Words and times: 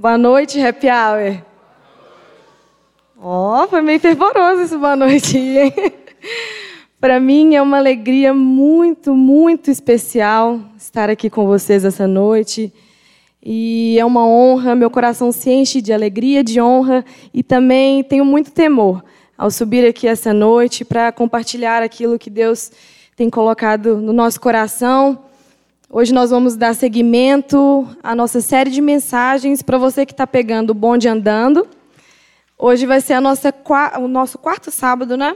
Boa 0.00 0.16
noite, 0.16 0.58
Happy 0.58 0.86
Hour. 0.86 1.42
Ó, 3.20 3.64
oh, 3.64 3.68
foi 3.68 3.82
meio 3.82 4.00
fervoroso 4.00 4.62
esse 4.62 4.74
boa 4.74 4.96
noite, 4.96 5.36
hein? 5.36 5.74
Para 6.98 7.20
mim 7.20 7.54
é 7.54 7.60
uma 7.60 7.76
alegria 7.76 8.32
muito, 8.32 9.14
muito 9.14 9.70
especial 9.70 10.58
estar 10.78 11.10
aqui 11.10 11.28
com 11.28 11.44
vocês 11.44 11.84
essa 11.84 12.08
noite. 12.08 12.72
E 13.42 13.98
é 13.98 14.04
uma 14.06 14.26
honra, 14.26 14.74
meu 14.74 14.88
coração 14.88 15.30
se 15.30 15.50
enche 15.50 15.82
de 15.82 15.92
alegria, 15.92 16.42
de 16.42 16.62
honra 16.62 17.04
e 17.34 17.42
também 17.42 18.02
tenho 18.02 18.24
muito 18.24 18.52
temor 18.52 19.04
ao 19.36 19.50
subir 19.50 19.86
aqui 19.86 20.08
essa 20.08 20.32
noite 20.32 20.82
para 20.82 21.12
compartilhar 21.12 21.82
aquilo 21.82 22.18
que 22.18 22.30
Deus 22.30 22.72
tem 23.14 23.28
colocado 23.28 23.98
no 23.98 24.14
nosso 24.14 24.40
coração. 24.40 25.29
Hoje 25.92 26.14
nós 26.14 26.30
vamos 26.30 26.54
dar 26.54 26.72
seguimento 26.72 27.84
à 28.00 28.14
nossa 28.14 28.40
série 28.40 28.70
de 28.70 28.80
mensagens 28.80 29.60
para 29.60 29.76
você 29.76 30.06
que 30.06 30.12
está 30.12 30.24
pegando 30.24 30.70
o 30.70 30.74
bonde 30.74 31.08
andando. 31.08 31.66
Hoje 32.56 32.86
vai 32.86 33.00
ser 33.00 33.18
nossa, 33.18 33.52
o 33.98 34.06
nosso 34.06 34.38
quarto 34.38 34.70
sábado, 34.70 35.16
né? 35.16 35.34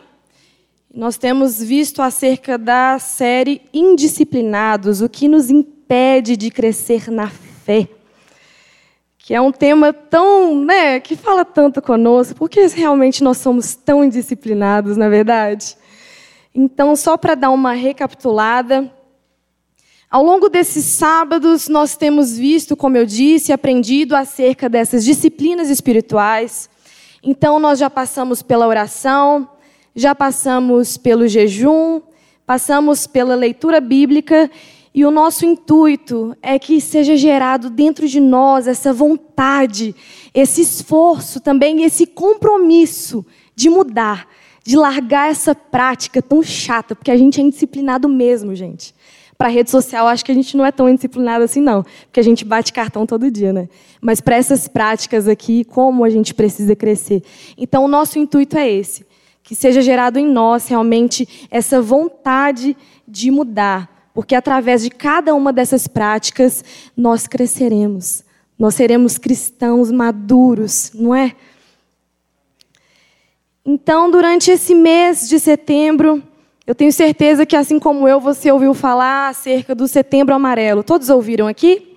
Nós 0.94 1.18
temos 1.18 1.60
visto 1.60 2.00
acerca 2.00 2.56
da 2.56 3.00
série 3.00 3.62
Indisciplinados, 3.74 5.02
o 5.02 5.08
que 5.08 5.26
nos 5.26 5.50
impede 5.50 6.36
de 6.36 6.52
crescer 6.52 7.10
na 7.10 7.28
fé. 7.28 7.88
Que 9.18 9.34
é 9.34 9.40
um 9.40 9.50
tema 9.50 9.92
tão, 9.92 10.56
né, 10.64 11.00
que 11.00 11.16
fala 11.16 11.44
tanto 11.44 11.82
conosco, 11.82 12.36
porque 12.36 12.64
realmente 12.68 13.24
nós 13.24 13.38
somos 13.38 13.74
tão 13.74 14.04
indisciplinados, 14.04 14.96
na 14.96 15.06
é 15.06 15.10
verdade. 15.10 15.76
Então, 16.54 16.94
só 16.94 17.16
para 17.16 17.34
dar 17.34 17.50
uma 17.50 17.72
recapitulada, 17.72 18.88
ao 20.14 20.22
longo 20.22 20.48
desses 20.48 20.84
sábados 20.84 21.68
nós 21.68 21.96
temos 21.96 22.38
visto, 22.38 22.76
como 22.76 22.96
eu 22.96 23.04
disse, 23.04 23.52
aprendido 23.52 24.14
acerca 24.14 24.68
dessas 24.68 25.04
disciplinas 25.04 25.68
espirituais. 25.68 26.70
Então, 27.20 27.58
nós 27.58 27.80
já 27.80 27.90
passamos 27.90 28.40
pela 28.40 28.68
oração, 28.68 29.48
já 29.92 30.14
passamos 30.14 30.96
pelo 30.96 31.26
jejum, 31.26 32.00
passamos 32.46 33.08
pela 33.08 33.34
leitura 33.34 33.80
bíblica 33.80 34.48
e 34.94 35.04
o 35.04 35.10
nosso 35.10 35.44
intuito 35.44 36.36
é 36.40 36.60
que 36.60 36.80
seja 36.80 37.16
gerado 37.16 37.68
dentro 37.68 38.06
de 38.06 38.20
nós 38.20 38.68
essa 38.68 38.92
vontade, 38.92 39.96
esse 40.32 40.60
esforço 40.60 41.40
também, 41.40 41.82
esse 41.82 42.06
compromisso 42.06 43.26
de 43.56 43.68
mudar, 43.68 44.28
de 44.62 44.76
largar 44.76 45.28
essa 45.28 45.56
prática 45.56 46.22
tão 46.22 46.40
chata, 46.40 46.94
porque 46.94 47.10
a 47.10 47.16
gente 47.16 47.40
é 47.40 47.42
indisciplinado 47.42 48.08
mesmo, 48.08 48.54
gente. 48.54 48.93
Para 49.36 49.48
rede 49.48 49.70
social, 49.70 50.06
acho 50.06 50.24
que 50.24 50.32
a 50.32 50.34
gente 50.34 50.56
não 50.56 50.64
é 50.64 50.70
tão 50.70 50.88
indisciplinado 50.88 51.44
assim, 51.44 51.60
não, 51.60 51.82
porque 52.06 52.20
a 52.20 52.22
gente 52.22 52.44
bate 52.44 52.72
cartão 52.72 53.04
todo 53.04 53.30
dia, 53.30 53.52
né? 53.52 53.68
Mas 54.00 54.20
para 54.20 54.36
essas 54.36 54.68
práticas 54.68 55.26
aqui, 55.26 55.64
como 55.64 56.04
a 56.04 56.10
gente 56.10 56.32
precisa 56.32 56.76
crescer. 56.76 57.22
Então, 57.58 57.84
o 57.84 57.88
nosso 57.88 58.18
intuito 58.18 58.56
é 58.56 58.70
esse 58.70 59.04
que 59.44 59.54
seja 59.54 59.82
gerado 59.82 60.18
em 60.18 60.26
nós 60.26 60.66
realmente 60.68 61.46
essa 61.50 61.80
vontade 61.80 62.74
de 63.06 63.30
mudar, 63.30 64.08
porque 64.14 64.34
através 64.34 64.82
de 64.82 64.88
cada 64.88 65.34
uma 65.34 65.52
dessas 65.52 65.86
práticas 65.86 66.64
nós 66.96 67.26
cresceremos, 67.26 68.24
nós 68.58 68.74
seremos 68.74 69.18
cristãos 69.18 69.90
maduros, 69.90 70.92
não 70.94 71.14
é? 71.14 71.34
Então, 73.66 74.10
durante 74.10 74.50
esse 74.50 74.74
mês 74.74 75.28
de 75.28 75.38
setembro, 75.38 76.22
eu 76.66 76.74
tenho 76.74 76.92
certeza 76.92 77.44
que, 77.44 77.56
assim 77.56 77.78
como 77.78 78.08
eu, 78.08 78.18
você 78.18 78.50
ouviu 78.50 78.72
falar 78.72 79.28
acerca 79.28 79.74
do 79.74 79.86
Setembro 79.86 80.34
Amarelo. 80.34 80.82
Todos 80.82 81.10
ouviram 81.10 81.46
aqui? 81.46 81.96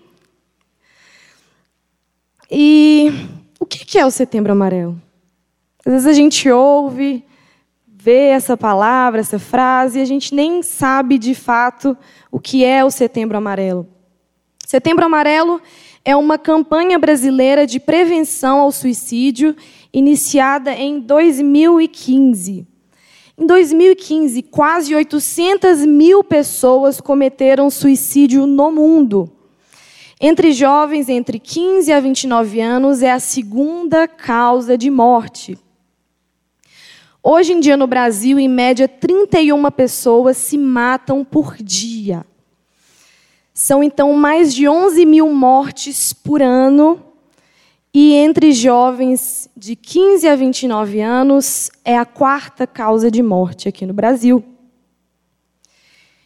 E 2.51 3.11
o 3.59 3.65
que 3.65 3.97
é 3.97 4.05
o 4.05 4.11
Setembro 4.11 4.51
Amarelo? 4.51 5.01
Às 5.85 5.93
vezes 5.93 6.07
a 6.07 6.13
gente 6.13 6.49
ouve, 6.49 7.23
vê 7.87 8.27
essa 8.27 8.57
palavra, 8.57 9.21
essa 9.21 9.39
frase, 9.39 9.99
e 9.99 10.01
a 10.01 10.05
gente 10.05 10.35
nem 10.35 10.61
sabe 10.61 11.17
de 11.17 11.33
fato 11.33 11.97
o 12.29 12.39
que 12.39 12.65
é 12.65 12.83
o 12.83 12.91
Setembro 12.91 13.37
Amarelo. 13.37 13.87
Setembro 14.65 15.05
Amarelo 15.05 15.61
é 16.03 16.13
uma 16.13 16.37
campanha 16.37 16.99
brasileira 16.99 17.65
de 17.65 17.79
prevenção 17.79 18.59
ao 18.59 18.71
suicídio 18.73 19.55
iniciada 19.93 20.73
em 20.73 20.99
2015. 20.99 22.67
Em 23.39 23.45
2015, 23.45 24.41
quase 24.41 24.95
800 24.95 25.85
mil 25.85 26.23
pessoas 26.23 26.99
cometeram 26.99 27.69
suicídio 27.69 28.47
no 28.47 28.71
mundo. 28.71 29.31
Entre 30.19 30.51
jovens 30.51 31.07
entre 31.07 31.37
15 31.37 31.91
a 31.91 31.99
29 31.99 32.59
anos, 32.59 33.03
é 33.03 33.11
a 33.11 33.19
segunda 33.19 34.07
causa 34.07 34.75
de 34.75 34.89
morte. 34.89 35.55
Hoje 37.21 37.53
em 37.53 37.59
dia, 37.59 37.77
no 37.77 37.85
Brasil, 37.85 38.39
em 38.39 38.47
média, 38.47 38.87
31 38.87 39.69
pessoas 39.69 40.35
se 40.37 40.57
matam 40.57 41.23
por 41.23 41.57
dia. 41.57 42.25
São, 43.53 43.83
então, 43.83 44.13
mais 44.13 44.51
de 44.51 44.67
11 44.67 45.05
mil 45.05 45.29
mortes 45.29 46.11
por 46.11 46.41
ano. 46.41 47.06
E 47.93 48.13
entre 48.13 48.51
jovens 48.51 49.49
de 49.55 49.75
15 49.75 50.27
a 50.27 50.35
29 50.35 51.01
anos, 51.01 51.71
é 51.83 51.97
a 51.97 52.05
quarta 52.05 52.67
causa 52.67 53.09
de 53.09 53.23
morte 53.23 53.67
aqui 53.67 53.85
no 53.85 53.93
Brasil. 53.93 54.43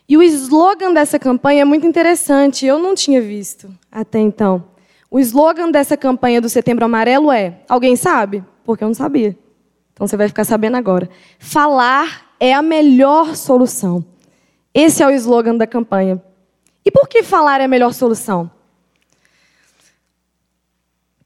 E 0.07 0.17
o 0.17 0.23
slogan 0.23 0.93
dessa 0.93 1.17
campanha 1.17 1.61
é 1.61 1.65
muito 1.65 1.87
interessante, 1.87 2.65
eu 2.65 2.77
não 2.77 2.93
tinha 2.93 3.21
visto 3.21 3.73
até 3.89 4.19
então. 4.19 4.63
O 5.09 5.19
slogan 5.19 5.71
dessa 5.71 5.95
campanha 5.95 6.41
do 6.41 6.49
Setembro 6.49 6.83
Amarelo 6.83 7.31
é: 7.31 7.59
alguém 7.69 7.95
sabe? 7.95 8.43
Porque 8.63 8.83
eu 8.83 8.89
não 8.89 8.95
sabia. 8.95 9.37
Então 9.93 10.07
você 10.07 10.17
vai 10.17 10.27
ficar 10.27 10.43
sabendo 10.43 10.77
agora. 10.77 11.09
Falar 11.39 12.33
é 12.39 12.53
a 12.53 12.61
melhor 12.61 13.35
solução. 13.35 14.03
Esse 14.73 15.03
é 15.03 15.07
o 15.07 15.11
slogan 15.11 15.55
da 15.55 15.67
campanha. 15.67 16.21
E 16.83 16.89
por 16.89 17.07
que 17.07 17.23
falar 17.23 17.61
é 17.61 17.65
a 17.65 17.67
melhor 17.67 17.93
solução? 17.93 18.49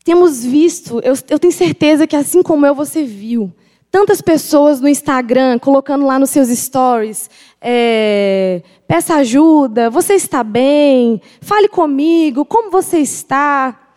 Temos 0.05 0.45
visto, 0.45 1.01
eu, 1.03 1.15
eu 1.29 1.39
tenho 1.39 1.51
certeza 1.51 2.05
que 2.05 2.15
assim 2.15 2.43
como 2.43 2.63
eu, 2.63 2.75
você 2.75 3.03
viu, 3.03 3.51
tantas 3.89 4.21
pessoas 4.21 4.79
no 4.79 4.87
Instagram 4.87 5.57
colocando 5.57 6.05
lá 6.05 6.19
nos 6.19 6.29
seus 6.29 6.47
stories: 6.49 7.27
é, 7.59 8.61
peça 8.87 9.15
ajuda, 9.15 9.89
você 9.89 10.13
está 10.13 10.43
bem, 10.43 11.19
fale 11.41 11.67
comigo, 11.67 12.45
como 12.45 12.69
você 12.69 12.99
está. 12.99 13.93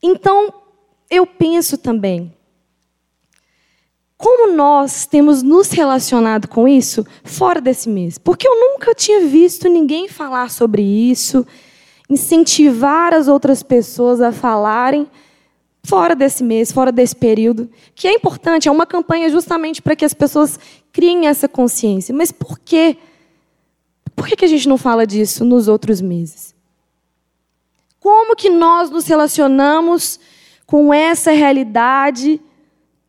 Então, 0.00 0.54
eu 1.10 1.26
penso 1.26 1.76
também, 1.76 2.32
como 4.16 4.52
nós 4.52 5.06
temos 5.06 5.42
nos 5.42 5.72
relacionado 5.72 6.46
com 6.46 6.68
isso 6.68 7.04
fora 7.24 7.60
desse 7.60 7.88
mês? 7.88 8.16
Porque 8.16 8.46
eu 8.46 8.54
nunca 8.54 8.94
tinha 8.94 9.26
visto 9.26 9.68
ninguém 9.68 10.06
falar 10.06 10.52
sobre 10.52 10.82
isso, 10.82 11.44
incentivar 12.12 13.14
as 13.14 13.26
outras 13.26 13.62
pessoas 13.62 14.20
a 14.20 14.30
falarem 14.30 15.08
fora 15.82 16.14
desse 16.14 16.44
mês, 16.44 16.70
fora 16.70 16.92
desse 16.92 17.16
período, 17.16 17.68
que 17.94 18.06
é 18.06 18.12
importante, 18.12 18.68
é 18.68 18.70
uma 18.70 18.86
campanha 18.86 19.28
justamente 19.30 19.82
para 19.82 19.96
que 19.96 20.04
as 20.04 20.14
pessoas 20.14 20.58
criem 20.92 21.26
essa 21.26 21.48
consciência. 21.48 22.14
Mas 22.14 22.30
por 22.30 22.58
quê? 22.58 22.96
Por 24.14 24.28
que 24.28 24.44
a 24.44 24.48
gente 24.48 24.68
não 24.68 24.76
fala 24.76 25.06
disso 25.06 25.44
nos 25.44 25.68
outros 25.68 26.00
meses? 26.00 26.54
Como 27.98 28.36
que 28.36 28.50
nós 28.50 28.90
nos 28.90 29.06
relacionamos 29.06 30.20
com 30.66 30.92
essa 30.92 31.32
realidade? 31.32 32.40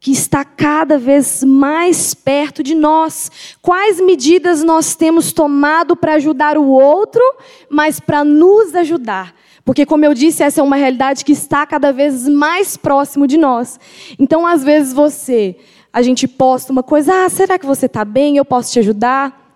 Que 0.03 0.11
está 0.11 0.43
cada 0.43 0.97
vez 0.97 1.45
mais 1.45 2.13
perto 2.13 2.61
de 2.61 2.75
nós. 2.75 3.31
Quais 3.61 4.01
medidas 4.01 4.61
nós 4.61 4.95
temos 4.95 5.31
tomado 5.31 5.95
para 5.95 6.15
ajudar 6.15 6.57
o 6.57 6.67
outro, 6.67 7.21
mas 7.69 8.01
para 8.01 8.21
nos 8.21 8.75
ajudar? 8.75 9.33
Porque, 9.63 9.85
como 9.85 10.03
eu 10.03 10.13
disse, 10.13 10.43
essa 10.43 10.59
é 10.59 10.63
uma 10.63 10.75
realidade 10.75 11.23
que 11.23 11.31
está 11.31 11.65
cada 11.65 11.93
vez 11.93 12.27
mais 12.27 12.75
próximo 12.75 13.25
de 13.25 13.37
nós. 13.37 13.79
Então, 14.19 14.45
às 14.45 14.61
vezes, 14.61 14.91
você, 14.91 15.55
a 15.93 16.01
gente 16.01 16.27
posta 16.27 16.73
uma 16.73 16.83
coisa, 16.83 17.23
ah, 17.23 17.29
será 17.29 17.57
que 17.57 17.65
você 17.65 17.85
está 17.85 18.03
bem? 18.03 18.35
Eu 18.35 18.43
posso 18.43 18.73
te 18.73 18.79
ajudar? 18.79 19.55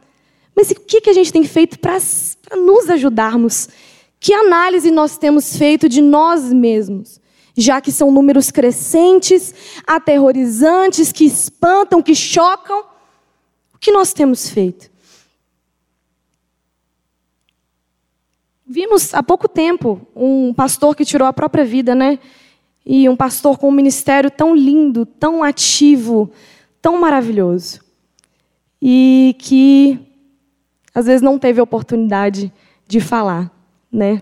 Mas 0.56 0.72
o 0.72 0.76
que, 0.76 1.02
que 1.02 1.10
a 1.10 1.14
gente 1.14 1.34
tem 1.34 1.44
feito 1.44 1.78
para 1.78 1.98
nos 2.56 2.90
ajudarmos? 2.90 3.68
Que 4.18 4.34
análise 4.34 4.92
nós 4.92 5.18
temos 5.18 5.58
feito 5.58 5.90
de 5.90 6.02
nós 6.02 6.54
mesmos? 6.54 7.20
Já 7.58 7.82
que 7.82 7.92
são 7.92 8.12
números 8.12 8.52
crescentes, 8.52 9.82
aterrorizantes, 9.88 11.12
que 11.12 11.26
espantam, 11.26 12.04
que 12.04 12.14
chocam. 12.14 12.86
O 13.74 13.80
que 13.80 13.92
nós 13.92 14.14
temos 14.14 14.48
feito? 14.48 14.92
Vimos 18.64 19.12
há 19.14 19.24
pouco 19.24 19.48
tempo 19.48 20.00
um 20.16 20.54
pastor 20.54 20.96
que 20.96 21.04
tirou 21.04 21.28
a 21.28 21.34
própria 21.34 21.66
vida, 21.66 21.96
né? 21.96 22.20
E 22.86 23.10
um 23.10 23.16
pastor 23.16 23.58
com 23.58 23.70
um 23.70 23.72
ministério 23.72 24.30
tão 24.30 24.56
lindo, 24.56 25.04
tão 25.06 25.42
ativo, 25.44 26.30
tão 26.80 27.00
maravilhoso. 27.00 27.82
E 28.80 29.36
que 29.40 30.00
às 30.94 31.08
vezes 31.08 31.22
não 31.24 31.40
teve 31.40 31.60
oportunidade 31.60 32.54
de 32.88 33.00
falar, 33.00 33.52
né? 33.92 34.22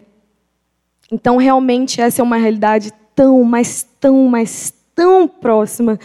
Então, 1.12 1.38
realmente, 1.38 2.00
essa 2.02 2.22
é 2.22 2.24
uma 2.24 2.38
realidade 2.38 2.94
tão, 3.16 3.44
mas 3.44 3.88
tão, 4.00 4.28
mas 4.28 4.74
tão 4.94 5.28
próxima 5.28 6.00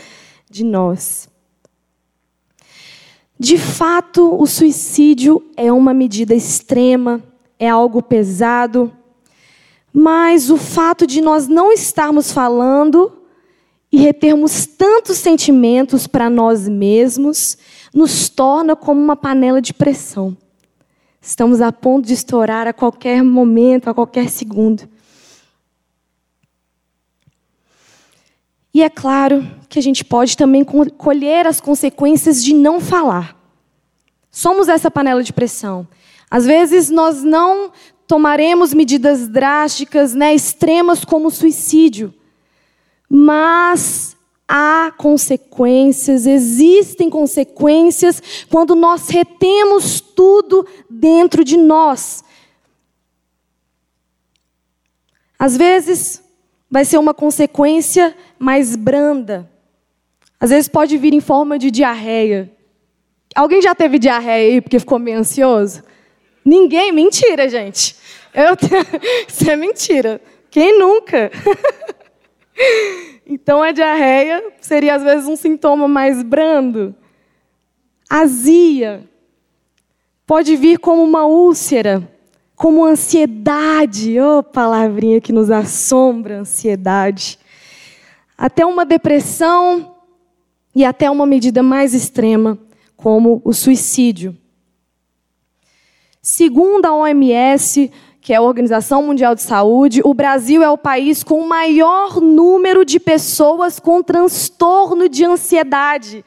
de 0.48 0.64
nós. 0.64 1.28
De 3.38 3.56
fato, 3.56 4.34
o 4.38 4.46
suicídio 4.46 5.42
é 5.56 5.72
uma 5.72 5.94
medida 5.94 6.34
extrema, 6.34 7.22
é 7.58 7.68
algo 7.68 8.02
pesado, 8.02 8.92
mas 9.92 10.50
o 10.50 10.56
fato 10.56 11.06
de 11.06 11.20
nós 11.20 11.48
não 11.48 11.72
estarmos 11.72 12.32
falando 12.32 13.12
e 13.90 13.96
retermos 13.96 14.66
tantos 14.66 15.16
sentimentos 15.16 16.06
para 16.06 16.30
nós 16.30 16.68
mesmos 16.68 17.58
nos 17.92 18.28
torna 18.28 18.76
como 18.76 19.00
uma 19.00 19.16
panela 19.16 19.60
de 19.60 19.74
pressão. 19.74 20.36
Estamos 21.20 21.60
a 21.60 21.72
ponto 21.72 22.06
de 22.06 22.14
estourar 22.14 22.66
a 22.66 22.72
qualquer 22.72 23.22
momento, 23.22 23.90
a 23.90 23.94
qualquer 23.94 24.30
segundo. 24.30 24.88
E 28.72 28.82
é 28.82 28.88
claro 28.88 29.46
que 29.68 29.78
a 29.78 29.82
gente 29.82 30.04
pode 30.04 30.36
também 30.36 30.64
colher 30.64 31.46
as 31.46 31.60
consequências 31.60 32.42
de 32.42 32.54
não 32.54 32.80
falar. 32.80 33.36
Somos 34.30 34.68
essa 34.68 34.90
panela 34.90 35.22
de 35.22 35.32
pressão. 35.32 35.88
Às 36.30 36.46
vezes 36.46 36.88
nós 36.88 37.22
não 37.24 37.72
tomaremos 38.06 38.72
medidas 38.72 39.28
drásticas, 39.28 40.14
né, 40.14 40.34
extremas 40.34 41.04
como 41.04 41.28
o 41.28 41.30
suicídio, 41.30 42.14
mas 43.08 44.16
há 44.48 44.92
consequências, 44.96 46.26
existem 46.26 47.08
consequências 47.08 48.20
quando 48.50 48.74
nós 48.74 49.08
retemos 49.08 50.00
tudo 50.00 50.66
dentro 50.88 51.44
de 51.44 51.56
nós. 51.56 52.24
Às 55.38 55.56
vezes 55.56 56.22
vai 56.68 56.84
ser 56.84 56.98
uma 56.98 57.14
consequência 57.14 58.16
mais 58.40 58.74
branda. 58.74 59.48
Às 60.40 60.48
vezes 60.48 60.68
pode 60.68 60.96
vir 60.96 61.12
em 61.12 61.20
forma 61.20 61.58
de 61.58 61.70
diarreia. 61.70 62.50
Alguém 63.34 63.60
já 63.60 63.74
teve 63.74 63.98
diarreia 63.98 64.54
aí 64.54 64.60
porque 64.62 64.78
ficou 64.78 64.98
meio 64.98 65.18
ansioso? 65.18 65.82
Ninguém? 66.42 66.90
Mentira, 66.90 67.46
gente. 67.48 67.94
Eu... 68.32 68.56
Isso 69.28 69.50
é 69.50 69.54
mentira. 69.54 70.20
Quem 70.50 70.78
nunca? 70.78 71.30
Então 73.32 73.62
a 73.62 73.70
diarreia 73.70 74.42
seria 74.60 74.96
às 74.96 75.04
vezes 75.04 75.28
um 75.28 75.36
sintoma 75.36 75.86
mais 75.86 76.20
brando. 76.20 76.94
Azia 78.08 79.08
pode 80.26 80.56
vir 80.56 80.80
como 80.80 81.02
uma 81.02 81.26
úlcera, 81.26 82.02
como 82.56 82.84
ansiedade, 82.84 84.20
oh, 84.20 84.42
palavrinha 84.42 85.20
que 85.20 85.32
nos 85.32 85.48
assombra, 85.48 86.40
ansiedade. 86.40 87.38
Até 88.40 88.64
uma 88.64 88.86
depressão 88.86 89.96
e 90.74 90.82
até 90.82 91.10
uma 91.10 91.26
medida 91.26 91.62
mais 91.62 91.92
extrema, 91.92 92.58
como 92.96 93.42
o 93.44 93.52
suicídio. 93.52 94.34
Segundo 96.22 96.86
a 96.86 96.94
OMS, 96.94 97.92
que 98.18 98.32
é 98.32 98.36
a 98.36 98.40
Organização 98.40 99.02
Mundial 99.02 99.34
de 99.34 99.42
Saúde, 99.42 100.00
o 100.02 100.14
Brasil 100.14 100.62
é 100.62 100.70
o 100.70 100.78
país 100.78 101.22
com 101.22 101.38
o 101.38 101.46
maior 101.46 102.18
número 102.18 102.82
de 102.82 102.98
pessoas 102.98 103.78
com 103.78 104.02
transtorno 104.02 105.06
de 105.06 105.22
ansiedade. 105.22 106.24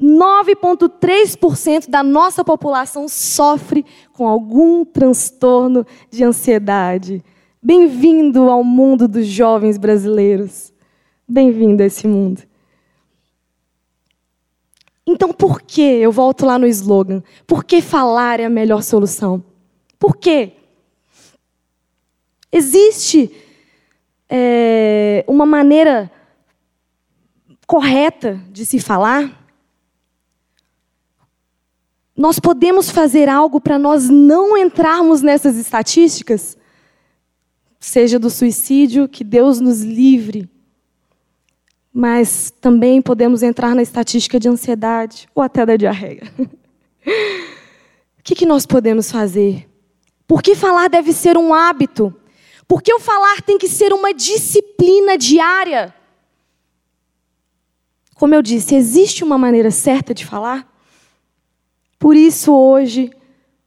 9,3% 0.00 1.90
da 1.90 2.04
nossa 2.04 2.44
população 2.44 3.08
sofre 3.08 3.84
com 4.12 4.28
algum 4.28 4.84
transtorno 4.84 5.84
de 6.08 6.22
ansiedade. 6.22 7.20
Bem-vindo 7.60 8.48
ao 8.48 8.62
mundo 8.62 9.08
dos 9.08 9.26
jovens 9.26 9.76
brasileiros. 9.76 10.77
Bem-vindo 11.30 11.82
a 11.82 11.86
esse 11.86 12.08
mundo. 12.08 12.42
Então, 15.06 15.30
por 15.30 15.60
que, 15.60 15.82
eu 15.82 16.10
volto 16.10 16.46
lá 16.46 16.58
no 16.58 16.66
slogan, 16.66 17.22
por 17.46 17.64
que 17.64 17.82
falar 17.82 18.40
é 18.40 18.46
a 18.46 18.50
melhor 18.50 18.82
solução? 18.82 19.44
Por 19.98 20.16
quê? 20.16 20.52
Existe 22.50 23.30
é, 24.26 25.22
uma 25.28 25.44
maneira 25.44 26.10
correta 27.66 28.40
de 28.50 28.64
se 28.64 28.78
falar? 28.78 29.46
Nós 32.16 32.38
podemos 32.38 32.88
fazer 32.88 33.28
algo 33.28 33.60
para 33.60 33.78
nós 33.78 34.08
não 34.08 34.56
entrarmos 34.56 35.20
nessas 35.20 35.56
estatísticas? 35.56 36.56
Seja 37.78 38.18
do 38.18 38.30
suicídio, 38.30 39.06
que 39.06 39.22
Deus 39.22 39.60
nos 39.60 39.82
livre 39.82 40.48
mas 41.98 42.52
também 42.60 43.02
podemos 43.02 43.42
entrar 43.42 43.74
na 43.74 43.82
estatística 43.82 44.38
de 44.38 44.48
ansiedade 44.48 45.28
ou 45.34 45.42
até 45.42 45.66
da 45.66 45.74
diarreia. 45.74 46.32
o 47.04 48.22
que, 48.22 48.36
que 48.36 48.46
nós 48.46 48.64
podemos 48.64 49.10
fazer? 49.10 49.68
Por 50.24 50.40
que 50.40 50.54
falar 50.54 50.86
deve 50.86 51.12
ser 51.12 51.36
um 51.36 51.52
hábito? 51.52 52.14
Por 52.68 52.82
que 52.82 52.94
o 52.94 53.00
falar 53.00 53.42
tem 53.42 53.58
que 53.58 53.66
ser 53.66 53.92
uma 53.92 54.14
disciplina 54.14 55.18
diária? 55.18 55.92
Como 58.14 58.32
eu 58.32 58.42
disse, 58.42 58.76
existe 58.76 59.24
uma 59.24 59.36
maneira 59.36 59.72
certa 59.72 60.14
de 60.14 60.24
falar? 60.24 60.72
Por 61.98 62.14
isso, 62.14 62.54
hoje, 62.54 63.10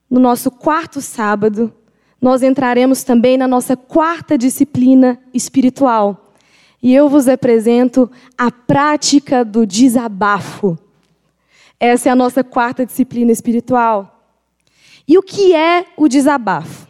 no 0.09 0.21
nosso 0.21 0.49
quarto 0.49 1.01
sábado, 1.01 1.73
nós 2.21 2.43
entraremos 2.43 3.03
também 3.03 3.37
na 3.37 3.45
nossa 3.45 3.75
quarta 3.75 4.37
disciplina 4.37 5.19
espiritual 5.33 6.30
e 6.81 6.93
eu 6.93 7.07
vos 7.07 7.27
apresento 7.27 8.09
a 8.37 8.51
prática 8.51 9.45
do 9.45 9.65
desabafo. 9.65 10.77
Essa 11.79 12.09
é 12.09 12.11
a 12.11 12.15
nossa 12.15 12.43
quarta 12.43 12.85
disciplina 12.85 13.31
espiritual. 13.31 14.23
E 15.07 15.17
o 15.17 15.21
que 15.21 15.53
é 15.53 15.85
o 15.95 16.07
desabafo? 16.07 16.87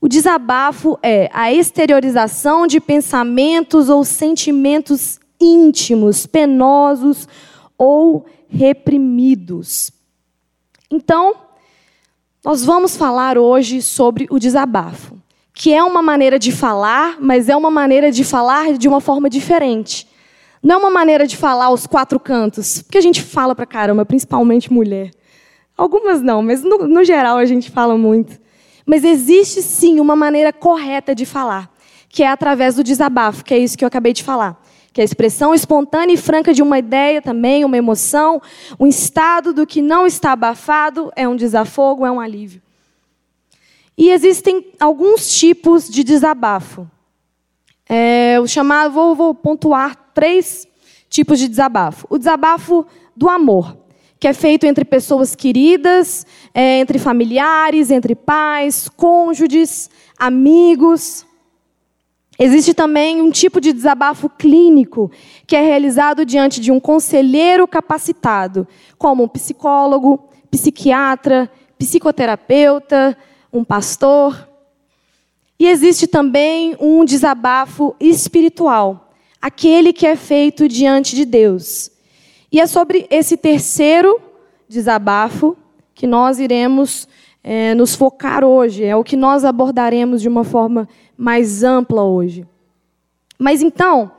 O 0.00 0.08
desabafo 0.08 0.98
é 1.02 1.28
a 1.32 1.52
exteriorização 1.52 2.66
de 2.66 2.80
pensamentos 2.80 3.90
ou 3.90 4.02
sentimentos 4.02 5.20
íntimos, 5.38 6.26
penosos 6.26 7.28
ou 7.76 8.24
reprimidos. 8.48 9.90
Então, 10.90 11.34
nós 12.42 12.64
vamos 12.64 12.96
falar 12.96 13.36
hoje 13.36 13.82
sobre 13.82 14.26
o 14.30 14.38
desabafo 14.38 15.19
que 15.60 15.74
é 15.74 15.84
uma 15.84 16.00
maneira 16.00 16.38
de 16.38 16.50
falar, 16.50 17.18
mas 17.20 17.50
é 17.50 17.54
uma 17.54 17.70
maneira 17.70 18.10
de 18.10 18.24
falar 18.24 18.78
de 18.78 18.88
uma 18.88 18.98
forma 18.98 19.28
diferente. 19.28 20.08
Não 20.62 20.76
é 20.76 20.78
uma 20.78 20.90
maneira 20.90 21.26
de 21.26 21.36
falar 21.36 21.66
aos 21.66 21.86
quatro 21.86 22.18
cantos, 22.18 22.80
porque 22.80 22.96
a 22.96 23.00
gente 23.02 23.20
fala 23.20 23.54
pra 23.54 23.66
caramba, 23.66 24.06
principalmente 24.06 24.72
mulher. 24.72 25.10
Algumas 25.76 26.22
não, 26.22 26.40
mas 26.40 26.62
no, 26.64 26.88
no 26.88 27.04
geral 27.04 27.36
a 27.36 27.44
gente 27.44 27.70
fala 27.70 27.98
muito. 27.98 28.40
Mas 28.86 29.04
existe 29.04 29.60
sim 29.60 30.00
uma 30.00 30.16
maneira 30.16 30.50
correta 30.50 31.14
de 31.14 31.26
falar, 31.26 31.70
que 32.08 32.22
é 32.22 32.28
através 32.28 32.76
do 32.76 32.82
desabafo, 32.82 33.44
que 33.44 33.52
é 33.52 33.58
isso 33.58 33.76
que 33.76 33.84
eu 33.84 33.88
acabei 33.88 34.14
de 34.14 34.24
falar. 34.24 34.58
Que 34.94 35.02
é 35.02 35.04
a 35.04 35.04
expressão 35.04 35.54
espontânea 35.54 36.14
e 36.14 36.16
franca 36.16 36.54
de 36.54 36.62
uma 36.62 36.78
ideia 36.78 37.20
também, 37.20 37.66
uma 37.66 37.76
emoção, 37.76 38.40
um 38.78 38.86
estado 38.86 39.52
do 39.52 39.66
que 39.66 39.82
não 39.82 40.06
está 40.06 40.32
abafado, 40.32 41.12
é 41.14 41.28
um 41.28 41.36
desafogo, 41.36 42.06
é 42.06 42.10
um 42.10 42.18
alívio. 42.18 42.62
E 43.96 44.10
existem 44.10 44.72
alguns 44.78 45.38
tipos 45.38 45.88
de 45.88 46.02
desabafo. 46.02 46.88
É, 47.88 48.38
o 48.40 48.46
chamado, 48.46 48.92
vou, 48.92 49.14
vou 49.14 49.34
pontuar 49.34 49.96
três 50.14 50.66
tipos 51.08 51.38
de 51.38 51.48
desabafo. 51.48 52.06
O 52.08 52.16
desabafo 52.16 52.86
do 53.16 53.28
amor, 53.28 53.76
que 54.18 54.28
é 54.28 54.32
feito 54.32 54.64
entre 54.64 54.84
pessoas 54.84 55.34
queridas, 55.34 56.24
é, 56.54 56.78
entre 56.78 56.98
familiares, 56.98 57.90
entre 57.90 58.14
pais, 58.14 58.88
cônjuges, 58.88 59.90
amigos. 60.18 61.26
Existe 62.38 62.72
também 62.72 63.20
um 63.20 63.30
tipo 63.30 63.60
de 63.60 63.72
desabafo 63.72 64.28
clínico, 64.30 65.10
que 65.46 65.56
é 65.56 65.60
realizado 65.60 66.24
diante 66.24 66.60
de 66.60 66.70
um 66.70 66.78
conselheiro 66.78 67.66
capacitado, 67.66 68.66
como 68.96 69.24
um 69.24 69.28
psicólogo, 69.28 70.28
psiquiatra, 70.50 71.50
psicoterapeuta, 71.78 73.16
um 73.52 73.64
pastor. 73.64 74.48
E 75.58 75.66
existe 75.66 76.06
também 76.06 76.76
um 76.80 77.04
desabafo 77.04 77.94
espiritual, 78.00 79.10
aquele 79.40 79.92
que 79.92 80.06
é 80.06 80.16
feito 80.16 80.68
diante 80.68 81.14
de 81.14 81.24
Deus. 81.24 81.90
E 82.50 82.60
é 82.60 82.66
sobre 82.66 83.06
esse 83.10 83.36
terceiro 83.36 84.20
desabafo 84.68 85.56
que 85.94 86.06
nós 86.06 86.38
iremos 86.38 87.06
é, 87.42 87.74
nos 87.74 87.94
focar 87.94 88.44
hoje, 88.44 88.84
é 88.84 88.94
o 88.96 89.04
que 89.04 89.16
nós 89.16 89.44
abordaremos 89.44 90.20
de 90.20 90.28
uma 90.28 90.44
forma 90.44 90.88
mais 91.16 91.62
ampla 91.62 92.02
hoje. 92.02 92.46
Mas 93.38 93.62
então, 93.62 94.10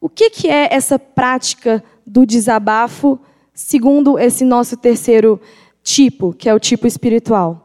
o 0.00 0.08
que, 0.08 0.30
que 0.30 0.48
é 0.48 0.74
essa 0.74 0.98
prática 0.98 1.82
do 2.06 2.26
desabafo, 2.26 3.18
segundo 3.54 4.18
esse 4.18 4.44
nosso 4.44 4.76
terceiro 4.76 5.40
tipo, 5.82 6.32
que 6.32 6.48
é 6.48 6.54
o 6.54 6.60
tipo 6.60 6.86
espiritual? 6.86 7.61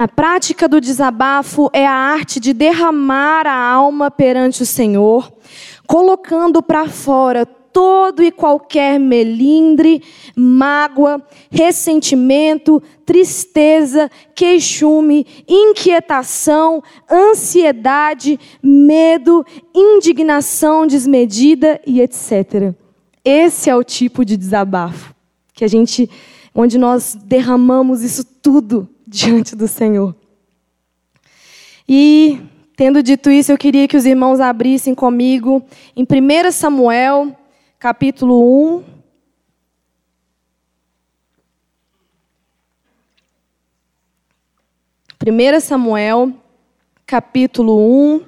A 0.00 0.08
prática 0.08 0.66
do 0.66 0.80
desabafo 0.80 1.68
é 1.74 1.86
a 1.86 1.92
arte 1.92 2.40
de 2.40 2.54
derramar 2.54 3.46
a 3.46 3.54
alma 3.54 4.10
perante 4.10 4.62
o 4.62 4.66
Senhor, 4.66 5.30
colocando 5.86 6.62
para 6.62 6.88
fora 6.88 7.44
todo 7.44 8.22
e 8.22 8.32
qualquer 8.32 8.98
melindre, 8.98 10.02
mágoa, 10.34 11.22
ressentimento, 11.50 12.82
tristeza, 13.04 14.10
queixume, 14.34 15.26
inquietação, 15.46 16.82
ansiedade, 17.10 18.40
medo, 18.62 19.44
indignação 19.74 20.86
desmedida 20.86 21.78
e 21.86 22.00
etc. 22.00 22.72
Esse 23.22 23.68
é 23.68 23.76
o 23.76 23.84
tipo 23.84 24.24
de 24.24 24.38
desabafo 24.38 25.14
que 25.52 25.62
a 25.62 25.68
gente 25.68 26.08
onde 26.54 26.78
nós 26.78 27.14
derramamos 27.22 28.02
isso 28.02 28.24
tudo 28.24 28.88
diante 29.10 29.56
do 29.56 29.66
Senhor. 29.66 30.14
E, 31.88 32.40
tendo 32.76 33.02
dito 33.02 33.28
isso, 33.28 33.50
eu 33.50 33.58
queria 33.58 33.88
que 33.88 33.96
os 33.96 34.06
irmãos 34.06 34.38
abrissem 34.38 34.94
comigo 34.94 35.66
em 35.96 36.04
1 36.04 36.52
Samuel, 36.52 37.36
capítulo 37.76 38.78
1. 38.78 38.84
Primeira 45.18 45.60
Samuel, 45.60 46.32
capítulo 47.04 48.16
1, 48.16 48.24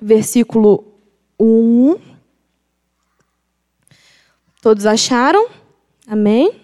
versículo 0.00 0.84
1. 1.38 1.96
Todos 4.60 4.84
acharam? 4.86 5.48
Amém? 6.06 6.61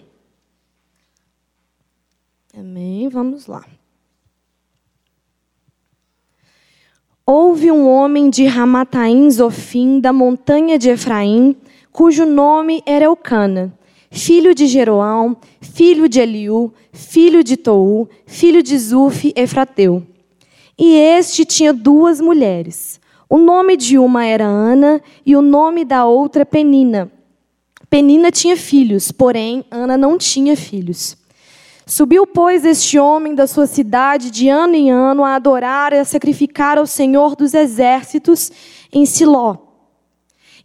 Amém. 2.59 3.09
Vamos 3.09 3.47
lá. 3.47 3.65
Houve 7.25 7.71
um 7.71 7.88
homem 7.88 8.29
de 8.29 8.47
Ramataim 8.47 9.31
Zofim, 9.31 10.00
da 10.00 10.12
montanha 10.12 10.77
de 10.77 10.91
Efraim, 10.91 11.55
cujo 11.93 12.27
nome 12.27 12.83
era 12.85 13.05
Eucana, 13.05 13.73
filho 14.11 14.55
de 14.57 14.67
Jeroão, 14.67 15.37
filho 15.61 16.09
de 16.09 16.19
Eliú, 16.19 16.73
filho 16.93 17.45
de 17.45 17.57
Tou, 17.57 18.09
filho 18.27 18.61
de 18.61 18.77
Zuf, 18.77 19.33
Efrateu. 19.37 20.03
E 20.77 20.97
este 20.97 21.45
tinha 21.45 21.73
duas 21.73 22.21
mulheres. 22.21 22.99
O 23.31 23.38
nome 23.38 23.77
de 23.77 23.99
uma 23.99 24.25
era 24.25 24.47
Ana 24.47 25.00
e 25.25 25.37
o 25.37 25.43
nome 25.43 25.85
da 25.85 26.07
outra 26.07 26.45
Penina. 26.45 27.09
Penina 27.88 28.33
tinha 28.33 28.57
filhos, 28.57 29.12
porém 29.12 29.65
Ana 29.71 29.97
não 29.97 30.19
tinha 30.19 30.57
filhos. 30.57 31.17
Subiu, 31.88 32.26
pois, 32.26 32.66
este 32.66 32.99
homem 32.99 33.35
da 33.35 33.47
sua 33.47 33.66
cidade 33.66 34.30
de 34.30 34.47
ano 34.47 34.75
em 34.75 34.90
ano 34.90 35.25
a 35.25 35.35
adorar 35.35 35.95
e 35.95 35.99
a 35.99 36.04
sacrificar 36.04 36.76
ao 36.76 36.87
Senhor 36.87 37.35
dos 37.35 37.54
exércitos 37.54 38.52
em 38.92 39.07
Siló. 39.07 39.57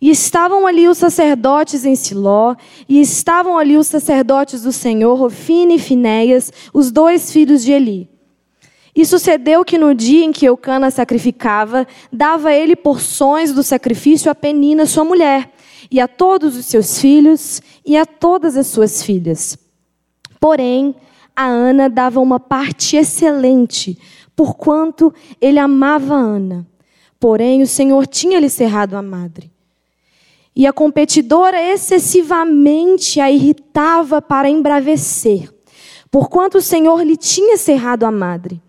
E 0.02 0.10
estavam 0.10 0.68
ali 0.68 0.86
os 0.86 0.98
sacerdotes 0.98 1.86
em 1.86 1.96
Siló, 1.96 2.56
e 2.90 3.00
estavam 3.00 3.58
ali 3.58 3.78
os 3.78 3.88
sacerdotes 3.88 4.64
do 4.64 4.74
Senhor, 4.74 5.16
Rofine 5.16 5.76
e 5.76 5.80
Finéias, 5.80 6.52
os 6.74 6.92
dois 6.92 7.32
filhos 7.32 7.64
de 7.64 7.72
Eli. 7.72 8.10
E 8.94 9.06
sucedeu 9.06 9.64
que 9.64 9.78
no 9.78 9.96
dia 9.96 10.26
em 10.26 10.34
que 10.34 10.46
Eucana 10.46 10.92
sacrificava, 10.92 11.88
dava 12.12 12.54
ele 12.54 12.76
porções 12.76 13.54
do 13.54 13.64
sacrifício 13.64 14.30
a 14.30 14.36
Penina, 14.36 14.86
sua 14.86 15.06
mulher, 15.06 15.54
e 15.90 16.02
a 16.02 16.08
todos 16.08 16.58
os 16.58 16.66
seus 16.66 17.00
filhos 17.00 17.62
e 17.86 17.96
a 17.96 18.06
todas 18.06 18.58
as 18.58 18.68
suas 18.68 19.02
filhas. 19.02 19.58
Porém, 20.38 20.94
a 21.36 21.46
Ana 21.46 21.90
dava 21.90 22.20
uma 22.20 22.40
parte 22.40 22.96
excelente, 22.96 23.98
porquanto 24.36 25.14
ele 25.42 25.60
amava 25.60 26.14
Ana. 26.14 26.68
Porém, 27.20 27.62
o 27.62 27.68
Senhor 27.68 28.06
tinha 28.06 28.40
lhe 28.40 28.50
cerrado 28.50 28.96
a 28.96 29.02
madre. 29.02 29.52
E 30.56 30.68
a 30.68 30.74
competidora 30.74 31.60
excessivamente 31.60 33.20
a 33.20 33.32
irritava 33.32 34.22
para 34.22 34.50
embravecer, 34.50 35.50
porquanto 36.12 36.60
o 36.60 36.62
Senhor 36.62 37.02
lhe 37.02 37.18
tinha 37.18 37.58
cerrado 37.58 38.04
a 38.04 38.12
madre. 38.12 38.62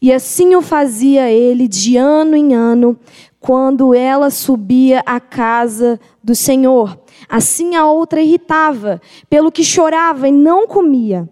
E 0.00 0.12
assim 0.12 0.54
o 0.54 0.62
fazia 0.62 1.30
ele 1.30 1.68
de 1.68 1.96
ano 1.96 2.36
em 2.36 2.54
ano, 2.54 2.98
quando 3.40 3.94
ela 3.94 4.30
subia 4.30 5.02
à 5.04 5.20
casa 5.20 6.00
do 6.22 6.34
Senhor. 6.34 6.98
Assim 7.28 7.74
a 7.74 7.86
outra 7.86 8.22
irritava, 8.22 9.00
pelo 9.28 9.52
que 9.52 9.64
chorava 9.64 10.28
e 10.28 10.32
não 10.32 10.66
comia. 10.66 11.28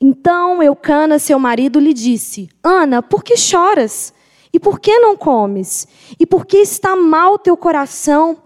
Então 0.00 0.62
Eucana, 0.62 1.18
seu 1.18 1.38
marido, 1.38 1.80
lhe 1.80 1.92
disse: 1.92 2.48
Ana, 2.62 3.02
por 3.02 3.24
que 3.24 3.36
choras? 3.36 4.12
E 4.52 4.60
por 4.60 4.80
que 4.80 4.98
não 4.98 5.16
comes? 5.16 5.86
E 6.18 6.26
por 6.26 6.46
que 6.46 6.58
está 6.58 6.96
mal 6.96 7.38
teu 7.38 7.56
coração? 7.56 8.38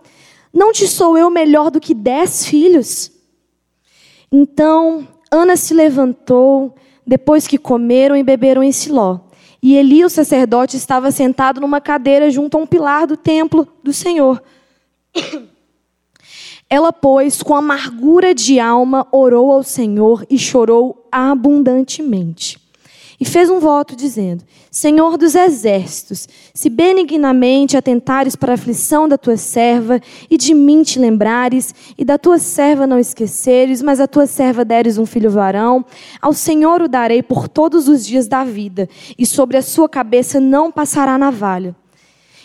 Não 0.53 0.73
te 0.73 0.89
sou 0.89 1.17
eu 1.17 1.31
melhor 1.31 1.71
do 1.71 1.81
que 1.81 1.95
dez 1.95 2.45
filhos? 2.45 3.13
Então 4.31 5.07
Ana 5.31 5.57
se 5.57 5.73
levantou, 5.75 6.75
depois 7.07 7.47
que 7.47 7.59
comeram 7.59 8.17
e 8.17 8.23
beberam 8.23 8.63
em 8.63 8.73
Siló. 8.73 9.21
E 9.63 9.77
Eli, 9.77 10.05
o 10.05 10.11
sacerdote, 10.11 10.77
estava 10.77 11.11
sentado 11.11 11.61
numa 11.61 11.81
cadeira 11.81 12.31
junto 12.31 12.57
a 12.57 12.61
um 12.61 12.67
pilar 12.67 13.07
do 13.07 13.17
templo 13.17 13.69
do 13.83 13.93
Senhor. 13.93 14.43
Ela, 16.73 16.93
pois, 16.93 17.43
com 17.43 17.57
amargura 17.57 18.33
de 18.33 18.61
alma, 18.61 19.05
orou 19.11 19.51
ao 19.51 19.65
Senhor 19.65 20.25
e 20.31 20.39
chorou 20.39 21.05
abundantemente. 21.11 22.61
E 23.19 23.25
fez 23.25 23.51
um 23.51 23.59
voto 23.59 23.97
dizendo: 23.97 24.45
Senhor 24.71 25.19
dos 25.19 25.35
exércitos, 25.35 26.29
se 26.55 26.71
benignamente 26.71 27.77
atentares 27.77 28.37
para 28.37 28.53
a 28.53 28.55
aflição 28.55 29.09
da 29.09 29.19
tua 29.19 29.37
serva, 29.37 30.01
e 30.31 30.39
de 30.39 30.55
mim 30.55 30.83
te 30.83 30.99
lembrares, 30.99 31.75
e 31.99 32.05
da 32.05 32.17
tua 32.17 32.39
serva 32.39 32.87
não 32.87 33.01
esqueceres, 33.01 33.83
mas 33.83 34.01
a 34.01 34.07
tua 34.07 34.27
serva 34.27 34.65
deres 34.65 34.97
um 34.97 35.05
filho 35.05 35.29
varão, 35.29 35.85
ao 36.23 36.33
Senhor 36.33 36.81
o 36.81 36.89
darei 36.89 37.23
por 37.23 37.49
todos 37.49 37.89
os 37.89 38.07
dias 38.07 38.27
da 38.27 38.43
vida, 38.45 38.89
e 39.19 39.27
sobre 39.27 39.57
a 39.59 39.63
sua 39.63 39.89
cabeça 39.89 40.41
não 40.41 40.71
passará 40.71 41.19
navalha. 41.19 41.77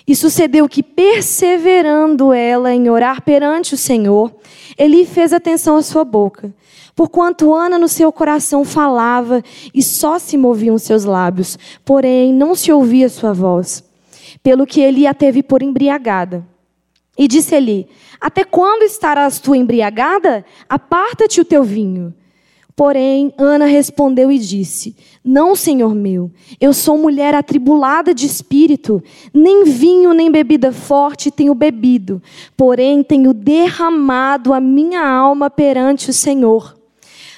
E 0.07 0.15
sucedeu 0.15 0.69
que, 0.69 0.83
perseverando 0.83 2.31
ela 2.31 2.73
em 2.73 2.89
orar 2.89 3.23
perante 3.23 3.73
o 3.73 3.77
Senhor, 3.77 4.31
Eli 4.77 5.05
fez 5.05 5.33
atenção 5.33 5.77
à 5.77 5.81
sua 5.81 6.03
boca. 6.03 6.53
Porquanto 6.95 7.53
Ana 7.53 7.77
no 7.79 7.87
seu 7.87 8.11
coração 8.11 8.63
falava 8.63 9.43
e 9.73 9.81
só 9.81 10.17
se 10.19 10.37
moviam 10.37 10.77
seus 10.77 11.03
lábios, 11.03 11.57
porém 11.83 12.33
não 12.33 12.55
se 12.55 12.71
ouvia 12.71 13.09
sua 13.09 13.33
voz. 13.33 13.83
Pelo 14.41 14.65
que 14.65 14.79
Eli 14.79 15.07
a 15.07 15.13
teve 15.13 15.41
por 15.41 15.61
embriagada. 15.61 16.45
E 17.17 17.27
disse 17.27 17.55
Eli: 17.55 17.87
Até 18.21 18.43
quando 18.43 18.83
estarás 18.83 19.39
tu 19.39 19.55
embriagada? 19.55 20.45
Aparta-te 20.69 21.41
o 21.41 21.45
teu 21.45 21.63
vinho. 21.63 22.13
Porém, 22.75 23.33
Ana 23.37 23.65
respondeu 23.65 24.29
e 24.29 24.37
disse: 24.37 24.97
Não, 25.23 25.55
senhor 25.55 25.95
meu, 25.95 26.29
eu 26.59 26.73
sou 26.73 26.97
mulher 26.97 27.33
atribulada 27.33 28.13
de 28.13 28.25
espírito, 28.25 29.01
nem 29.33 29.63
vinho 29.63 30.13
nem 30.13 30.29
bebida 30.29 30.73
forte 30.73 31.31
tenho 31.31 31.55
bebido, 31.55 32.21
porém 32.57 33.01
tenho 33.01 33.33
derramado 33.33 34.53
a 34.53 34.59
minha 34.59 35.07
alma 35.07 35.49
perante 35.49 36.09
o 36.09 36.13
Senhor. 36.13 36.75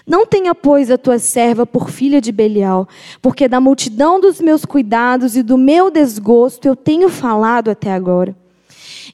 Não 0.07 0.25
tenha, 0.25 0.55
pois, 0.55 0.89
a 0.89 0.97
tua 0.97 1.19
serva 1.19 1.65
por 1.65 1.91
filha 1.91 2.19
de 2.19 2.31
Belial, 2.31 2.87
porque 3.21 3.47
da 3.47 3.59
multidão 3.59 4.19
dos 4.19 4.41
meus 4.41 4.65
cuidados 4.65 5.35
e 5.35 5.43
do 5.43 5.57
meu 5.57 5.91
desgosto 5.91 6.67
eu 6.67 6.75
tenho 6.75 7.09
falado 7.09 7.69
até 7.69 7.91
agora. 7.91 8.35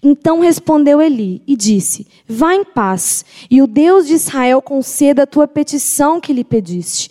Então 0.04 0.42
respondeu 0.42 1.02
Eli 1.02 1.42
e 1.48 1.56
disse: 1.56 2.06
Vá 2.28 2.54
em 2.54 2.66
paz, 2.66 3.24
e 3.50 3.62
o 3.62 3.68
Deus 3.68 4.06
de 4.06 4.14
Israel 4.14 4.62
conceda 4.62 5.24
a 5.24 5.28
tua 5.28 5.48
petição 5.48 6.20
que 6.20 6.34
lhe 6.34 6.44
pediste. 6.44 7.10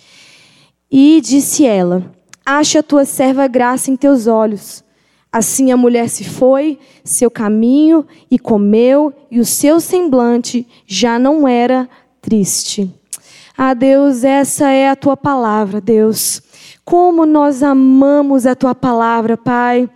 E 0.91 1.21
disse 1.23 1.65
ela: 1.65 2.13
Acha 2.45 2.81
a 2.81 2.83
tua 2.83 3.07
serva 3.07 3.49
graça 3.49 3.91
em 3.91 3.97
teus 3.97 4.27
olhos. 4.27 4.85
Assim 5.33 5.73
a 5.73 5.77
mulher 5.79 6.11
se 6.11 6.25
foi, 6.25 6.79
seu 7.03 7.31
caminho, 7.31 8.07
e 8.31 8.39
comeu, 8.39 9.15
e 9.31 9.41
o 9.41 9.47
seu 9.47 9.81
semblante 9.81 10.67
já 10.87 11.19
não 11.19 11.49
era 11.49 11.89
triste. 12.21 12.93
Ah, 13.57 13.73
Deus, 13.73 14.25
essa 14.25 14.71
é 14.71 14.91
a 14.91 14.97
tua 14.97 15.17
palavra, 15.17 15.81
Deus. 15.81 16.43
Como 16.85 17.25
nós 17.25 17.63
amamos 17.63 18.45
a 18.45 18.55
tua 18.55 18.75
palavra, 18.75 19.39
Pai. 19.39 19.89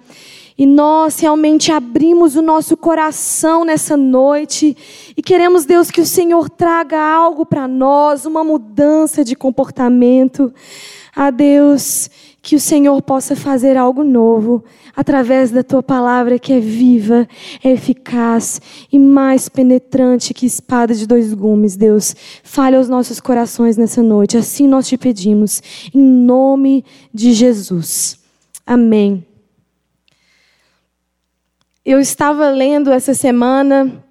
E 0.59 0.65
nós 0.65 1.21
realmente 1.21 1.71
abrimos 1.71 2.35
o 2.35 2.43
nosso 2.43 2.77
coração 2.77 3.65
nessa 3.65 3.97
noite 3.97 4.75
e 5.15 5.23
queremos, 5.23 5.67
Deus, 5.67 5.91
que 5.91 6.01
o 6.01 6.07
Senhor 6.07 6.49
traga 6.49 6.99
algo 6.99 7.45
para 7.45 7.69
nós, 7.69 8.25
uma 8.25 8.43
mudança 8.43 9.23
de 9.23 9.37
comportamento. 9.37 10.53
A 11.15 11.31
Deus, 11.31 12.11
que 12.43 12.55
o 12.55 12.61
Senhor 12.61 13.01
possa 13.03 13.35
fazer 13.35 13.77
algo 13.77 14.05
novo 14.05 14.63
através 14.95 15.51
da 15.51 15.63
tua 15.63 15.83
palavra 15.83 16.39
que 16.39 16.53
é 16.53 16.61
viva, 16.61 17.29
é 17.63 17.73
eficaz 17.73 18.61
e 18.93 18.99
mais 18.99 19.49
penetrante 19.49 20.33
que 20.33 20.47
espada 20.47 20.95
de 20.95 21.07
dois 21.07 21.35
gumes, 21.35 21.77
Deus. 21.77 22.15
Fale 22.43 22.77
aos 22.77 22.89
nossos 22.89 23.21
corações 23.21 23.77
nessa 23.77 24.03
noite, 24.03 24.37
assim 24.37 24.69
nós 24.69 24.87
te 24.89 24.97
pedimos, 24.97 25.63
em 25.95 26.01
nome 26.01 26.85
de 27.13 27.33
Jesus. 27.33 28.19
Amém. 28.67 29.25
Eu 31.87 32.01
estava 32.01 32.51
lendo 32.51 32.91
essa 32.91 33.15
semana 33.15 34.05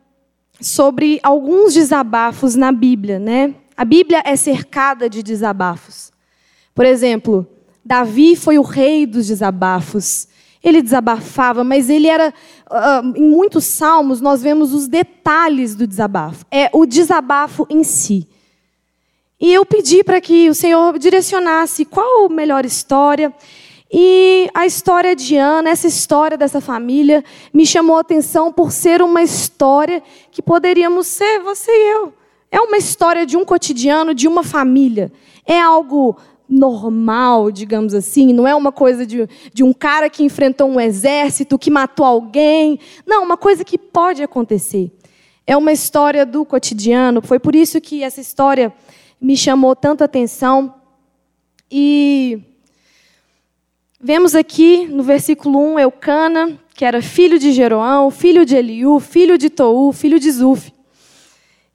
sobre 0.62 1.20
alguns 1.22 1.74
desabafos 1.74 2.56
na 2.56 2.72
Bíblia, 2.72 3.20
né? 3.20 3.54
A 3.76 3.84
Bíblia 3.84 4.24
é 4.24 4.38
cercada 4.38 5.10
de 5.10 5.22
desabafos. 5.22 6.10
Por 6.74 6.86
exemplo, 6.86 7.46
Davi 7.84 8.38
foi 8.38 8.58
o 8.58 8.62
rei 8.62 9.06
dos 9.06 9.28
desabafos. 9.28 10.26
Ele 10.64 10.82
desabafava, 10.82 11.66
mas 11.66 11.90
ele 11.90 12.08
era. 12.08 12.34
Uh, 12.72 13.14
em 13.14 13.30
muitos 13.30 13.66
salmos, 13.66 14.22
nós 14.22 14.42
vemos 14.42 14.74
os 14.74 14.88
detalhes 14.88 15.76
do 15.76 15.86
desabafo. 15.86 16.46
É 16.50 16.70
o 16.72 16.86
desabafo 16.86 17.68
em 17.70 17.84
si. 17.84 18.26
E 19.38 19.54
eu 19.54 19.66
pedi 19.66 20.02
para 20.02 20.22
que 20.22 20.50
o 20.50 20.56
Senhor 20.56 20.98
direcionasse 20.98 21.84
qual 21.84 22.28
a 22.28 22.30
melhor 22.30 22.66
história. 22.66 23.34
E 23.92 24.50
a 24.54 24.66
história 24.66 25.16
de 25.16 25.38
Ana, 25.38 25.70
essa 25.70 25.88
história 25.88 26.38
dessa 26.38 26.60
família, 26.60 27.24
me 27.54 27.66
chamou 27.66 27.98
a 27.98 28.02
atenção 28.02 28.52
por 28.52 28.72
ser 28.72 29.02
uma 29.02 29.22
história 29.22 30.02
que 30.32 30.42
poderíamos 30.42 31.08
ser 31.08 31.40
você 31.40 31.72
e 31.72 31.92
eu. 31.94 32.14
É 32.52 32.60
uma 32.60 32.78
história 32.78 33.26
de 33.26 33.38
um 33.38 33.46
cotidiano, 33.46 34.14
de 34.14 34.28
uma 34.28 34.44
família. 34.44 35.12
É 35.46 35.60
algo 35.60 36.18
normal, 36.48 37.52
digamos 37.52 37.94
assim. 37.94 38.34
Não 38.34 38.48
é 38.48 38.56
uma 38.56 38.72
coisa 38.72 39.06
de, 39.06 39.28
de 39.54 39.64
um 39.64 39.74
cara 39.74 40.10
que 40.10 40.24
enfrentou 40.24 40.68
um 40.68 40.80
exército, 40.80 41.60
que 41.60 41.70
matou 41.70 42.06
alguém. 42.06 42.80
Não, 43.06 43.24
uma 43.24 43.38
coisa 43.38 43.64
que 43.64 43.78
pode 43.78 44.24
acontecer. 44.24 44.92
É 45.46 45.56
uma 45.56 45.72
história 45.72 46.26
do 46.26 46.44
cotidiano. 46.46 47.22
Foi 47.22 47.40
por 47.40 47.56
isso 47.56 47.80
que 47.80 48.04
essa 48.04 48.22
história 48.22 48.74
me 49.20 49.38
chamou 49.38 49.76
tanto 49.76 50.02
a 50.02 50.06
atenção. 50.06 50.74
E 51.70 52.42
Vemos 54.00 54.36
aqui 54.36 54.86
no 54.88 55.04
versículo 55.04 55.58
1 55.58 55.80
Eucana, 55.80 56.60
que 56.74 56.84
era 56.84 57.02
filho 57.02 57.40
de 57.40 57.54
Jeroão, 57.54 58.12
filho 58.12 58.46
de 58.46 58.54
Eliú, 58.54 59.00
filho 59.00 59.38
de 59.38 59.50
Tou, 59.50 59.94
filho 59.94 60.20
de 60.20 60.30
Zuf. 60.32 60.74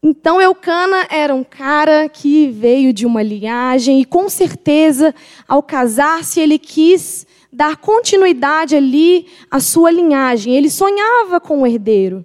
Então 0.02 0.40
Eucana 0.40 1.06
era 1.10 1.34
um 1.34 1.42
cara 1.42 2.10
que 2.10 2.48
veio 2.48 2.92
de 2.92 3.06
uma 3.06 3.22
linhagem 3.22 4.00
e 4.00 4.04
com 4.04 4.28
certeza 4.28 5.14
ao 5.48 5.62
casar-se 5.62 6.40
ele 6.40 6.58
quis 6.58 7.26
dar 7.50 7.78
continuidade 7.78 8.76
ali 8.76 9.26
à 9.50 9.58
sua 9.58 9.90
linhagem. 9.90 10.54
Ele 10.54 10.68
sonhava 10.68 11.40
com 11.40 11.62
o 11.62 11.66
herdeiro. 11.66 12.24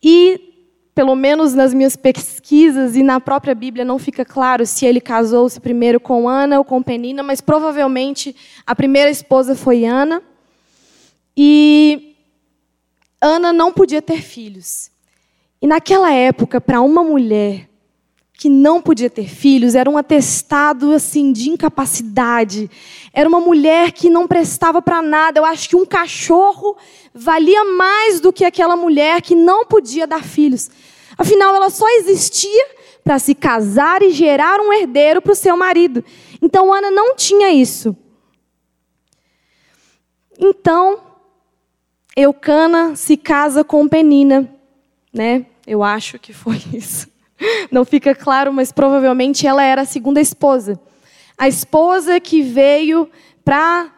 E 0.00 0.51
pelo 0.94 1.14
menos 1.14 1.54
nas 1.54 1.72
minhas 1.72 1.96
pesquisas 1.96 2.96
e 2.96 3.02
na 3.02 3.18
própria 3.18 3.54
Bíblia 3.54 3.84
não 3.84 3.98
fica 3.98 4.24
claro 4.24 4.66
se 4.66 4.84
ele 4.84 5.00
casou-se 5.00 5.58
primeiro 5.58 5.98
com 5.98 6.28
Ana 6.28 6.58
ou 6.58 6.64
com 6.64 6.82
Penina, 6.82 7.22
mas 7.22 7.40
provavelmente 7.40 8.36
a 8.66 8.74
primeira 8.74 9.10
esposa 9.10 9.54
foi 9.54 9.84
Ana. 9.84 10.22
E 11.36 12.14
Ana 13.20 13.52
não 13.52 13.72
podia 13.72 14.02
ter 14.02 14.20
filhos. 14.20 14.90
E 15.62 15.66
naquela 15.66 16.12
época, 16.12 16.60
para 16.60 16.80
uma 16.82 17.02
mulher 17.02 17.68
que 18.42 18.48
não 18.48 18.82
podia 18.82 19.08
ter 19.08 19.28
filhos, 19.28 19.76
era 19.76 19.88
um 19.88 19.96
atestado 19.96 20.92
assim 20.92 21.32
de 21.32 21.48
incapacidade. 21.48 22.68
Era 23.12 23.28
uma 23.28 23.40
mulher 23.40 23.92
que 23.92 24.10
não 24.10 24.26
prestava 24.26 24.82
para 24.82 25.00
nada. 25.00 25.38
Eu 25.38 25.44
acho 25.44 25.68
que 25.68 25.76
um 25.76 25.86
cachorro 25.86 26.76
valia 27.14 27.64
mais 27.64 28.20
do 28.20 28.32
que 28.32 28.44
aquela 28.44 28.76
mulher 28.76 29.20
que 29.20 29.34
não 29.34 29.64
podia 29.64 30.06
dar 30.06 30.24
filhos. 30.24 30.70
Afinal, 31.16 31.54
ela 31.54 31.70
só 31.70 31.86
existia 31.98 32.66
para 33.04 33.18
se 33.18 33.34
casar 33.34 34.02
e 34.02 34.10
gerar 34.10 34.60
um 34.60 34.72
herdeiro 34.72 35.20
para 35.20 35.32
o 35.32 35.36
seu 35.36 35.56
marido. 35.56 36.04
Então 36.40 36.72
Ana 36.72 36.90
não 36.90 37.14
tinha 37.14 37.50
isso. 37.50 37.96
Então, 40.38 41.00
Eucana 42.16 42.96
se 42.96 43.16
casa 43.16 43.62
com 43.62 43.86
Penina, 43.88 44.48
né? 45.12 45.46
Eu 45.66 45.82
acho 45.82 46.18
que 46.18 46.32
foi 46.32 46.60
isso. 46.72 47.10
Não 47.70 47.84
fica 47.84 48.14
claro, 48.14 48.52
mas 48.52 48.72
provavelmente 48.72 49.46
ela 49.46 49.62
era 49.62 49.82
a 49.82 49.86
segunda 49.86 50.20
esposa. 50.20 50.80
A 51.36 51.48
esposa 51.48 52.20
que 52.20 52.42
veio 52.42 53.10
para 53.44 53.92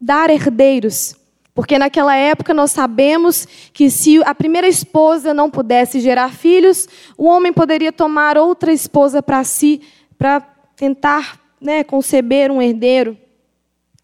dar 0.00 0.30
herdeiros. 0.30 1.14
Porque 1.54 1.78
naquela 1.78 2.14
época 2.14 2.54
nós 2.54 2.70
sabemos 2.70 3.46
que 3.72 3.90
se 3.90 4.22
a 4.24 4.34
primeira 4.34 4.68
esposa 4.68 5.34
não 5.34 5.50
pudesse 5.50 6.00
gerar 6.00 6.32
filhos, 6.32 6.88
o 7.18 7.26
homem 7.26 7.52
poderia 7.52 7.92
tomar 7.92 8.38
outra 8.38 8.72
esposa 8.72 9.22
para 9.22 9.42
si, 9.42 9.80
para 10.16 10.40
tentar 10.76 11.40
né, 11.60 11.82
conceber 11.84 12.50
um 12.50 12.62
herdeiro. 12.62 13.16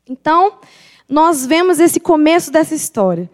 Então, 0.09 0.55
nós 1.09 1.47
vemos 1.47 1.79
esse 1.79 2.01
começo 2.01 2.51
dessa 2.51 2.75
história. 2.75 3.31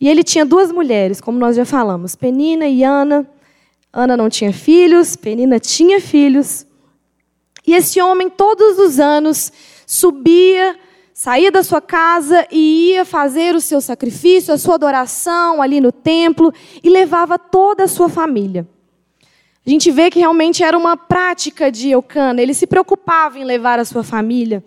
E 0.00 0.08
ele 0.08 0.22
tinha 0.22 0.44
duas 0.44 0.70
mulheres, 0.70 1.20
como 1.20 1.38
nós 1.38 1.56
já 1.56 1.64
falamos, 1.64 2.14
Penina 2.14 2.66
e 2.66 2.84
Ana. 2.84 3.26
Ana 3.92 4.16
não 4.16 4.28
tinha 4.28 4.52
filhos, 4.52 5.16
Penina 5.16 5.58
tinha 5.58 6.00
filhos. 6.00 6.66
E 7.66 7.74
esse 7.74 8.00
homem, 8.00 8.28
todos 8.30 8.78
os 8.78 9.00
anos, 9.00 9.52
subia, 9.86 10.78
saía 11.16 11.50
da 11.50 11.62
sua 11.62 11.80
casa 11.80 12.46
e 12.52 12.90
ia 12.90 13.02
fazer 13.02 13.54
o 13.54 13.60
seu 13.60 13.80
sacrifício, 13.80 14.52
a 14.52 14.58
sua 14.58 14.74
adoração 14.74 15.62
ali 15.62 15.80
no 15.80 15.90
templo 15.90 16.52
e 16.84 16.90
levava 16.90 17.38
toda 17.38 17.84
a 17.84 17.88
sua 17.88 18.06
família. 18.06 18.68
A 19.66 19.70
gente 19.70 19.90
vê 19.90 20.10
que 20.10 20.18
realmente 20.18 20.62
era 20.62 20.76
uma 20.76 20.94
prática 20.94 21.72
de 21.72 21.88
Eucana, 21.88 22.42
ele 22.42 22.52
se 22.52 22.66
preocupava 22.66 23.38
em 23.38 23.44
levar 23.44 23.78
a 23.78 23.84
sua 23.86 24.04
família. 24.04 24.62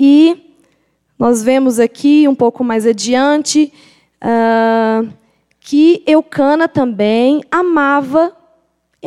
E 0.00 0.54
nós 1.18 1.42
vemos 1.42 1.78
aqui, 1.78 2.26
um 2.26 2.34
pouco 2.34 2.64
mais 2.64 2.86
adiante, 2.86 3.70
uh, 4.24 5.06
que 5.60 6.02
Eucana 6.06 6.66
também 6.66 7.42
amava, 7.50 8.34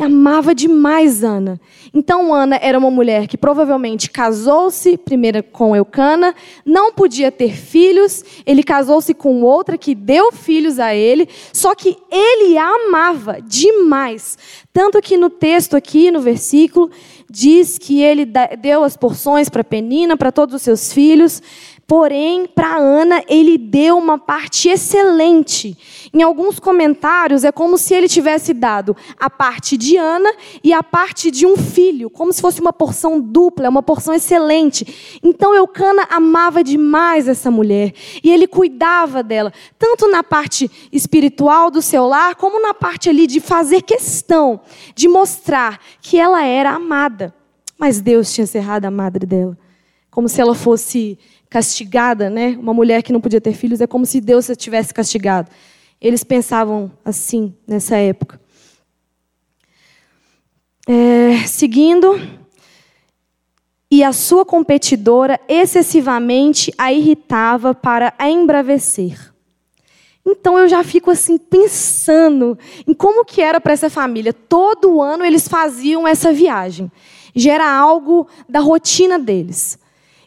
amava 0.00 0.54
demais 0.54 1.22
Ana. 1.22 1.60
Então 1.92 2.32
Ana 2.32 2.58
era 2.62 2.78
uma 2.78 2.90
mulher 2.90 3.26
que 3.26 3.36
provavelmente 3.36 4.10
casou-se 4.10 4.96
primeiro 4.96 5.42
com 5.42 5.76
Eucana, 5.76 6.34
não 6.64 6.92
podia 6.92 7.30
ter 7.30 7.54
filhos, 7.54 8.24
ele 8.46 8.62
casou-se 8.62 9.12
com 9.12 9.42
outra 9.42 9.76
que 9.76 9.94
deu 9.94 10.32
filhos 10.32 10.78
a 10.78 10.94
ele, 10.94 11.28
só 11.52 11.74
que 11.74 11.96
ele 12.10 12.56
a 12.56 12.66
amava 12.66 13.38
demais. 13.42 14.38
Tanto 14.72 15.02
que 15.02 15.18
no 15.18 15.28
texto 15.28 15.76
aqui, 15.76 16.10
no 16.10 16.20
versículo, 16.20 16.90
diz 17.30 17.76
que 17.76 18.02
ele 18.02 18.24
deu 18.60 18.82
as 18.84 18.96
porções 18.96 19.50
para 19.50 19.62
Penina, 19.62 20.16
para 20.16 20.32
todos 20.32 20.54
os 20.54 20.62
seus 20.62 20.92
filhos. 20.92 21.42
Porém, 21.86 22.46
para 22.46 22.76
Ana, 22.76 23.22
ele 23.28 23.58
deu 23.58 23.98
uma 23.98 24.16
parte 24.16 24.68
excelente. 24.68 25.76
Em 26.14 26.22
alguns 26.22 26.58
comentários, 26.58 27.44
é 27.44 27.52
como 27.52 27.76
se 27.76 27.94
ele 27.94 28.08
tivesse 28.08 28.54
dado 28.54 28.96
a 29.18 29.28
parte 29.28 29.76
de 29.76 29.96
Ana 29.96 30.32
e 30.62 30.72
a 30.72 30.82
parte 30.82 31.30
de 31.30 31.46
um 31.46 31.56
filho, 31.56 32.08
como 32.08 32.32
se 32.32 32.40
fosse 32.40 32.60
uma 32.60 32.72
porção 32.72 33.20
dupla, 33.20 33.68
uma 33.68 33.82
porção 33.82 34.14
excelente. 34.14 35.20
Então, 35.22 35.54
Eucana 35.54 36.06
amava 36.10 36.64
demais 36.64 37.28
essa 37.28 37.50
mulher 37.50 37.92
e 38.22 38.30
ele 38.30 38.46
cuidava 38.46 39.22
dela, 39.22 39.52
tanto 39.78 40.08
na 40.08 40.22
parte 40.22 40.70
espiritual 40.90 41.70
do 41.70 41.82
seu 41.82 42.06
lar, 42.06 42.36
como 42.36 42.62
na 42.62 42.72
parte 42.72 43.10
ali 43.10 43.26
de 43.26 43.40
fazer 43.40 43.82
questão 43.82 44.60
de 44.94 45.08
mostrar 45.08 45.80
que 46.00 46.18
ela 46.18 46.42
era 46.44 46.70
amada. 46.70 47.34
Mas 47.78 48.00
Deus 48.00 48.32
tinha 48.32 48.46
cerrado 48.46 48.84
a 48.84 48.90
madre 48.90 49.26
dela, 49.26 49.58
como 50.10 50.28
se 50.28 50.40
ela 50.40 50.54
fosse 50.54 51.18
castigada, 51.52 52.30
né? 52.30 52.56
Uma 52.58 52.72
mulher 52.72 53.02
que 53.02 53.12
não 53.12 53.20
podia 53.20 53.38
ter 53.38 53.52
filhos 53.52 53.82
é 53.82 53.86
como 53.86 54.06
se 54.06 54.22
Deus 54.22 54.48
a 54.48 54.56
tivesse 54.56 54.94
castigado. 54.94 55.50
Eles 56.00 56.24
pensavam 56.24 56.90
assim 57.04 57.54
nessa 57.68 57.94
época. 57.98 58.40
É, 60.88 61.46
seguindo, 61.46 62.18
e 63.90 64.02
a 64.02 64.14
sua 64.14 64.46
competidora 64.46 65.38
excessivamente 65.46 66.72
a 66.78 66.90
irritava 66.90 67.74
para 67.74 68.14
a 68.18 68.30
embravecer. 68.30 69.30
Então 70.24 70.58
eu 70.58 70.66
já 70.70 70.82
fico 70.82 71.10
assim 71.10 71.36
pensando 71.36 72.58
em 72.88 72.94
como 72.94 73.26
que 73.26 73.42
era 73.42 73.60
para 73.60 73.74
essa 73.74 73.90
família. 73.90 74.32
Todo 74.32 75.02
ano 75.02 75.22
eles 75.22 75.46
faziam 75.46 76.08
essa 76.08 76.32
viagem. 76.32 76.90
Já 77.34 77.52
era 77.52 77.70
algo 77.70 78.26
da 78.48 78.60
rotina 78.60 79.18
deles. 79.18 79.81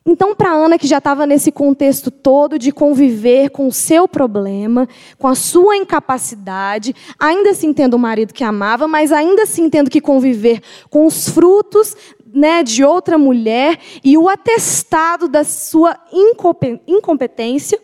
Então, 0.08 0.36
para 0.36 0.52
Ana, 0.52 0.78
que 0.78 0.86
já 0.86 1.00
estava 1.00 1.26
nesse 1.26 1.52
contexto 1.52 2.12
todo 2.12 2.60
de 2.60 2.72
conviver 2.72 3.50
com 3.50 3.68
o 3.68 3.72
seu 3.72 4.08
problema, 4.08 4.88
com 5.18 5.28
a 5.28 5.34
sua 5.34 5.76
incapacidade, 5.76 6.96
ainda 7.20 7.50
assim 7.50 7.74
tendo 7.74 7.96
o 7.96 8.00
marido 8.00 8.32
que 8.32 8.44
amava, 8.44 8.88
mas 8.88 9.12
ainda 9.12 9.44
assim 9.44 9.68
tendo 9.68 9.90
que 9.90 10.00
conviver 10.00 10.62
com 10.92 11.08
os 11.08 11.28
frutos 11.30 11.98
né, 12.32 12.62
de 12.62 12.84
outra 12.84 13.18
mulher 13.18 13.80
e 14.04 14.16
o 14.16 14.30
atestado 14.30 15.28
da 15.28 15.44
sua 15.44 15.98
incompetência, 16.88 17.80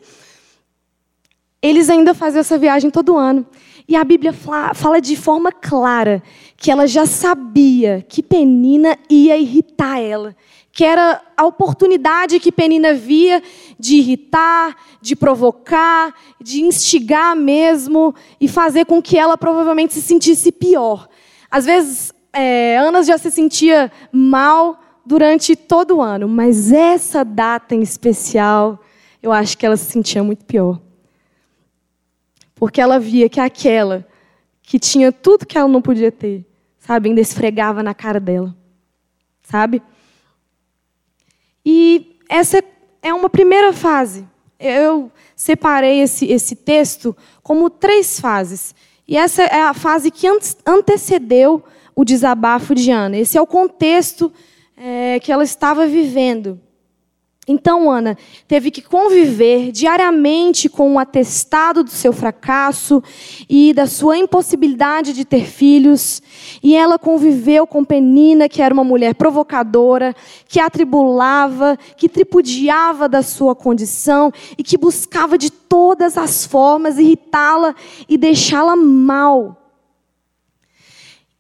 eles 1.60 1.90
ainda 1.90 2.14
faziam 2.14 2.42
essa 2.42 2.58
viagem 2.58 2.92
todo 2.92 3.18
ano. 3.18 3.48
E 3.88 3.96
a 3.96 4.04
Bíblia 4.04 4.32
fala 4.32 5.02
de 5.02 5.16
forma 5.16 5.52
clara 5.52 6.22
que 6.56 6.70
ela 6.70 6.86
já 6.86 7.08
sabia 7.08 8.06
que 8.08 8.22
Penina 8.22 8.96
ia 9.10 9.36
irritar 9.38 10.00
ela 10.00 10.36
que 10.72 10.86
era 10.86 11.22
a 11.36 11.46
oportunidade 11.46 12.40
que 12.40 12.52
Penina 12.52 12.94
via 12.94 13.44
de 13.78 13.98
irritar, 13.98 14.76
de 15.02 15.16
provocar, 15.16 16.16
de 16.40 16.62
instigar 16.62 17.36
mesmo 17.36 18.16
e 18.40 18.48
fazer 18.48 18.86
com 18.86 19.02
que 19.02 19.18
ela 19.18 19.38
provavelmente 19.38 19.94
se 19.94 20.02
sentisse 20.02 20.52
pior. 20.52 21.10
Às 21.50 21.66
vezes, 21.66 22.14
é, 22.32 22.78
Ana 22.78 23.04
já 23.04 23.18
se 23.18 23.30
sentia 23.30 23.92
mal 24.12 24.80
durante 25.06 25.56
todo 25.56 25.98
o 25.98 26.02
ano, 26.02 26.28
mas 26.28 26.72
essa 26.72 27.26
data 27.26 27.76
em 27.76 27.82
especial, 27.82 28.80
eu 29.22 29.32
acho 29.34 29.58
que 29.58 29.66
ela 29.66 29.76
se 29.76 29.92
sentia 29.92 30.24
muito 30.24 30.46
pior. 30.46 30.80
Porque 32.56 32.80
ela 32.80 33.00
via 33.00 33.28
que 33.28 33.40
aquela 33.40 34.08
que 34.62 34.80
tinha 34.80 35.12
tudo 35.12 35.46
que 35.46 35.58
ela 35.58 35.68
não 35.68 35.82
podia 35.82 36.12
ter, 36.12 36.46
sabe, 36.80 37.10
ainda 37.10 37.20
esfregava 37.20 37.84
na 37.84 37.94
cara 37.94 38.22
dela, 38.22 38.56
sabe? 39.42 39.82
E 41.66 42.18
essa 42.30 42.64
é 43.02 43.14
uma 43.14 43.30
primeira 43.30 43.74
fase. 43.74 44.26
Eu 44.60 45.12
separei 45.36 46.02
esse, 46.02 46.26
esse 46.26 46.56
texto 46.56 47.16
como 47.42 47.70
três 47.70 48.20
fases. 48.20 48.76
E 49.08 49.18
essa 49.18 49.44
é 49.44 49.62
a 49.62 49.74
fase 49.74 50.12
que 50.12 50.28
antecedeu 50.66 51.64
o 51.96 52.06
desabafo 52.06 52.74
de 52.74 52.92
Ana. 52.92 53.18
Esse 53.18 53.38
é 53.38 53.42
o 53.42 53.48
contexto 53.48 54.32
é, 54.78 55.20
que 55.20 55.32
ela 55.32 55.44
estava 55.44 55.86
vivendo. 55.86 56.60
Então, 57.48 57.90
Ana 57.90 58.16
teve 58.48 58.70
que 58.70 58.84
conviver 58.84 59.72
diariamente 59.72 60.70
com 60.70 60.94
o 60.94 61.00
atestado 61.00 61.84
do 61.84 61.90
seu 61.90 62.14
fracasso 62.14 63.02
e 63.50 63.74
da 63.74 63.88
sua 63.88 64.16
impossibilidade 64.16 65.12
de 65.12 65.26
ter 65.26 65.46
filhos. 65.46 66.22
E 66.62 66.76
ela 66.76 67.00
conviveu 67.00 67.66
com 67.66 67.84
Penina, 67.84 68.48
que 68.48 68.62
era 68.62 68.72
uma 68.72 68.84
mulher 68.84 69.16
provocadora, 69.16 70.16
que 70.48 70.60
atribulava, 70.60 71.80
que 71.98 72.08
tripudiava 72.08 73.10
da 73.10 73.24
sua 73.24 73.56
condição 73.56 74.32
e 74.56 74.64
que 74.64 74.78
buscava 74.78 75.36
de 75.36 75.50
todas 75.50 76.20
as 76.20 76.46
formas 76.46 77.00
irritá-la 77.00 77.74
e 78.08 78.20
deixá-la 78.20 78.76
mal. 78.76 79.58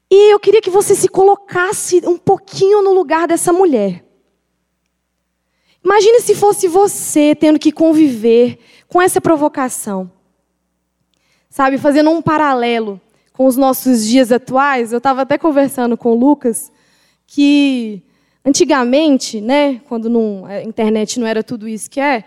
E 0.10 0.34
eu 0.34 0.40
queria 0.40 0.62
que 0.62 0.72
você 0.72 0.96
se 0.96 1.08
colocasse 1.08 2.02
um 2.08 2.18
pouquinho 2.18 2.82
no 2.82 2.92
lugar 2.92 3.28
dessa 3.28 3.54
mulher. 3.54 4.11
Imagine 5.84 6.22
se 6.22 6.36
fosse 6.36 6.67
você 6.67 7.36
tendo 7.36 7.60
que 7.60 7.72
conviver 7.72 8.60
com 8.88 9.02
essa 9.02 9.20
provocação. 9.20 10.12
Sabe, 11.50 11.78
fazendo 11.78 12.10
um 12.10 12.22
paralelo 12.22 13.00
com 13.34 13.46
os 13.46 13.58
nossos 13.58 14.08
dias 14.08 14.32
atuais, 14.32 14.91
eu 14.91 15.00
estava 15.00 15.24
até 15.24 15.38
conversando 15.38 15.98
com 15.98 16.12
o 16.12 16.15
Lucas 16.15 16.72
que 17.26 18.04
antigamente, 18.44 19.39
né, 19.39 19.80
quando 19.88 20.10
não, 20.10 20.46
a 20.46 20.63
internet 20.63 21.20
não 21.20 21.28
era 21.28 21.44
tudo 21.44 21.67
isso 21.67 21.89
que 21.89 22.00
é, 22.00 22.24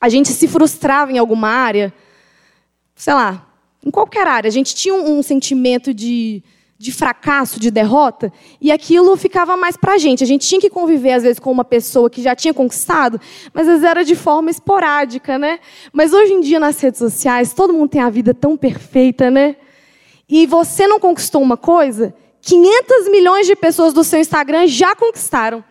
a 0.00 0.08
gente 0.08 0.30
se 0.30 0.48
frustrava 0.48 1.12
em 1.12 1.18
alguma 1.18 1.48
área, 1.48 1.92
sei 2.94 3.14
lá, 3.14 3.46
em 3.84 3.90
qualquer 3.90 4.26
área, 4.26 4.48
a 4.48 4.52
gente 4.52 4.74
tinha 4.74 4.94
um, 4.94 5.18
um 5.18 5.22
sentimento 5.22 5.94
de 5.94 6.42
de 6.80 6.92
fracasso, 6.92 7.60
de 7.60 7.70
derrota, 7.70 8.32
e 8.58 8.72
aquilo 8.72 9.14
ficava 9.14 9.54
mais 9.54 9.76
para 9.76 9.92
a 9.92 9.98
gente. 9.98 10.24
A 10.24 10.26
gente 10.26 10.48
tinha 10.48 10.58
que 10.58 10.70
conviver, 10.70 11.12
às 11.12 11.22
vezes, 11.22 11.38
com 11.38 11.52
uma 11.52 11.62
pessoa 11.62 12.08
que 12.08 12.22
já 12.22 12.34
tinha 12.34 12.54
conquistado, 12.54 13.20
mas 13.52 13.68
às 13.68 13.74
vezes 13.74 13.84
era 13.84 14.02
de 14.02 14.16
forma 14.16 14.50
esporádica, 14.50 15.38
né? 15.38 15.60
Mas 15.92 16.14
hoje 16.14 16.32
em 16.32 16.40
dia, 16.40 16.58
nas 16.58 16.80
redes 16.80 16.98
sociais, 16.98 17.52
todo 17.52 17.74
mundo 17.74 17.90
tem 17.90 18.00
a 18.00 18.08
vida 18.08 18.32
tão 18.32 18.56
perfeita, 18.56 19.30
né? 19.30 19.56
E 20.26 20.46
você 20.46 20.86
não 20.86 20.98
conquistou 20.98 21.42
uma 21.42 21.58
coisa, 21.58 22.14
500 22.40 23.10
milhões 23.10 23.46
de 23.46 23.54
pessoas 23.54 23.92
do 23.92 24.02
seu 24.02 24.18
Instagram 24.18 24.66
já 24.66 24.96
conquistaram. 24.96 25.62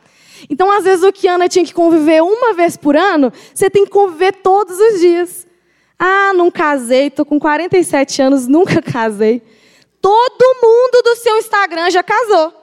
Então, 0.48 0.72
às 0.72 0.84
vezes, 0.84 1.04
o 1.04 1.12
que 1.12 1.28
Ana 1.28 1.50
tinha 1.50 1.66
que 1.66 1.74
conviver 1.74 2.22
uma 2.22 2.54
vez 2.54 2.78
por 2.78 2.96
ano, 2.96 3.34
você 3.52 3.68
tem 3.68 3.84
que 3.84 3.90
conviver 3.90 4.32
todos 4.44 4.78
os 4.78 5.00
dias. 5.00 5.48
Ah, 5.98 6.34
não 6.36 6.52
casei, 6.52 7.08
estou 7.08 7.26
com 7.26 7.40
47 7.40 8.22
anos, 8.22 8.46
nunca 8.46 8.80
casei. 8.86 9.42
Todo 10.02 10.56
mundo 10.62 11.02
do 11.04 11.16
seu 11.16 11.38
Instagram 11.38 11.90
já 11.90 12.04
casou. 12.04 12.54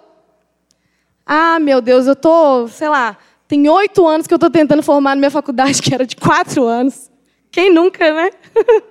Ah, 1.25 1.59
meu 1.59 1.81
Deus, 1.81 2.07
eu 2.07 2.14
tô, 2.14 2.68
sei 2.68 2.88
lá, 2.88 3.18
tem 3.49 3.68
oito 3.68 4.07
anos 4.07 4.27
que 4.27 4.35
eu 4.35 4.37
estou 4.37 4.51
tentando 4.51 4.83
formar 4.83 5.11
na 5.11 5.20
minha 5.20 5.31
faculdade, 5.31 5.81
que 5.83 5.94
era 5.94 6.07
de 6.07 6.16
quatro 6.16 6.64
anos. 6.64 7.11
Quem 7.51 7.72
nunca, 7.72 8.12
né? 8.12 8.31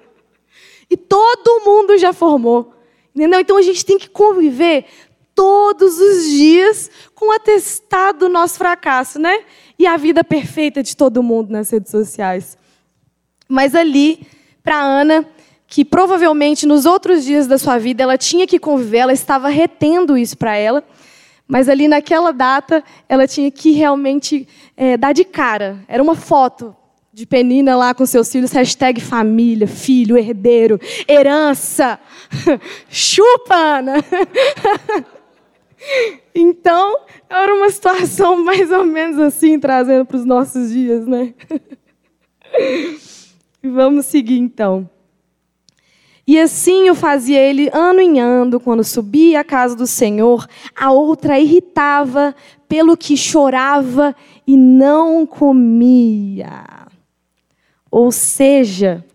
e 0.90 0.98
todo 0.98 1.64
mundo 1.66 1.98
já 1.98 2.14
formou. 2.14 2.74
Entendeu? 3.16 3.40
Então 3.40 3.58
a 3.58 3.62
gente 3.62 3.86
tem 3.86 3.98
que 3.98 4.10
conviver 4.10 4.86
todos 5.34 6.00
os 6.00 6.30
dias 6.30 6.90
com 7.14 7.28
o 7.28 7.32
atestado 7.32 8.20
do 8.20 8.30
nosso 8.30 8.58
fracasso, 8.58 9.20
né? 9.20 9.44
E 9.78 9.86
a 9.86 9.98
vida 9.98 10.24
perfeita 10.24 10.82
de 10.82 10.96
todo 10.96 11.24
mundo 11.24 11.52
nas 11.52 11.70
redes 11.70 11.92
sociais. 11.92 12.58
Mas 13.48 13.76
ali, 13.76 14.26
para 14.64 14.82
Ana, 14.82 15.28
que 15.68 15.84
provavelmente 15.84 16.66
nos 16.66 16.86
outros 16.86 17.24
dias 17.24 17.48
da 17.48 17.58
sua 17.58 17.78
vida 17.78 18.04
ela 18.04 18.18
tinha 18.18 18.46
que 18.46 18.60
conviver, 18.60 19.00
ela 19.00 19.14
estava 19.14 19.50
retendo 19.50 20.18
isso 20.18 20.38
para 20.38 20.56
ela, 20.56 20.84
mas 21.48 21.70
ali 21.70 21.88
naquela 21.88 22.32
data 22.32 22.84
ela 23.08 23.28
tinha 23.28 23.50
que 23.52 23.72
realmente 23.72 24.48
é, 24.76 24.98
dar 24.98 25.14
de 25.14 25.24
cara. 25.24 25.80
Era 25.88 26.02
uma 26.02 26.16
foto 26.16 26.76
de 27.14 27.26
Penina 27.26 27.78
lá 27.78 27.94
com 27.94 28.06
seus 28.06 28.32
filhos, 28.32 28.52
hashtag 28.52 29.00
família, 29.00 29.68
filho, 29.68 30.18
herdeiro, 30.18 30.80
herança, 31.08 32.00
chupa, 32.90 33.56
Ana. 33.56 33.94
Então, 36.34 36.98
era 37.30 37.54
uma 37.54 37.70
situação 37.70 38.44
mais 38.44 38.72
ou 38.72 38.84
menos 38.86 39.20
assim, 39.20 39.60
trazendo 39.60 40.04
para 40.04 40.18
os 40.18 40.26
nossos 40.26 40.72
dias, 40.72 41.06
né? 41.06 41.34
Vamos 43.64 44.08
seguir 44.08 44.38
então. 44.38 44.90
E 46.28 46.40
assim 46.40 46.90
o 46.90 46.96
fazia 46.96 47.40
ele 47.40 47.70
ano 47.72 48.02
em 48.02 48.20
ano, 48.20 48.60
quando 48.60 48.84
subia 48.84 49.42
à 49.42 49.44
casa 49.44 49.76
do 49.76 49.86
Senhor, 49.86 50.48
a 50.76 50.92
outra 50.92 51.40
irritava 51.40 52.36
pelo 52.68 52.98
que 52.98 53.16
chorava 53.16 54.16
e 54.48 54.58
não 54.58 55.26
comia. 55.26 56.66
Ou 57.92 58.12
seja, 58.12 59.06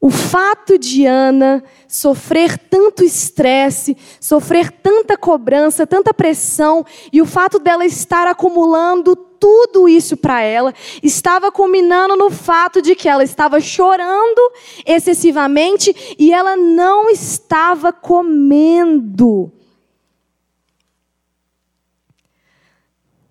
o 0.00 0.08
fato 0.08 0.78
de 0.78 1.04
Ana 1.04 1.62
sofrer 1.86 2.56
tanto 2.56 3.04
estresse, 3.04 3.96
sofrer 4.18 4.70
tanta 4.70 5.16
cobrança, 5.16 5.86
tanta 5.86 6.14
pressão, 6.14 6.86
e 7.12 7.20
o 7.20 7.26
fato 7.26 7.58
dela 7.58 7.84
estar 7.84 8.26
acumulando 8.26 9.14
tudo 9.14 9.88
isso 9.88 10.16
para 10.16 10.42
ela 10.42 10.74
estava 11.02 11.50
combinando 11.50 12.16
no 12.16 12.30
fato 12.30 12.80
de 12.80 12.94
que 12.94 13.08
ela 13.08 13.24
estava 13.24 13.58
chorando 13.60 14.40
excessivamente 14.86 16.14
e 16.18 16.32
ela 16.32 16.56
não 16.56 17.08
estava 17.10 17.92
comendo. 17.92 19.50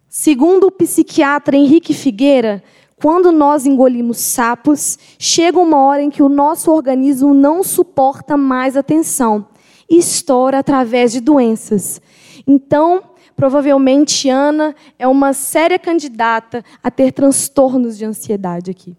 Segundo 0.08 0.68
o 0.68 0.72
psiquiatra 0.72 1.56
Henrique 1.56 1.94
Figueira, 1.94 2.64
quando 3.02 3.32
nós 3.32 3.66
engolimos 3.66 4.18
sapos, 4.18 4.98
chega 5.18 5.60
uma 5.60 5.78
hora 5.84 6.02
em 6.02 6.10
que 6.10 6.24
o 6.24 6.30
nosso 6.30 6.72
organismo 6.72 7.34
não 7.34 7.64
suporta 7.64 8.36
mais 8.36 8.76
a 8.76 8.84
tensão 8.84 9.48
e 9.90 9.98
estoura 9.98 10.60
através 10.60 11.12
de 11.12 11.20
doenças. 11.20 12.02
Então, 12.46 13.04
Provavelmente 13.40 14.28
Ana 14.28 14.76
é 14.98 15.08
uma 15.08 15.32
séria 15.32 15.80
candidata 15.80 16.62
a 16.84 16.92
ter 16.92 17.14
transtornos 17.14 17.98
de 17.98 18.04
ansiedade 18.04 18.70
aqui, 18.70 18.98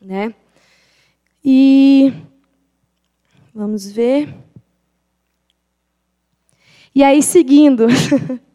né? 0.00 0.34
E 1.44 2.10
vamos 3.54 3.90
ver. 3.90 4.34
E 6.94 7.04
aí 7.04 7.22
seguindo, 7.22 7.86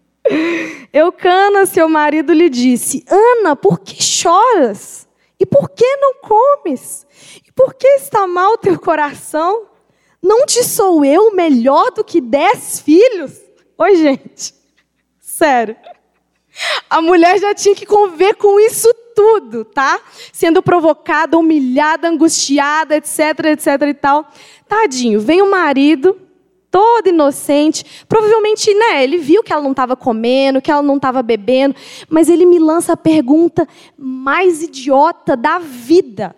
Eucana, 0.91 1.65
seu 1.65 1.87
marido, 1.87 2.33
lhe 2.33 2.49
disse: 2.49 3.05
Ana, 3.09 3.55
por 3.55 3.79
que 3.79 4.01
choras? 4.01 5.07
E 5.39 5.45
por 5.45 5.69
que 5.69 5.85
não 5.97 6.15
comes? 6.15 7.05
E 7.45 7.51
por 7.51 7.73
que 7.73 7.87
está 7.87 8.25
mal 8.25 8.57
teu 8.57 8.79
coração? 8.79 9.67
Não 10.21 10.45
te 10.45 10.63
sou 10.63 11.05
eu 11.05 11.35
melhor 11.35 11.91
do 11.91 12.03
que 12.03 12.19
dez 12.19 12.79
filhos? 12.79 13.39
Oi, 13.77 13.95
gente. 13.95 14.53
Sério. 15.19 15.75
A 16.89 17.01
mulher 17.01 17.39
já 17.39 17.53
tinha 17.53 17.75
que 17.75 17.85
conviver 17.85 18.35
com 18.35 18.59
isso 18.59 18.91
tudo, 19.13 19.65
tá? 19.65 19.99
Sendo 20.31 20.63
provocada, 20.63 21.37
humilhada, 21.37 22.07
angustiada, 22.07 22.95
etc, 22.95 23.45
etc 23.51 23.67
e 23.87 23.93
tal. 23.93 24.29
Tadinho, 24.67 25.19
vem 25.19 25.41
o 25.41 25.51
marido, 25.51 26.19
todo 26.75 27.07
inocente. 27.07 28.03
Provavelmente, 28.05 28.73
né, 28.73 29.01
ele 29.01 29.17
viu 29.17 29.41
que 29.41 29.53
ela 29.53 29.61
não 29.61 29.71
estava 29.71 29.95
comendo, 29.95 30.61
que 30.61 30.69
ela 30.69 30.81
não 30.81 30.97
estava 30.97 31.23
bebendo, 31.23 31.73
mas 32.09 32.27
ele 32.27 32.45
me 32.45 32.59
lança 32.59 32.91
a 32.91 32.97
pergunta 32.97 33.65
mais 33.97 34.61
idiota 34.61 35.37
da 35.37 35.57
vida. 35.57 36.35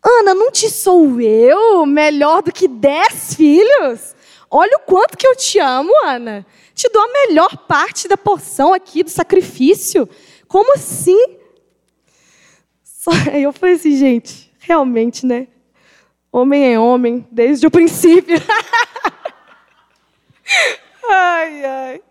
Ana, 0.00 0.32
não 0.32 0.52
te 0.52 0.70
sou 0.70 1.20
eu 1.20 1.84
melhor 1.84 2.40
do 2.40 2.52
que 2.52 2.68
dez 2.68 3.34
filhos? 3.34 4.14
Olha 4.48 4.76
o 4.76 4.86
quanto 4.86 5.18
que 5.18 5.26
eu 5.26 5.34
te 5.34 5.58
amo, 5.58 5.90
Ana. 6.04 6.46
Te 6.72 6.88
dou 6.88 7.02
a 7.02 7.26
melhor 7.26 7.56
parte 7.66 8.06
da 8.06 8.16
porção 8.16 8.72
aqui 8.72 9.02
do 9.02 9.10
sacrifício. 9.10 10.08
Como 10.46 10.72
assim? 10.74 11.36
Só, 12.84 13.10
eu 13.34 13.52
falei 13.52 13.74
assim, 13.74 13.96
gente, 13.96 14.52
realmente, 14.60 15.26
né? 15.26 15.48
Homem 16.30 16.74
é 16.74 16.78
homem 16.78 17.26
desde 17.28 17.66
o 17.66 17.70
princípio. 17.72 18.36
ai, 21.08 21.64
ai. 21.64 22.02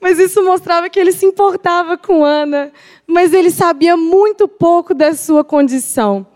Mas 0.00 0.18
isso 0.18 0.44
mostrava 0.44 0.90
que 0.90 0.98
ele 0.98 1.12
se 1.12 1.24
importava 1.24 1.96
com 1.96 2.24
Ana, 2.24 2.72
mas 3.06 3.32
ele 3.32 3.50
sabia 3.50 3.96
muito 3.96 4.48
pouco 4.48 4.92
da 4.92 5.14
sua 5.14 5.44
condição. 5.44 6.26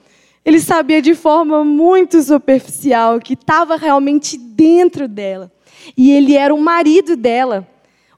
Ele 0.44 0.59
sabia 0.59 1.03
de 1.03 1.14
forma 1.14 1.64
muito 1.64 2.22
superficial 2.22 3.20
que 3.20 3.35
estava 3.35 3.76
realmente 3.76 4.38
dentro 4.38 5.07
dela. 5.07 5.53
E 5.96 6.11
ele 6.12 6.37
era 6.37 6.55
o 6.55 6.61
marido 6.61 7.16
dela, 7.16 7.66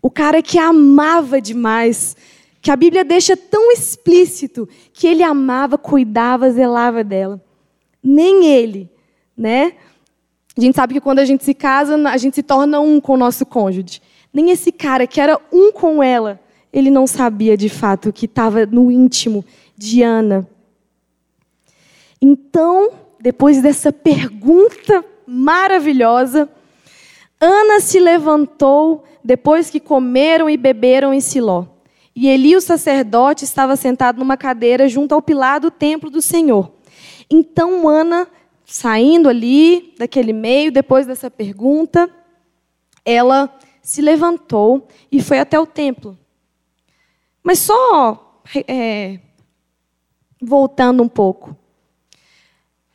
o 0.01 0.11
cara 0.11 0.43
que 0.43 0.59
a 0.59 0.69
amava 0.69 1.41
demais, 1.41 2.17
que 2.61 2.71
a 2.71 2.77
Bíblia 2.77 3.05
deixa 3.05 3.37
tão 3.37 3.73
explícito 3.73 4.69
que 4.93 5.07
ele 5.07 5.23
amava, 5.23 5.77
cuidava, 5.77 6.51
zelava 6.51 7.03
dela. 7.03 7.43
Nem 8.03 8.47
ele, 8.47 8.89
né? 9.37 9.75
A 10.57 10.61
gente 10.61 10.75
sabe 10.75 10.95
que 10.95 11.01
quando 11.01 11.19
a 11.19 11.25
gente 11.25 11.45
se 11.45 11.55
casa, 11.55 11.97
a 12.09 12.17
gente 12.17 12.35
se 12.35 12.43
torna 12.43 12.81
um 12.81 13.01
com 13.01 13.15
o 13.15 13.17
nosso 13.17 13.47
cônjuge. 13.47 14.03
Nem 14.33 14.51
esse 14.51 14.71
cara 14.71 15.07
que 15.07 15.21
era 15.21 15.41
um 15.53 15.73
com 15.73 16.03
ela, 16.03 16.41
ele 16.73 16.91
não 16.91 17.07
sabia 17.07 17.57
de 17.57 17.69
fato 17.69 18.09
o 18.09 18.12
que 18.12 18.27
estava 18.27 18.67
no 18.67 18.91
íntimo 18.91 19.45
de 19.77 20.03
Ana. 20.03 20.47
Então, 22.21 22.91
depois 23.21 23.61
dessa 23.62 23.93
pergunta 23.93 25.05
maravilhosa, 25.27 26.49
Ana 27.41 27.81
se 27.81 27.99
levantou 27.99 29.05
depois 29.25 29.71
que 29.71 29.81
comeram 29.81 30.49
e 30.49 30.57
beberam 30.57 31.12
em 31.12 31.21
Siló. 31.21 31.67
E 32.15 32.29
Eli, 32.29 32.55
o 32.55 32.61
sacerdote, 32.61 33.45
estava 33.45 33.75
sentado 33.75 34.19
numa 34.19 34.37
cadeira 34.37 34.87
junto 34.88 35.15
ao 35.15 35.23
pilar 35.23 35.61
do 35.61 35.71
templo 35.71 36.11
do 36.11 36.21
Senhor. 36.21 36.71
Então 37.31 37.88
Ana, 37.88 38.29
saindo 38.64 39.29
ali 39.29 39.94
daquele 39.98 40.33
meio, 40.33 40.72
depois 40.72 41.07
dessa 41.07 41.31
pergunta, 41.31 42.11
ela 43.05 43.53
se 43.83 44.01
levantou 44.01 44.87
e 45.11 45.20
foi 45.20 45.38
até 45.38 45.59
o 45.59 45.66
templo. 45.66 46.16
Mas 47.42 47.59
só 47.59 48.42
é, 48.68 49.18
voltando 50.40 51.03
um 51.03 51.09
pouco. 51.09 51.57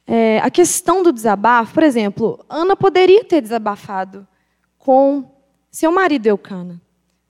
É, 0.05 0.39
a 0.39 0.49
questão 0.49 1.03
do 1.03 1.11
desabafo, 1.11 1.73
por 1.73 1.83
exemplo, 1.83 2.43
Ana 2.49 2.75
poderia 2.75 3.25
ter 3.25 3.41
desabafado 3.41 4.25
com 4.77 5.29
seu 5.69 5.91
marido 5.91 6.27
Eucana, 6.27 6.81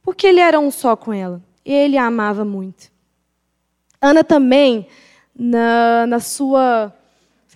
porque 0.04 0.28
ele 0.28 0.40
era 0.40 0.60
um 0.60 0.70
só 0.70 0.96
com 0.96 1.12
ela 1.12 1.42
e 1.66 1.74
ele 1.74 1.98
a 1.98 2.06
amava 2.06 2.46
muito. 2.46 2.92
Ana 4.00 4.24
também, 4.24 4.88
na, 5.36 6.06
na 6.06 6.20
sua, 6.20 6.94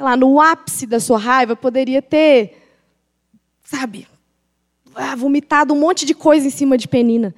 sei 0.01 0.05
lá, 0.05 0.17
no 0.17 0.41
ápice 0.41 0.87
da 0.87 0.99
sua 0.99 1.19
raiva, 1.19 1.55
poderia 1.55 2.01
ter, 2.01 2.57
sabe, 3.63 4.07
ah, 4.95 5.15
vomitado 5.15 5.75
um 5.75 5.79
monte 5.79 6.07
de 6.07 6.15
coisa 6.15 6.47
em 6.47 6.49
cima 6.49 6.75
de 6.75 6.87
Penina. 6.87 7.35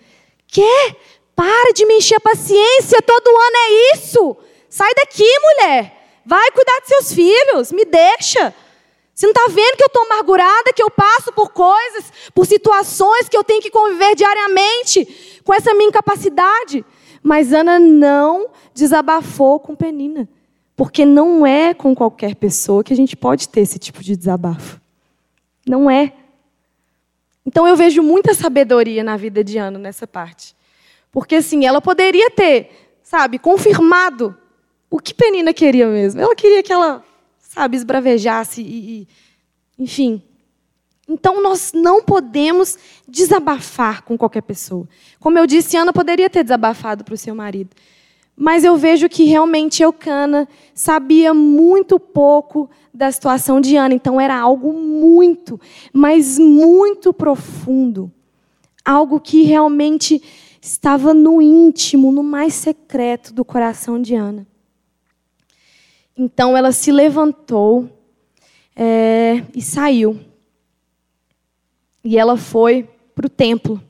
Quê? 0.48 0.96
Para 1.36 1.74
de 1.74 1.86
me 1.86 1.98
encher 1.98 2.16
a 2.16 2.22
paciência, 2.22 3.02
todo 3.02 3.28
ano 3.28 3.56
é 3.58 3.96
isso. 3.96 4.38
Sai 4.70 4.90
daqui, 4.96 5.28
mulher. 5.42 6.22
Vai 6.26 6.52
cuidar 6.52 6.80
de 6.80 6.88
seus 6.88 7.14
filhos, 7.14 7.74
me 7.74 7.84
deixa. 7.84 8.56
Você 9.14 9.26
não 9.26 9.34
está 9.34 9.48
vendo 9.50 9.76
que 9.76 9.84
eu 9.84 9.88
estou 9.88 10.04
amargurada, 10.04 10.72
que 10.74 10.82
eu 10.82 10.90
passo 10.90 11.34
por 11.34 11.50
coisas, 11.50 12.14
por 12.34 12.46
situações 12.46 13.28
que 13.28 13.36
eu 13.36 13.44
tenho 13.44 13.62
que 13.62 13.70
conviver 13.70 14.16
diariamente 14.16 15.42
com 15.44 15.54
essa 15.54 15.74
minha 15.74 15.90
incapacidade? 15.90 16.86
Mas 17.22 17.52
Ana 17.52 17.78
não 17.78 18.52
desabafou 18.74 19.60
com 19.60 19.76
Penina, 19.76 20.30
porque 20.84 21.06
não 21.06 21.48
é 21.48 21.74
com 21.74 21.96
qualquer 21.96 22.36
pessoa 22.36 22.84
que 22.84 22.92
a 22.92 22.96
gente 22.96 23.16
pode 23.16 23.48
ter 23.48 23.62
esse 23.62 23.80
tipo 23.80 24.04
de 24.04 24.18
desabafo. 24.18 24.82
Não 25.66 25.90
é. 25.90 26.12
Então 27.46 27.66
eu 27.66 27.74
vejo 27.78 28.04
muita 28.04 28.34
sabedoria 28.34 29.02
na 29.02 29.16
vida 29.16 29.46
de 29.46 29.58
Ana 29.58 29.80
nessa 29.80 30.06
parte. 30.06 30.54
Porque 31.10 31.36
assim, 31.36 31.66
ela 31.66 31.80
poderia 31.80 32.30
ter, 32.32 32.70
sabe, 33.02 33.40
confirmado 33.40 34.38
o 34.90 35.00
que 35.00 35.14
Penina 35.14 35.54
queria 35.54 35.88
mesmo? 35.88 36.20
Ela 36.20 36.36
queria 36.36 36.62
que 36.62 36.74
ela, 36.74 37.02
sabe, 37.40 37.78
esbravejasse 37.78 38.62
e, 38.62 38.68
e 39.04 39.08
enfim. 39.80 40.22
Então 41.08 41.42
nós 41.42 41.72
não 41.74 42.04
podemos 42.04 42.78
desabafar 43.08 44.02
com 44.02 44.18
qualquer 44.18 44.42
pessoa. 44.42 44.86
Como 45.18 45.40
eu 45.40 45.48
disse, 45.48 45.78
Ana 45.78 45.94
poderia 45.94 46.30
ter 46.30 46.44
desabafado 46.44 47.06
para 47.06 47.14
o 47.14 47.18
seu 47.18 47.34
marido. 47.34 47.74
Mas 48.36 48.64
eu 48.64 48.76
vejo 48.76 49.08
que 49.08 49.26
realmente 49.26 49.84
Eucana 49.84 50.48
sabia 50.74 51.34
muito 51.34 52.00
pouco 52.00 52.70
da 52.94 53.12
situação 53.12 53.62
de 53.62 53.76
Ana. 53.76 53.94
Então 53.94 54.20
era 54.20 54.38
algo 54.38 54.74
muito, 54.74 55.60
mas 55.92 56.40
muito 56.40 57.14
profundo. 57.14 58.12
Algo 58.84 59.20
que 59.20 59.44
realmente 59.44 60.22
estava 60.62 61.14
no 61.14 61.42
íntimo, 61.42 62.12
no 62.12 62.24
mais 62.24 62.54
secreto 62.54 63.34
do 63.34 63.46
coração 63.46 64.02
de 64.02 64.16
Ana. 64.16 64.48
Então 66.18 66.56
ela 66.56 66.72
se 66.72 66.92
levantou 66.92 67.90
é, 68.76 69.44
e 69.54 69.62
saiu. 69.62 70.20
E 72.04 72.18
ela 72.18 72.36
foi 72.36 72.88
para 73.16 73.26
o 73.26 73.30
templo. 73.30 73.82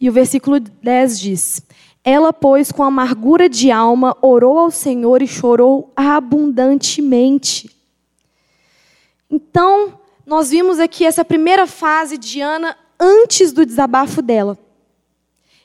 E 0.00 0.08
o 0.08 0.12
versículo 0.12 0.58
10 0.58 1.20
diz: 1.20 1.62
Ela, 2.04 2.32
pois, 2.32 2.72
com 2.72 2.82
amargura 2.82 3.48
de 3.48 3.70
alma, 3.70 4.16
orou 4.20 4.58
ao 4.58 4.70
Senhor 4.70 5.22
e 5.22 5.26
chorou 5.26 5.92
abundantemente. 5.94 7.70
Então, 9.30 10.00
nós 10.26 10.50
vimos 10.50 10.80
aqui 10.80 11.04
essa 11.04 11.24
primeira 11.24 11.66
fase 11.66 12.18
de 12.18 12.40
Ana 12.40 12.76
antes 12.98 13.52
do 13.52 13.64
desabafo 13.64 14.20
dela. 14.20 14.58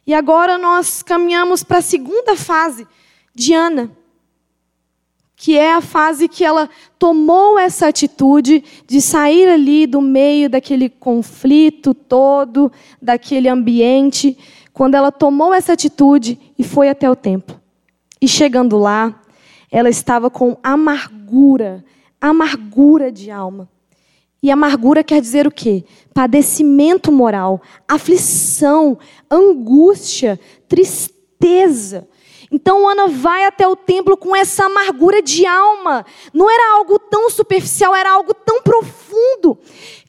E 0.06 0.14
agora 0.14 0.58
nós 0.58 1.02
caminhamos 1.02 1.64
para 1.64 1.80
a 1.80 1.82
segunda 1.82 2.36
fase 2.36 2.88
de 3.34 3.54
Ana 3.54 3.92
que 5.40 5.56
é 5.56 5.72
a 5.72 5.82
fase 5.82 6.28
que 6.28 6.44
ela 6.44 6.68
tomou 6.98 7.60
essa 7.60 7.88
atitude 7.88 8.64
de 8.88 9.00
sair 9.00 9.48
ali 9.48 9.86
do 9.86 10.02
meio 10.02 10.50
daquele 10.50 10.90
conflito 10.90 11.94
todo, 11.94 12.72
daquele 13.00 13.48
ambiente, 13.48 14.36
quando 14.78 14.94
ela 14.94 15.12
tomou 15.12 15.56
essa 15.56 15.74
atitude 15.74 16.40
e 16.56 16.64
foi 16.64 16.88
até 16.88 17.10
o 17.10 17.16
templo. 17.16 17.60
E 18.22 18.28
chegando 18.28 18.78
lá, 18.78 19.20
ela 19.72 19.90
estava 19.90 20.30
com 20.30 20.56
amargura, 20.62 21.84
amargura 22.22 23.12
de 23.12 23.32
alma. 23.32 23.68
E 24.42 24.52
amargura 24.52 25.04
quer 25.04 25.20
dizer 25.20 25.48
o 25.48 25.52
quê? 25.52 25.84
Padecimento 26.14 27.12
moral, 27.12 27.60
aflição, 27.88 29.00
angústia, 29.32 30.40
tristeza. 30.70 32.08
Então 32.52 32.88
Ana 32.88 33.08
vai 33.08 33.46
até 33.46 33.68
o 33.68 33.76
templo 33.76 34.16
com 34.16 34.36
essa 34.36 34.66
amargura 34.66 35.24
de 35.24 35.44
alma. 35.44 36.06
Não 36.32 36.48
era 36.52 36.76
algo 36.76 37.00
tão 37.00 37.32
superficial, 37.32 37.96
era 37.96 38.12
algo 38.12 38.32
tão 38.32 38.62
profundo 38.62 39.58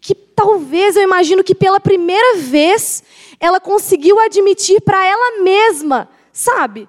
que 0.08 0.14
talvez 0.14 0.96
eu 0.96 1.02
imagino 1.02 1.44
que 1.44 1.54
pela 1.54 1.78
primeira 1.78 2.38
vez 2.38 3.02
ela 3.38 3.60
conseguiu 3.60 4.18
admitir 4.18 4.80
para 4.80 5.04
ela 5.04 5.42
mesma, 5.42 6.08
sabe? 6.32 6.88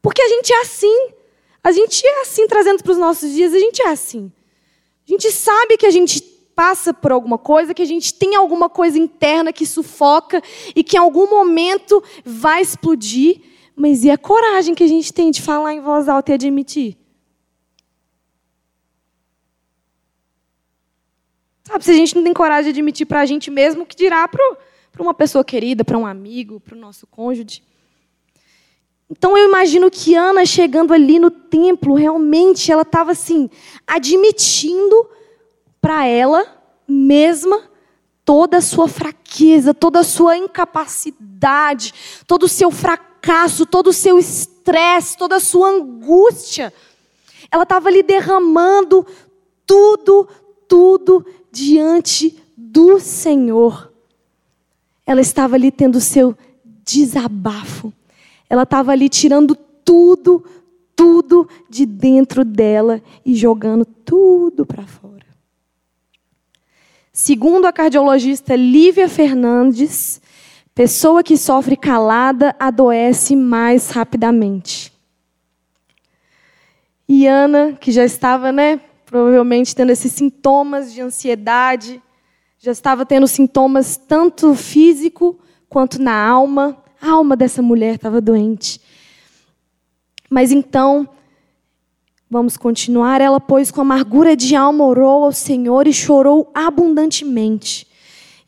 Porque 0.00 0.22
a 0.22 0.28
gente 0.28 0.52
é 0.52 0.60
assim. 0.60 1.08
A 1.64 1.72
gente 1.72 2.06
é 2.06 2.20
assim 2.20 2.46
trazendo 2.46 2.80
para 2.80 2.92
os 2.92 2.98
nossos 2.98 3.32
dias, 3.32 3.52
a 3.52 3.58
gente 3.58 3.82
é 3.82 3.88
assim. 3.88 4.30
A 5.04 5.10
gente 5.10 5.32
sabe 5.32 5.76
que 5.76 5.84
a 5.84 5.90
gente 5.90 6.22
passa 6.54 6.94
por 6.94 7.10
alguma 7.10 7.38
coisa, 7.38 7.74
que 7.74 7.82
a 7.82 7.86
gente 7.86 8.14
tem 8.14 8.36
alguma 8.36 8.68
coisa 8.68 8.96
interna 8.96 9.52
que 9.52 9.66
sufoca 9.66 10.40
e 10.72 10.84
que 10.84 10.96
em 10.96 11.00
algum 11.00 11.28
momento 11.28 12.00
vai 12.24 12.62
explodir. 12.62 13.40
Mas 13.74 14.04
e 14.04 14.12
a 14.12 14.16
coragem 14.16 14.76
que 14.76 14.84
a 14.84 14.88
gente 14.88 15.12
tem 15.12 15.32
de 15.32 15.42
falar 15.42 15.74
em 15.74 15.80
voz 15.80 16.08
alta 16.08 16.30
e 16.30 16.34
admitir? 16.34 16.99
Sabe, 21.70 21.84
se 21.84 21.90
a 21.92 21.94
gente 21.94 22.16
não 22.16 22.24
tem 22.24 22.34
coragem 22.34 22.72
de 22.72 22.80
admitir 22.80 23.06
para 23.06 23.20
a 23.20 23.26
gente 23.26 23.48
mesmo, 23.48 23.82
o 23.82 23.86
que 23.86 23.94
dirá 23.94 24.26
para 24.26 24.42
uma 24.98 25.14
pessoa 25.14 25.44
querida, 25.44 25.84
para 25.84 25.96
um 25.96 26.04
amigo, 26.04 26.58
para 26.58 26.74
o 26.74 26.78
nosso 26.78 27.06
cônjuge? 27.06 27.62
Então 29.08 29.38
eu 29.38 29.48
imagino 29.48 29.88
que 29.88 30.16
Ana 30.16 30.44
chegando 30.44 30.92
ali 30.92 31.20
no 31.20 31.30
templo, 31.30 31.94
realmente 31.94 32.72
ela 32.72 32.82
estava 32.82 33.12
assim, 33.12 33.48
admitindo 33.86 35.08
para 35.80 36.04
ela 36.06 36.44
mesma 36.88 37.70
toda 38.24 38.56
a 38.56 38.60
sua 38.60 38.88
fraqueza, 38.88 39.72
toda 39.72 40.00
a 40.00 40.04
sua 40.04 40.36
incapacidade, 40.36 41.94
todo 42.26 42.44
o 42.44 42.48
seu 42.48 42.72
fracasso, 42.72 43.64
todo 43.64 43.88
o 43.88 43.92
seu 43.92 44.18
estresse, 44.18 45.16
toda 45.16 45.36
a 45.36 45.40
sua 45.40 45.68
angústia. 45.68 46.72
Ela 47.48 47.62
estava 47.62 47.88
ali 47.88 48.02
derramando 48.02 49.06
tudo, 49.64 50.28
tudo 50.66 51.24
diante 51.50 52.38
do 52.56 53.00
Senhor. 53.00 53.92
Ela 55.06 55.20
estava 55.20 55.56
ali 55.56 55.70
tendo 55.70 56.00
seu 56.00 56.36
desabafo. 56.84 57.92
Ela 58.48 58.62
estava 58.62 58.92
ali 58.92 59.08
tirando 59.08 59.54
tudo, 59.84 60.44
tudo 60.94 61.48
de 61.68 61.86
dentro 61.86 62.44
dela 62.44 63.02
e 63.24 63.34
jogando 63.34 63.84
tudo 63.84 64.66
para 64.66 64.84
fora. 64.86 65.10
Segundo 67.12 67.66
a 67.66 67.72
cardiologista 67.72 68.54
Lívia 68.54 69.08
Fernandes, 69.08 70.20
pessoa 70.74 71.22
que 71.22 71.36
sofre 71.36 71.76
calada 71.76 72.54
adoece 72.58 73.34
mais 73.34 73.90
rapidamente. 73.90 74.92
E 77.08 77.26
Ana, 77.26 77.72
que 77.72 77.90
já 77.90 78.04
estava, 78.04 78.52
né, 78.52 78.80
provavelmente 79.10 79.74
tendo 79.74 79.90
esses 79.90 80.12
sintomas 80.12 80.92
de 80.92 81.00
ansiedade, 81.00 82.00
já 82.60 82.70
estava 82.70 83.04
tendo 83.04 83.26
sintomas 83.26 83.96
tanto 83.96 84.54
físico 84.54 85.36
quanto 85.68 86.00
na 86.00 86.14
alma. 86.14 86.80
A 87.02 87.10
alma 87.10 87.36
dessa 87.36 87.60
mulher 87.60 87.96
estava 87.96 88.20
doente. 88.20 88.80
Mas 90.30 90.52
então, 90.52 91.08
vamos 92.30 92.56
continuar. 92.56 93.20
Ela, 93.20 93.40
pois, 93.40 93.72
com 93.72 93.80
amargura 93.80 94.36
de 94.36 94.54
alma, 94.54 94.84
orou 94.84 95.24
ao 95.24 95.32
Senhor 95.32 95.88
e 95.88 95.92
chorou 95.92 96.48
abundantemente 96.54 97.89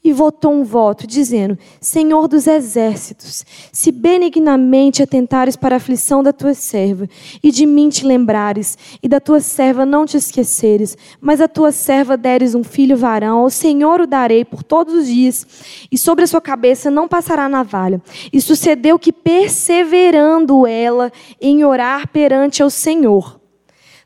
e 0.04 0.12
votou 0.12 0.52
um 0.52 0.64
voto, 0.64 1.06
dizendo: 1.06 1.56
Senhor 1.80 2.26
dos 2.26 2.46
exércitos, 2.46 3.44
se 3.70 3.92
benignamente 3.92 5.02
atentares 5.02 5.54
para 5.54 5.76
a 5.76 5.78
aflição 5.78 6.22
da 6.22 6.32
tua 6.32 6.54
serva, 6.54 7.08
e 7.42 7.50
de 7.50 7.64
mim 7.66 7.88
te 7.88 8.04
lembrares, 8.04 8.76
e 9.02 9.08
da 9.08 9.20
tua 9.20 9.40
serva 9.40 9.86
não 9.86 10.04
te 10.04 10.16
esqueceres, 10.16 10.96
mas 11.20 11.40
a 11.40 11.46
tua 11.46 11.70
serva 11.70 12.16
deres 12.16 12.54
um 12.54 12.64
filho 12.64 12.96
varão, 12.96 13.38
ao 13.38 13.50
Senhor 13.50 14.00
o 14.00 14.06
darei 14.06 14.44
por 14.44 14.62
todos 14.62 14.94
os 14.94 15.06
dias, 15.06 15.46
e 15.90 15.96
sobre 15.96 16.24
a 16.24 16.26
sua 16.26 16.40
cabeça 16.40 16.90
não 16.90 17.06
passará 17.06 17.48
navalha. 17.48 18.02
E 18.32 18.40
sucedeu 18.40 18.98
que, 18.98 19.12
perseverando 19.12 20.66
ela 20.66 21.12
em 21.40 21.64
orar 21.64 22.08
perante 22.08 22.62
ao 22.62 22.70
Senhor. 22.70 23.40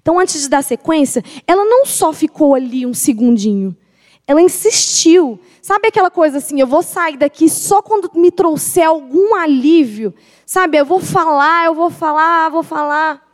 Então, 0.03 0.21
antes 0.21 0.43
de 0.43 0.49
dar 0.49 0.63
sequência, 0.63 1.25
ela 1.47 1.65
não 1.65 1.85
só 1.85 2.13
ficou 2.13 2.55
ali 2.55 2.87
um 2.87 2.95
segundinho, 2.95 3.77
ela 4.27 4.43
insistiu. 4.43 5.39
Sabe 5.63 5.89
aquela 5.89 6.11
coisa 6.11 6.39
assim, 6.39 6.61
eu 6.61 6.67
vou 6.67 6.83
sair 6.83 7.17
daqui 7.17 7.49
só 7.49 7.81
quando 7.81 8.11
me 8.15 8.31
trouxer 8.31 8.87
algum 8.87 9.35
alívio? 9.37 10.15
Sabe, 10.45 10.79
eu 10.79 10.85
vou 10.85 11.01
falar, 11.01 11.67
eu 11.67 11.75
vou 11.75 11.91
falar, 11.91 12.49
vou 12.51 12.63
falar. 12.63 13.25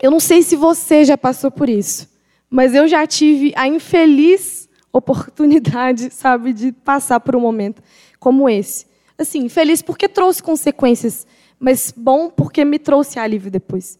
Eu 0.00 0.10
não 0.10 0.20
sei 0.20 0.42
se 0.42 0.56
você 0.56 1.04
já 1.04 1.18
passou 1.18 1.50
por 1.50 1.68
isso, 1.68 2.08
mas 2.48 2.74
eu 2.74 2.86
já 2.86 3.06
tive 3.06 3.52
a 3.56 3.66
infeliz 3.66 4.68
oportunidade, 4.92 6.10
sabe, 6.14 6.52
de 6.52 6.72
passar 6.72 7.20
por 7.20 7.36
um 7.36 7.40
momento 7.40 7.82
como 8.18 8.48
esse. 8.48 8.86
Assim, 9.18 9.48
feliz 9.48 9.82
porque 9.82 10.08
trouxe 10.08 10.42
consequências, 10.42 11.26
mas 11.58 11.92
bom 11.94 12.30
porque 12.30 12.64
me 12.64 12.78
trouxe 12.78 13.18
alívio 13.18 13.50
depois. 13.50 13.98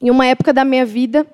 Em 0.00 0.10
uma 0.10 0.26
época 0.26 0.52
da 0.52 0.64
minha 0.64 0.84
vida, 0.84 1.26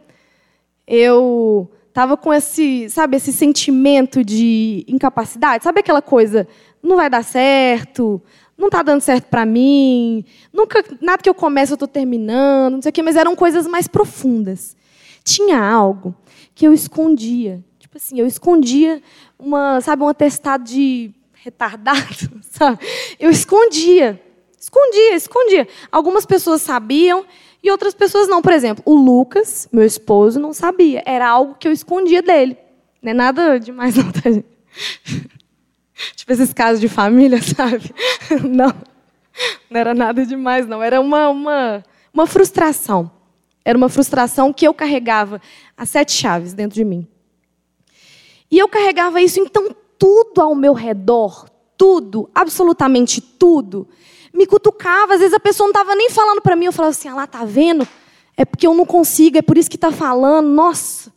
eu 0.86 1.70
Tava 1.92 2.16
com 2.16 2.32
esse, 2.32 2.88
sabe, 2.88 3.16
esse 3.16 3.32
sentimento 3.32 4.24
de 4.24 4.84
incapacidade, 4.86 5.64
sabe 5.64 5.80
aquela 5.80 6.00
coisa, 6.00 6.46
não 6.82 6.96
vai 6.96 7.10
dar 7.10 7.24
certo, 7.24 8.22
não 8.56 8.66
está 8.68 8.82
dando 8.82 9.00
certo 9.00 9.26
para 9.26 9.44
mim, 9.44 10.24
nunca 10.52 10.84
nada 11.00 11.22
que 11.22 11.28
eu 11.28 11.34
começo 11.34 11.72
eu 11.72 11.76
estou 11.76 11.88
terminando, 11.88 12.74
não 12.74 12.82
sei 12.82 12.90
o 12.90 12.92
quê, 12.92 13.02
mas 13.02 13.16
eram 13.16 13.34
coisas 13.34 13.66
mais 13.66 13.88
profundas. 13.88 14.76
Tinha 15.24 15.60
algo 15.60 16.14
que 16.54 16.66
eu 16.66 16.72
escondia, 16.72 17.64
tipo 17.78 17.96
assim, 17.96 18.20
eu 18.20 18.26
escondia 18.26 19.02
uma, 19.38 19.80
sabe, 19.80 20.02
um 20.02 20.08
atestado 20.08 20.62
de 20.64 21.10
retardado, 21.32 22.30
sabe? 22.52 22.78
Eu 23.18 23.30
escondia, 23.30 24.20
escondia, 24.58 25.14
escondia. 25.14 25.68
Algumas 25.90 26.24
pessoas 26.24 26.62
sabiam, 26.62 27.24
e 27.62 27.70
outras 27.70 27.94
pessoas 27.94 28.28
não. 28.28 28.42
Por 28.42 28.52
exemplo, 28.52 28.82
o 28.86 28.94
Lucas, 28.94 29.68
meu 29.72 29.84
esposo, 29.84 30.40
não 30.40 30.52
sabia. 30.52 31.02
Era 31.06 31.28
algo 31.28 31.54
que 31.54 31.68
eu 31.68 31.72
escondia 31.72 32.22
dele. 32.22 32.56
Não 33.02 33.10
é 33.10 33.14
nada 33.14 33.58
demais, 33.58 33.96
não, 34.02 34.10
tá, 34.10 34.30
gente? 34.30 34.46
tipo 36.16 36.32
esses 36.32 36.52
casos 36.52 36.80
de 36.80 36.88
família, 36.88 37.40
sabe? 37.42 37.94
Não. 38.48 38.72
Não 39.70 39.80
era 39.80 39.94
nada 39.94 40.24
demais, 40.24 40.66
não. 40.66 40.82
Era 40.82 41.00
uma, 41.00 41.28
uma, 41.28 41.84
uma 42.12 42.26
frustração. 42.26 43.10
Era 43.64 43.76
uma 43.76 43.88
frustração 43.88 44.52
que 44.52 44.66
eu 44.66 44.74
carregava 44.74 45.40
as 45.76 45.90
sete 45.90 46.12
chaves 46.12 46.52
dentro 46.54 46.74
de 46.74 46.84
mim. 46.84 47.06
E 48.50 48.58
eu 48.58 48.68
carregava 48.68 49.20
isso, 49.20 49.38
então, 49.38 49.74
tudo 49.98 50.40
ao 50.40 50.54
meu 50.54 50.72
redor, 50.72 51.48
tudo, 51.76 52.28
absolutamente 52.34 53.20
tudo, 53.20 53.86
me 54.32 54.46
cutucava. 54.46 55.14
Às 55.14 55.20
vezes 55.20 55.34
a 55.34 55.40
pessoa 55.40 55.66
não 55.66 55.72
estava 55.72 55.94
nem 55.94 56.10
falando 56.10 56.40
para 56.40 56.56
mim. 56.56 56.66
Eu 56.66 56.72
falava 56.72 56.90
assim: 56.90 57.08
ah 57.08 57.14
lá, 57.14 57.26
tá 57.26 57.44
vendo? 57.44 57.86
É 58.36 58.44
porque 58.44 58.66
eu 58.66 58.74
não 58.74 58.86
consigo, 58.86 59.38
é 59.38 59.42
por 59.42 59.58
isso 59.58 59.68
que 59.68 59.76
está 59.76 59.92
falando. 59.92 60.48
Nossa, 60.48 61.12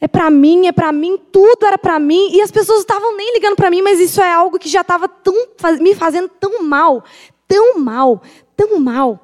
é 0.00 0.06
para 0.06 0.30
mim, 0.30 0.66
é 0.66 0.72
para 0.72 0.92
mim, 0.92 1.18
tudo 1.32 1.66
era 1.66 1.76
para 1.76 1.98
mim. 1.98 2.30
E 2.32 2.40
as 2.40 2.50
pessoas 2.50 2.80
estavam 2.80 3.16
nem 3.16 3.34
ligando 3.34 3.56
para 3.56 3.70
mim, 3.70 3.82
mas 3.82 3.98
isso 3.98 4.20
é 4.20 4.32
algo 4.32 4.58
que 4.58 4.68
já 4.68 4.82
estava 4.82 5.10
me 5.80 5.94
fazendo 5.94 6.28
tão 6.28 6.62
mal, 6.62 7.04
tão 7.48 7.78
mal, 7.78 8.22
tão 8.56 8.78
mal. 8.78 9.18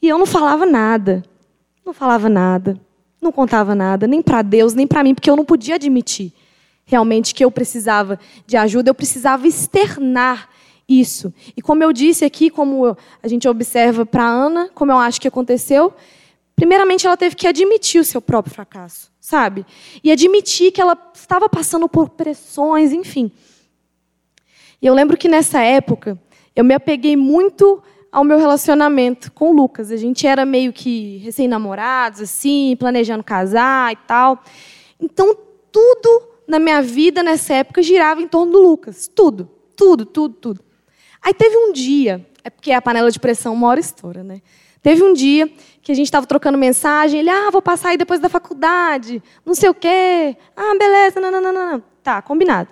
E 0.00 0.08
eu 0.08 0.18
não 0.18 0.26
falava 0.26 0.64
nada. 0.64 1.22
Não 1.84 1.92
falava 1.92 2.28
nada. 2.28 2.80
Não 3.20 3.32
contava 3.32 3.74
nada, 3.74 4.06
nem 4.06 4.20
para 4.20 4.42
Deus, 4.42 4.74
nem 4.74 4.86
para 4.86 5.02
mim, 5.02 5.14
porque 5.14 5.30
eu 5.30 5.36
não 5.36 5.44
podia 5.44 5.76
admitir 5.76 6.32
realmente 6.84 7.34
que 7.34 7.44
eu 7.44 7.50
precisava 7.50 8.18
de 8.46 8.56
ajuda, 8.56 8.90
eu 8.90 8.94
precisava 8.94 9.48
externar 9.48 10.48
isso. 10.88 11.32
E 11.56 11.62
como 11.62 11.82
eu 11.82 11.92
disse 11.92 12.24
aqui, 12.24 12.50
como 12.50 12.96
a 13.22 13.28
gente 13.28 13.48
observa 13.48 14.04
para 14.04 14.26
Ana, 14.26 14.70
como 14.74 14.92
eu 14.92 14.98
acho 14.98 15.20
que 15.20 15.28
aconteceu, 15.28 15.92
primeiramente 16.54 17.06
ela 17.06 17.16
teve 17.16 17.34
que 17.34 17.46
admitir 17.46 18.00
o 18.00 18.04
seu 18.04 18.20
próprio 18.20 18.54
fracasso, 18.54 19.10
sabe? 19.20 19.64
E 20.02 20.12
admitir 20.12 20.72
que 20.72 20.80
ela 20.80 20.96
estava 21.14 21.48
passando 21.48 21.88
por 21.88 22.10
pressões, 22.10 22.92
enfim. 22.92 23.30
E 24.80 24.86
eu 24.86 24.94
lembro 24.94 25.16
que 25.16 25.28
nessa 25.28 25.60
época 25.60 26.18
eu 26.54 26.62
me 26.62 26.74
apeguei 26.74 27.16
muito 27.16 27.82
ao 28.12 28.22
meu 28.22 28.38
relacionamento 28.38 29.32
com 29.32 29.50
o 29.50 29.52
Lucas. 29.52 29.90
A 29.90 29.96
gente 29.96 30.26
era 30.26 30.44
meio 30.46 30.72
que 30.72 31.16
recém-namorados, 31.18 32.20
assim, 32.20 32.76
planejando 32.78 33.24
casar 33.24 33.92
e 33.92 33.96
tal. 34.06 34.40
Então, 35.00 35.36
tudo 35.72 36.28
na 36.46 36.60
minha 36.60 36.80
vida 36.80 37.22
nessa 37.22 37.54
época 37.54 37.82
girava 37.82 38.22
em 38.22 38.28
torno 38.28 38.52
do 38.52 38.60
Lucas. 38.60 39.10
Tudo, 39.12 39.50
tudo, 39.74 40.06
tudo, 40.06 40.34
tudo. 40.34 40.63
Aí 41.24 41.32
teve 41.32 41.56
um 41.56 41.72
dia, 41.72 42.24
é 42.44 42.50
porque 42.50 42.70
a 42.70 42.82
panela 42.82 43.10
de 43.10 43.18
pressão 43.18 43.54
uma 43.54 43.66
hora 43.68 43.80
estoura, 43.80 44.22
né? 44.22 44.42
Teve 44.82 45.02
um 45.02 45.14
dia 45.14 45.50
que 45.80 45.90
a 45.90 45.94
gente 45.94 46.04
estava 46.04 46.26
trocando 46.26 46.58
mensagem, 46.58 47.20
ele, 47.20 47.30
ah, 47.30 47.48
vou 47.50 47.62
passar 47.62 47.88
aí 47.88 47.96
depois 47.96 48.20
da 48.20 48.28
faculdade, 48.28 49.22
não 49.46 49.54
sei 49.54 49.70
o 49.70 49.74
quê. 49.74 50.36
Ah, 50.54 50.76
beleza, 50.78 51.18
não, 51.18 51.30
não, 51.30 51.40
não, 51.40 51.52
não. 51.52 51.82
Tá, 52.02 52.20
combinado. 52.20 52.68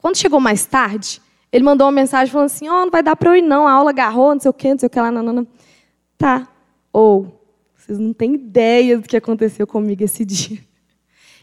Quando 0.00 0.16
chegou 0.16 0.38
mais 0.38 0.64
tarde, 0.64 1.20
ele 1.50 1.64
mandou 1.64 1.88
uma 1.88 1.92
mensagem 1.92 2.30
falando 2.30 2.46
assim, 2.46 2.68
ó, 2.68 2.82
oh, 2.82 2.84
não 2.84 2.90
vai 2.92 3.02
dar 3.02 3.16
para 3.16 3.30
eu 3.30 3.36
ir 3.36 3.42
não, 3.42 3.66
a 3.66 3.72
aula 3.72 3.90
agarrou, 3.90 4.32
não 4.32 4.40
sei 4.40 4.48
o 4.48 4.54
quê, 4.54 4.70
não 4.70 4.78
sei 4.78 4.86
o 4.86 4.90
que 4.90 5.00
lá, 5.00 5.10
não, 5.10 5.24
não, 5.24 5.32
não. 5.32 5.46
Tá. 6.16 6.46
Ou, 6.92 7.44
vocês 7.74 7.98
não 7.98 8.12
têm 8.12 8.34
ideia 8.34 8.98
do 8.98 9.08
que 9.08 9.16
aconteceu 9.16 9.66
comigo 9.66 10.04
esse 10.04 10.22
dia. 10.24 10.60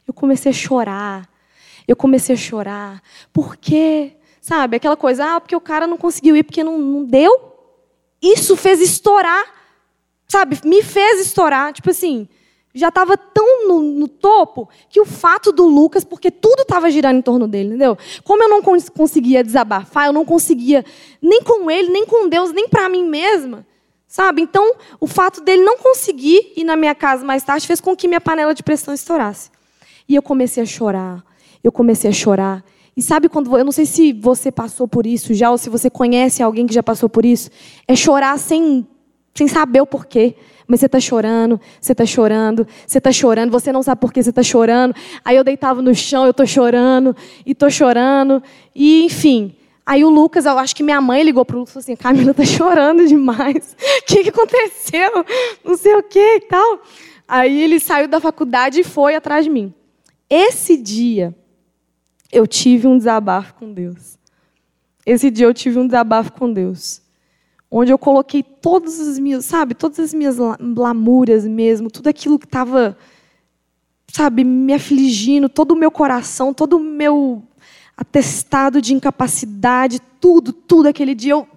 Eu 0.07 0.13
comecei 0.13 0.51
a 0.51 0.55
chorar. 0.55 1.29
Eu 1.85 1.97
comecei 1.97 2.35
a 2.35 2.37
chorar. 2.37 3.01
Por 3.33 3.57
quê? 3.57 4.15
Sabe, 4.45 4.77
aquela 4.77 4.95
coisa, 4.95 5.25
ah, 5.25 5.41
porque 5.41 5.55
o 5.55 5.59
cara 5.59 5.87
não 5.87 5.97
conseguiu 5.97 6.37
ir 6.37 6.43
porque 6.43 6.63
não, 6.63 6.77
não 6.77 7.03
deu. 7.03 7.51
Isso 8.21 8.55
fez 8.55 8.79
estourar, 8.79 9.43
sabe, 10.27 10.59
me 10.63 10.83
fez 10.83 11.19
estourar. 11.19 11.73
Tipo 11.73 11.89
assim, 11.89 12.29
já 12.71 12.89
estava 12.89 13.17
tão 13.17 13.67
no, 13.67 13.81
no, 13.81 14.07
topo 14.07 14.69
que 14.87 15.01
o 15.01 15.05
fato 15.05 15.51
do 15.51 15.65
Lucas, 15.65 16.03
porque 16.03 16.29
tudo 16.29 16.61
estava 16.61 16.91
girando 16.91 17.17
em 17.17 17.21
torno 17.23 17.47
dele, 17.47 17.69
entendeu? 17.69 17.97
Como 18.23 18.43
eu 18.43 18.47
não 18.47 18.61
cons 18.61 18.87
conseguia 18.87 19.43
desabafar, 19.43 20.05
eu 20.05 20.13
não 20.13 20.23
conseguia 20.23 20.85
nem 21.19 21.41
com 21.41 21.71
ele, 21.71 21.89
nem 21.89 22.05
com 22.05 22.29
Deus, 22.29 22.51
nem 22.51 22.69
para 22.69 22.87
mim 22.87 23.03
mesma, 23.03 23.65
sabe? 24.07 24.43
Então, 24.43 24.75
o 24.99 25.07
fato 25.07 25.41
dele 25.41 25.63
não 25.63 25.79
conseguir 25.79 26.53
ir 26.55 26.63
na 26.63 26.75
minha 26.75 26.93
casa 26.93 27.25
mais 27.25 27.43
tarde 27.43 27.65
fez 27.65 27.81
com 27.81 27.95
que 27.95 28.07
minha 28.07 28.21
panela 28.21 28.53
de 28.53 28.61
pressão 28.61 28.93
estourasse. 28.93 29.49
E 30.07 30.13
eu 30.13 30.21
comecei 30.21 30.61
a 30.61 30.67
chorar, 30.67 31.25
eu 31.63 31.71
comecei 31.71 32.11
a 32.11 32.13
chorar, 32.13 32.63
E 32.95 33.01
sabe 33.01 33.27
quando. 33.27 33.55
Eu 33.57 33.65
não 33.65 33.71
sei 33.71 33.85
se 33.85 34.13
você 34.13 34.51
passou 34.51 34.87
por 34.87 35.05
isso 35.05 35.33
já, 35.33 35.51
ou 35.51 35.57
se 35.57 35.69
você 35.69 35.89
conhece 35.89 36.41
alguém 36.41 36.65
que 36.65 36.73
já 36.73 36.83
passou 36.83 37.09
por 37.09 37.25
isso. 37.25 37.49
É 37.87 37.95
chorar 37.95 38.37
sem, 38.39 38.87
sem 39.33 39.47
saber 39.47 39.81
o 39.81 39.85
porquê. 39.85 40.35
Mas 40.67 40.79
você 40.79 40.87
está 40.87 40.99
chorando, 40.99 41.59
você 41.79 41.91
está 41.91 42.05
chorando, 42.05 42.67
você 42.87 42.97
está 42.97 43.11
chorando, 43.11 43.51
você 43.51 43.71
não 43.71 43.83
sabe 43.83 44.01
por 44.01 44.11
que 44.11 44.23
você 44.23 44.29
está 44.29 44.41
chorando. 44.41 44.95
Aí 45.23 45.35
eu 45.35 45.43
deitava 45.43 45.81
no 45.81 45.93
chão, 45.93 46.23
eu 46.23 46.31
estou 46.31 46.47
chorando, 46.47 47.15
e 47.45 47.51
estou 47.51 47.69
chorando. 47.69 48.41
E, 48.73 49.03
enfim. 49.03 49.55
Aí 49.85 50.03
o 50.03 50.09
Lucas, 50.09 50.45
eu 50.45 50.57
acho 50.57 50.75
que 50.75 50.81
minha 50.81 50.99
mãe 50.99 51.21
ligou 51.21 51.45
para 51.45 51.57
o 51.57 51.59
Lucas 51.59 51.71
e 51.71 51.73
falou 51.73 51.83
assim: 51.83 51.95
Camila 51.95 52.31
está 52.31 52.45
chorando 52.45 53.05
demais. 53.05 53.75
O 54.01 54.05
que, 54.07 54.23
que 54.23 54.29
aconteceu? 54.29 55.23
Não 55.63 55.77
sei 55.77 55.95
o 55.95 56.01
que 56.01 56.37
e 56.37 56.41
tal. 56.41 56.79
Aí 57.27 57.61
ele 57.61 57.79
saiu 57.79 58.07
da 58.07 58.19
faculdade 58.19 58.79
e 58.79 58.83
foi 58.83 59.15
atrás 59.15 59.45
de 59.45 59.51
mim. 59.51 59.73
Esse 60.27 60.75
dia, 60.77 61.35
eu 62.35 62.45
tive 62.45 62.85
um 62.85 62.97
desabafo 62.97 63.53
com 63.53 63.71
Deus. 63.71 64.19
Esse 65.05 65.31
dia 65.31 65.45
eu 65.45 65.53
tive 65.53 65.79
um 65.79 65.85
desabafo 65.85 66.33
com 66.33 66.51
Deus. 66.51 67.01
Onde 67.71 67.93
eu 67.93 67.97
coloquei 67.97 68.43
todas 68.43 68.99
as 68.99 69.17
minhas, 69.17 69.45
sabe, 69.45 69.73
todas 69.73 69.99
as 69.99 70.13
minhas 70.13 70.35
lamúrias 70.37 71.45
mesmo, 71.45 71.89
tudo 71.89 72.09
aquilo 72.09 72.37
que 72.37 72.45
estava, 72.45 72.97
sabe, 74.11 74.43
me 74.43 74.73
afligindo, 74.73 75.47
todo 75.47 75.71
o 75.71 75.77
meu 75.77 75.89
coração, 75.89 76.53
todo 76.53 76.75
o 76.75 76.79
meu 76.79 77.41
atestado 77.95 78.81
de 78.81 78.93
incapacidade, 78.93 80.01
tudo, 80.19 80.51
tudo 80.51 80.89
aquele 80.89 81.15
dia 81.15 81.31
eu 81.31 81.47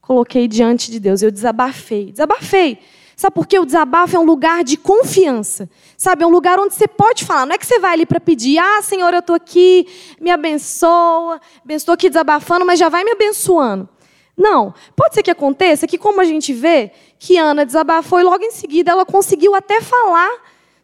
coloquei 0.00 0.46
diante 0.46 0.88
de 0.88 1.00
Deus. 1.00 1.20
Eu 1.20 1.32
desabafei. 1.32 2.12
Desabafei. 2.12 2.78
Sabe 3.16 3.34
por 3.34 3.46
quê? 3.46 3.58
O 3.58 3.64
desabafo 3.64 4.14
é 4.14 4.18
um 4.18 4.24
lugar 4.24 4.62
de 4.62 4.76
confiança. 4.76 5.70
Sabe? 5.96 6.22
É 6.22 6.26
um 6.26 6.30
lugar 6.30 6.60
onde 6.60 6.74
você 6.74 6.86
pode 6.86 7.24
falar. 7.24 7.46
Não 7.46 7.54
é 7.54 7.58
que 7.58 7.64
você 7.64 7.78
vai 7.78 7.94
ali 7.94 8.04
para 8.04 8.20
pedir, 8.20 8.58
ah, 8.58 8.82
Senhor, 8.82 9.10
eu 9.14 9.20
estou 9.20 9.34
aqui, 9.34 9.88
me 10.20 10.30
abençoa. 10.30 11.40
Estou 11.70 11.94
aqui 11.94 12.10
desabafando, 12.10 12.66
mas 12.66 12.78
já 12.78 12.90
vai 12.90 13.04
me 13.04 13.12
abençoando. 13.12 13.88
Não. 14.36 14.74
Pode 14.94 15.14
ser 15.14 15.22
que 15.22 15.30
aconteça 15.30 15.86
que, 15.86 15.96
como 15.96 16.20
a 16.20 16.24
gente 16.24 16.52
vê, 16.52 16.92
que 17.18 17.38
Ana 17.38 17.64
desabafou 17.64 18.20
e 18.20 18.22
logo 18.22 18.44
em 18.44 18.50
seguida 18.50 18.90
ela 18.90 19.06
conseguiu 19.06 19.54
até 19.54 19.80
falar 19.80 20.30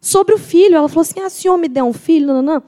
sobre 0.00 0.34
o 0.34 0.38
filho. 0.38 0.74
Ela 0.74 0.88
falou 0.88 1.02
assim: 1.02 1.20
ah, 1.20 1.28
Senhor 1.28 1.58
me 1.58 1.68
deu 1.68 1.84
um 1.84 1.92
filho. 1.92 2.28
Não, 2.28 2.40
não. 2.40 2.62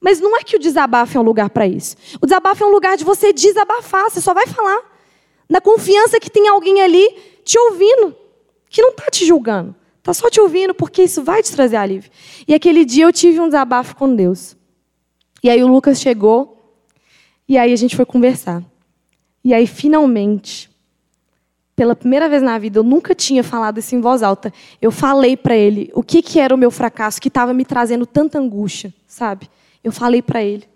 Mas 0.00 0.18
não 0.18 0.34
é 0.34 0.42
que 0.42 0.56
o 0.56 0.58
desabafo 0.58 1.18
é 1.18 1.20
um 1.20 1.24
lugar 1.24 1.50
para 1.50 1.66
isso. 1.66 1.94
O 2.22 2.26
desabafo 2.26 2.64
é 2.64 2.66
um 2.66 2.70
lugar 2.70 2.96
de 2.96 3.04
você 3.04 3.34
desabafar. 3.34 4.10
Você 4.10 4.22
só 4.22 4.32
vai 4.32 4.46
falar. 4.46 4.80
Na 5.46 5.60
confiança 5.60 6.18
que 6.18 6.30
tem 6.30 6.48
alguém 6.48 6.80
ali 6.80 7.06
te 7.44 7.58
ouvindo 7.58 8.16
que 8.70 8.80
não 8.80 8.90
está 8.90 9.10
te 9.10 9.26
julgando, 9.26 9.74
está 9.98 10.14
só 10.14 10.30
te 10.30 10.40
ouvindo, 10.40 10.72
porque 10.72 11.02
isso 11.02 11.22
vai 11.22 11.42
te 11.42 11.52
trazer 11.52 11.76
alívio. 11.76 12.10
E 12.48 12.54
aquele 12.54 12.84
dia 12.84 13.04
eu 13.04 13.12
tive 13.12 13.40
um 13.40 13.46
desabafo 13.46 13.96
com 13.96 14.14
Deus. 14.14 14.56
E 15.42 15.50
aí 15.50 15.62
o 15.62 15.68
Lucas 15.68 16.00
chegou, 16.00 16.78
e 17.48 17.58
aí 17.58 17.72
a 17.72 17.76
gente 17.76 17.96
foi 17.96 18.06
conversar. 18.06 18.62
E 19.42 19.52
aí, 19.52 19.66
finalmente, 19.66 20.70
pela 21.74 21.96
primeira 21.96 22.28
vez 22.28 22.42
na 22.42 22.58
vida, 22.58 22.78
eu 22.78 22.84
nunca 22.84 23.14
tinha 23.14 23.42
falado 23.42 23.78
isso 23.78 23.94
em 23.94 24.00
voz 24.00 24.22
alta. 24.22 24.52
Eu 24.80 24.90
falei 24.90 25.36
para 25.36 25.56
ele 25.56 25.90
o 25.94 26.02
que, 26.02 26.22
que 26.22 26.38
era 26.38 26.54
o 26.54 26.58
meu 26.58 26.70
fracasso, 26.70 27.20
que 27.20 27.28
estava 27.28 27.52
me 27.52 27.64
trazendo 27.64 28.06
tanta 28.06 28.38
angústia, 28.38 28.94
sabe? 29.06 29.48
Eu 29.82 29.90
falei 29.90 30.22
para 30.22 30.42
ele. 30.42 30.68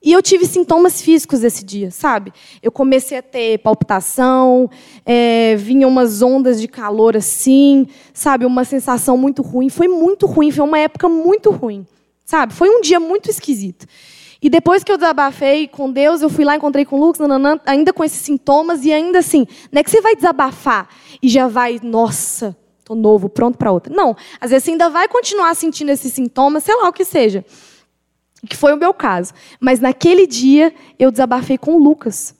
E 0.00 0.12
eu 0.12 0.22
tive 0.22 0.46
sintomas 0.46 1.02
físicos 1.02 1.42
esse 1.42 1.64
dia, 1.64 1.90
sabe? 1.90 2.32
Eu 2.62 2.70
comecei 2.70 3.18
a 3.18 3.22
ter 3.22 3.58
palpitação, 3.58 4.70
é, 5.04 5.56
vinha 5.56 5.88
umas 5.88 6.22
ondas 6.22 6.60
de 6.60 6.68
calor 6.68 7.16
assim, 7.16 7.86
sabe? 8.14 8.46
Uma 8.46 8.64
sensação 8.64 9.16
muito 9.16 9.42
ruim. 9.42 9.68
Foi 9.68 9.88
muito 9.88 10.24
ruim, 10.24 10.52
foi 10.52 10.64
uma 10.64 10.78
época 10.78 11.08
muito 11.08 11.50
ruim, 11.50 11.84
sabe? 12.24 12.54
Foi 12.54 12.70
um 12.70 12.80
dia 12.80 13.00
muito 13.00 13.28
esquisito. 13.28 13.86
E 14.40 14.48
depois 14.48 14.84
que 14.84 14.92
eu 14.92 14.96
desabafei 14.96 15.66
com 15.66 15.90
Deus, 15.90 16.22
eu 16.22 16.30
fui 16.30 16.44
lá, 16.44 16.54
encontrei 16.54 16.84
com 16.84 16.96
o 16.96 17.00
Lucas, 17.00 17.18
nananã, 17.18 17.58
ainda 17.66 17.92
com 17.92 18.04
esses 18.04 18.20
sintomas, 18.20 18.84
e 18.84 18.92
ainda 18.92 19.18
assim, 19.18 19.48
não 19.72 19.80
é 19.80 19.82
que 19.82 19.90
você 19.90 20.00
vai 20.00 20.14
desabafar 20.14 20.88
e 21.20 21.28
já 21.28 21.48
vai, 21.48 21.80
nossa, 21.82 22.56
tô 22.84 22.94
novo, 22.94 23.28
pronto 23.28 23.58
para 23.58 23.72
outra. 23.72 23.92
Não, 23.92 24.16
às 24.40 24.50
vezes 24.50 24.62
você 24.62 24.70
ainda 24.70 24.88
vai 24.88 25.08
continuar 25.08 25.56
sentindo 25.56 25.90
esses 25.90 26.12
sintomas, 26.12 26.62
sei 26.62 26.76
lá 26.76 26.88
o 26.88 26.92
que 26.92 27.04
seja 27.04 27.44
que 28.46 28.56
foi 28.56 28.72
o 28.72 28.76
meu 28.76 28.92
caso. 28.92 29.32
Mas 29.60 29.80
naquele 29.80 30.26
dia 30.26 30.74
eu 30.98 31.10
desabafei 31.10 31.58
com 31.58 31.74
o 31.74 31.78
Lucas. 31.78 32.34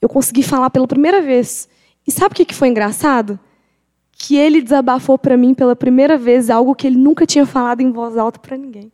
Eu 0.00 0.08
consegui 0.08 0.42
falar 0.42 0.70
pela 0.70 0.86
primeira 0.86 1.20
vez. 1.20 1.68
E 2.06 2.10
sabe 2.10 2.32
o 2.32 2.46
que 2.46 2.54
foi 2.54 2.68
engraçado? 2.68 3.38
Que 4.12 4.36
ele 4.36 4.60
desabafou 4.60 5.18
para 5.18 5.36
mim 5.36 5.54
pela 5.54 5.76
primeira 5.76 6.16
vez 6.18 6.50
algo 6.50 6.74
que 6.74 6.86
ele 6.86 6.96
nunca 6.96 7.26
tinha 7.26 7.46
falado 7.46 7.80
em 7.80 7.92
voz 7.92 8.16
alta 8.16 8.38
para 8.38 8.56
ninguém. 8.56 8.90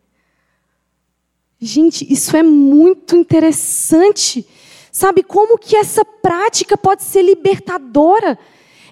Gente, 1.58 2.06
isso 2.12 2.36
é 2.36 2.42
muito 2.42 3.16
interessante. 3.16 4.46
Sabe 4.92 5.22
como 5.22 5.58
que 5.58 5.76
essa 5.76 6.04
prática 6.04 6.76
pode 6.76 7.02
ser 7.02 7.22
libertadora? 7.22 8.38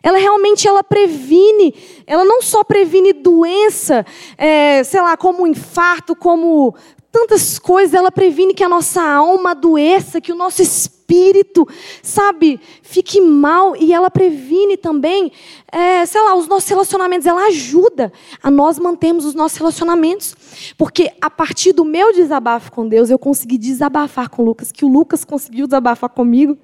Ela 0.03 0.19
realmente 0.19 0.69
ela 0.69 0.85
previne, 0.85 1.75
ela 2.07 2.27
não 2.27 2.43
só 2.43 2.63
previne 2.63 3.15
doença, 3.15 4.05
é, 4.37 4.85
sei 4.85 5.01
lá, 5.01 5.17
como 5.17 5.47
infarto, 5.47 6.15
como 6.15 6.75
tantas 7.15 7.61
coisas, 7.61 7.95
ela 7.95 8.11
previne 8.11 8.53
que 8.53 8.65
a 8.65 8.69
nossa 8.69 9.01
alma 9.01 9.53
adoeça, 9.53 10.21
que 10.21 10.33
o 10.33 10.35
nosso 10.35 10.61
espírito, 10.61 11.65
sabe, 12.03 12.61
fique 12.83 13.21
mal. 13.21 13.77
E 13.77 13.95
ela 13.95 14.11
previne 14.11 14.77
também, 14.77 15.31
é, 15.71 16.05
sei 16.07 16.21
lá, 16.21 16.35
os 16.35 16.49
nossos 16.49 16.69
relacionamentos. 16.69 17.25
Ela 17.25 17.47
ajuda 17.47 18.13
a 18.43 18.51
nós 18.51 18.81
mantermos 18.81 19.25
os 19.25 19.33
nossos 19.33 19.57
relacionamentos. 19.57 20.35
Porque 20.77 21.13
a 21.21 21.31
partir 21.31 21.73
do 21.73 21.85
meu 21.85 22.13
desabafo 22.13 22.73
com 22.73 22.89
Deus, 22.89 23.09
eu 23.11 23.19
consegui 23.19 23.59
desabafar 23.59 24.29
com 24.29 24.43
o 24.43 24.45
Lucas, 24.47 24.73
que 24.73 24.85
o 24.85 24.89
Lucas 24.89 25.25
conseguiu 25.25 25.69
desabafar 25.69 26.11
comigo. 26.11 26.59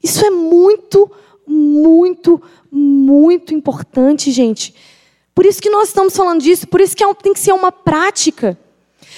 Isso 0.00 0.24
é 0.24 0.30
muito, 0.30 1.10
muito, 1.44 2.40
muito 2.70 3.52
importante, 3.52 4.30
gente. 4.30 4.72
Por 5.34 5.44
isso 5.44 5.60
que 5.60 5.68
nós 5.68 5.88
estamos 5.88 6.16
falando 6.16 6.40
disso, 6.40 6.68
por 6.68 6.80
isso 6.80 6.94
que 6.94 7.02
é 7.02 7.14
tem 7.14 7.32
que 7.32 7.40
ser 7.40 7.52
uma 7.52 7.72
prática. 7.72 8.56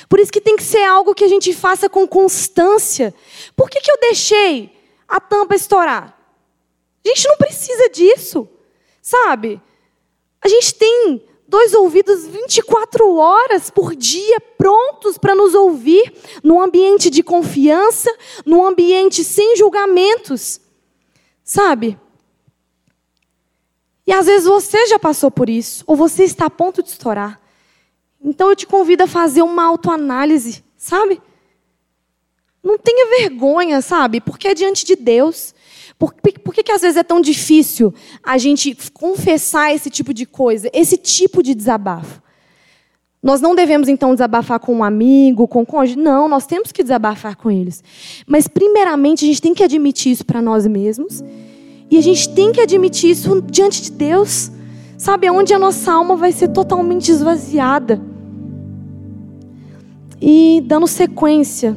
Por 0.09 0.21
isso 0.21 0.33
que 0.33 0.41
tem 0.41 0.57
que 0.57 0.63
ser 0.63 0.85
algo 0.85 1.15
que 1.15 1.25
a 1.25 1.29
gente 1.29 1.53
faça 1.53 1.89
com 1.89 2.07
constância. 2.07 3.15
Por 3.57 3.69
que, 3.71 3.81
que 3.81 3.91
eu 3.91 3.99
deixei 4.01 4.73
a 5.09 5.21
tampa 5.21 5.55
estourar? 5.55 6.19
A 7.05 7.09
gente 7.09 7.29
não 7.29 7.37
precisa 7.37 7.89
disso, 7.91 8.49
sabe? 9.03 9.61
A 10.41 10.49
gente 10.49 10.75
tem 10.75 11.23
dois 11.47 11.75
ouvidos 11.75 12.27
24 12.27 13.17
horas 13.17 13.71
por 13.71 13.95
dia 13.95 14.41
prontos 14.41 15.19
para 15.19 15.35
nos 15.35 15.55
ouvir, 15.55 16.13
num 16.43 16.61
ambiente 16.61 17.11
de 17.11 17.23
confiança, 17.23 18.11
num 18.45 18.65
ambiente 18.65 19.23
sem 19.23 19.57
julgamentos, 19.57 20.61
sabe? 21.43 21.99
E 24.07 24.13
às 24.13 24.27
vezes 24.27 24.47
você 24.47 24.87
já 24.87 24.99
passou 24.99 25.31
por 25.31 25.49
isso, 25.49 25.85
ou 25.87 25.97
você 25.97 26.25
está 26.25 26.47
a 26.47 26.51
ponto 26.51 26.83
de 26.83 26.91
estourar. 26.91 27.41
Então 28.25 28.49
eu 28.49 28.57
te 28.57 28.67
convido 28.67 29.03
a 29.03 29.07
fazer 29.07 29.43
uma 29.43 29.65
autoanálise, 29.65 30.65
sabe? 30.77 31.21
Não 32.63 32.79
tenha 32.79 33.19
vergonha, 33.19 33.83
sabe? 33.83 34.23
Porque 34.23 34.49
é 34.49 34.55
diante 34.55 34.87
de 34.87 34.97
Deus. 34.97 35.55
Por, 35.99 36.15
por 36.15 36.55
que, 36.55 36.63
que 36.63 36.73
às 36.73 36.81
vezes 36.81 36.97
é 36.97 37.03
tão 37.03 37.21
difícil 37.21 37.93
a 38.23 38.39
gente 38.39 38.75
confessar 38.95 39.75
esse 39.75 39.91
tipo 39.91 40.15
de 40.15 40.25
coisa, 40.25 40.71
esse 40.73 40.97
tipo 40.97 41.43
de 41.43 41.55
desabafo? 41.55 42.23
Nós 43.23 43.41
não 43.41 43.55
devemos 43.55 43.89
então 43.89 44.13
desabafar 44.13 44.59
com 44.59 44.75
um 44.75 44.85
amigo, 44.85 45.47
com 45.47 45.63
um 45.63 45.65
cônjuge. 45.65 45.99
Não, 45.99 46.29
nós 46.29 46.47
temos 46.47 46.73
que 46.73 46.83
desabafar 46.83 47.37
com 47.37 47.51
eles. 47.51 47.83
Mas, 48.27 48.49
primeiramente, 48.49 49.25
a 49.25 49.29
gente 49.29 49.41
tem 49.41 49.55
que 49.55 49.63
admitir 49.63 50.13
isso 50.13 50.27
para 50.27 50.43
nós 50.43 50.67
mesmos. 50.67 51.23
E 51.91 51.97
a 51.97 52.03
gente 52.03 52.29
tem 52.35 52.53
que 52.53 52.61
admitir 52.61 53.11
isso 53.11 53.41
diante 53.43 53.83
de 53.83 53.93
Deus. 53.93 54.51
Sabe, 54.99 55.29
onde 55.31 55.53
a 55.55 55.59
nossa 55.59 55.93
alma 55.93 56.17
vai 56.17 56.33
ser 56.33 56.49
totalmente 56.49 57.11
esvaziada. 57.11 58.01
E 60.27 60.63
dando 60.65 60.87
sequência, 60.87 61.77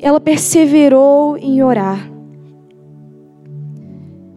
ela 0.00 0.18
perseverou 0.20 1.36
em 1.36 1.62
orar. 1.62 2.10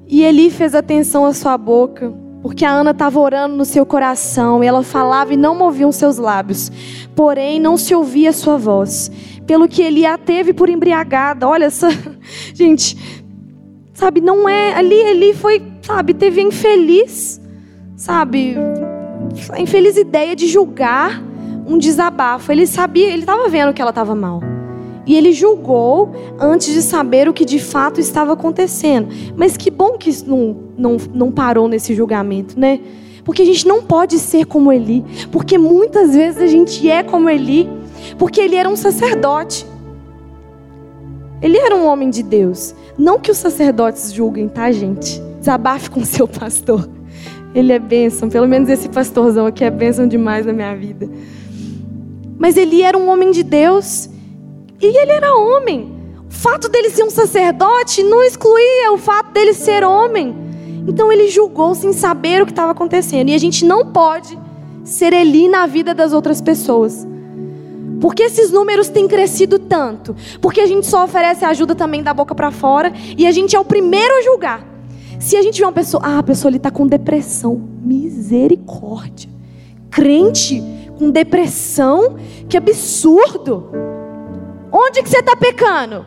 E 0.08 0.22
Eli 0.22 0.52
fez 0.52 0.76
atenção 0.76 1.26
à 1.26 1.34
sua 1.34 1.58
boca, 1.58 2.14
porque 2.44 2.64
a 2.64 2.70
Ana 2.70 2.92
estava 2.92 3.20
orando 3.20 3.56
no 3.56 3.66
seu 3.66 3.84
coração, 3.84 4.64
e 4.64 4.68
ela 4.68 4.84
falava 4.84 5.34
e 5.34 5.38
não 5.38 5.58
moviam 5.58 5.92
seus 5.92 6.20
lábios, 6.20 6.72
porém 7.16 7.60
não 7.60 7.78
se 7.78 7.96
ouvia 7.96 8.30
a 8.30 8.34
sua 8.34 8.58
voz, 8.58 9.10
pelo 9.48 9.68
que 9.68 9.82
Eli 9.82 10.06
a 10.06 10.16
teve 10.16 10.54
por 10.54 10.70
embriagada. 10.70 11.48
Olha 11.48 11.66
essa, 11.66 11.90
gente, 12.54 12.96
sabe, 13.92 14.22
não 14.22 14.48
é, 14.48 14.76
ali 14.76 14.94
Eli 14.94 15.34
foi, 15.34 15.64
sabe, 15.82 16.14
teve 16.14 16.44
infeliz, 16.44 17.42
sabe, 17.96 18.56
a 19.52 19.60
infeliz 19.60 19.98
ideia 19.98 20.36
de 20.36 20.46
julgar 20.46 21.33
um 21.66 21.78
desabafo. 21.78 22.52
Ele 22.52 22.66
sabia, 22.68 23.10
ele 23.10 23.22
estava 23.22 23.48
vendo 23.48 23.74
que 23.74 23.82
ela 23.82 23.92
estava 23.92 24.16
mal. 24.16 24.42
E 25.06 25.16
ele 25.16 25.34
julgou 25.34 26.12
antes 26.40 26.74
de 26.74 26.82
saber 26.82 27.28
o 27.28 27.34
que 27.34 27.44
de 27.44 27.60
fato 27.60 28.00
estava 28.00 28.34
acontecendo. 28.34 29.10
Mas 29.36 29.58
que 29.58 29.70
bom 29.70 29.98
que 29.98 30.10
isso 30.10 30.28
não, 30.28 30.56
não, 30.78 30.98
não 31.14 31.32
parou 31.32 31.68
nesse 31.68 31.94
julgamento, 31.94 32.58
né? 32.58 32.80
Porque 33.26 33.42
a 33.42 33.46
gente 33.46 33.68
não 33.68 33.82
pode 33.82 34.20
ser 34.20 34.46
como 34.46 34.72
Eli. 34.72 35.04
Porque 35.32 35.58
muitas 35.58 36.16
vezes 36.16 36.42
a 36.42 36.48
gente 36.48 36.90
é 36.90 37.04
como 37.04 37.30
Eli. 37.30 37.70
Porque 38.18 38.40
ele 38.40 38.56
era 38.56 38.70
um 38.70 38.76
sacerdote. 38.76 39.66
Ele 41.42 41.58
era 41.58 41.76
um 41.76 41.86
homem 41.86 42.10
de 42.10 42.24
Deus. 42.24 42.74
Não 42.98 43.20
que 43.20 43.32
os 43.32 43.38
sacerdotes 43.38 44.14
julguem, 44.14 44.48
tá, 44.48 44.72
gente? 44.72 45.22
Desabafe 45.40 45.90
com 45.90 46.04
seu 46.06 46.28
pastor. 46.28 46.90
Ele 47.54 47.74
é 47.74 47.80
bênção. 47.80 48.30
Pelo 48.30 48.48
menos 48.48 48.70
esse 48.70 48.88
pastorzão 48.88 49.46
aqui 49.46 49.64
é 49.64 49.70
bênção 49.70 50.08
demais 50.08 50.46
na 50.46 50.54
minha 50.54 50.74
vida. 50.76 51.10
Mas 52.44 52.58
ele 52.58 52.82
era 52.82 52.98
um 52.98 53.08
homem 53.08 53.32
de 53.32 53.42
Deus. 53.42 54.10
E 54.82 54.86
ele 54.86 55.14
era 55.14 55.34
homem. 55.34 55.90
O 56.28 56.30
fato 56.30 56.68
dele 56.68 56.90
ser 56.90 57.06
um 57.06 57.10
sacerdote 57.10 58.04
não 58.04 58.22
excluía 58.22 58.92
o 58.92 58.98
fato 58.98 59.32
dele 59.32 59.54
ser 59.54 59.82
homem. 59.86 60.36
Então 60.86 61.10
ele 61.10 61.30
julgou 61.30 61.74
sem 61.74 61.94
saber 61.94 62.42
o 62.42 62.46
que 62.46 62.52
estava 62.52 62.74
acontecendo. 62.74 63.30
E 63.30 63.34
a 63.34 63.38
gente 63.38 63.64
não 63.64 63.94
pode 63.94 64.38
ser 64.84 65.14
Eli 65.14 65.48
na 65.48 65.66
vida 65.66 65.94
das 65.94 66.12
outras 66.12 66.42
pessoas. 66.42 67.08
Porque 68.02 68.24
esses 68.24 68.52
números 68.52 68.90
têm 68.90 69.08
crescido 69.08 69.58
tanto? 69.58 70.14
Porque 70.42 70.60
a 70.60 70.68
gente 70.68 70.86
só 70.86 71.06
oferece 71.06 71.46
ajuda 71.46 71.74
também 71.74 72.04
da 72.04 72.14
boca 72.14 72.36
para 72.36 72.52
fora 72.52 72.92
e 73.18 73.26
a 73.26 73.32
gente 73.32 73.56
é 73.56 73.60
o 73.60 73.64
primeiro 73.64 74.16
a 74.16 74.22
julgar. 74.22 74.68
Se 75.18 75.38
a 75.38 75.42
gente 75.42 75.60
vê 75.60 75.66
uma 75.66 75.72
pessoa, 75.72 76.04
ah, 76.06 76.20
a 76.20 76.24
pessoa 76.24 76.50
ali 76.50 76.58
está 76.58 76.70
com 76.70 76.86
depressão, 76.86 77.56
misericórdia. 77.82 79.30
Crente 79.90 80.62
com 81.04 81.12
depressão, 81.12 82.16
que 82.48 82.56
absurdo. 82.56 83.70
Onde 84.72 85.04
que 85.04 85.10
você 85.10 85.20
está 85.20 85.36
pecando? 85.36 86.06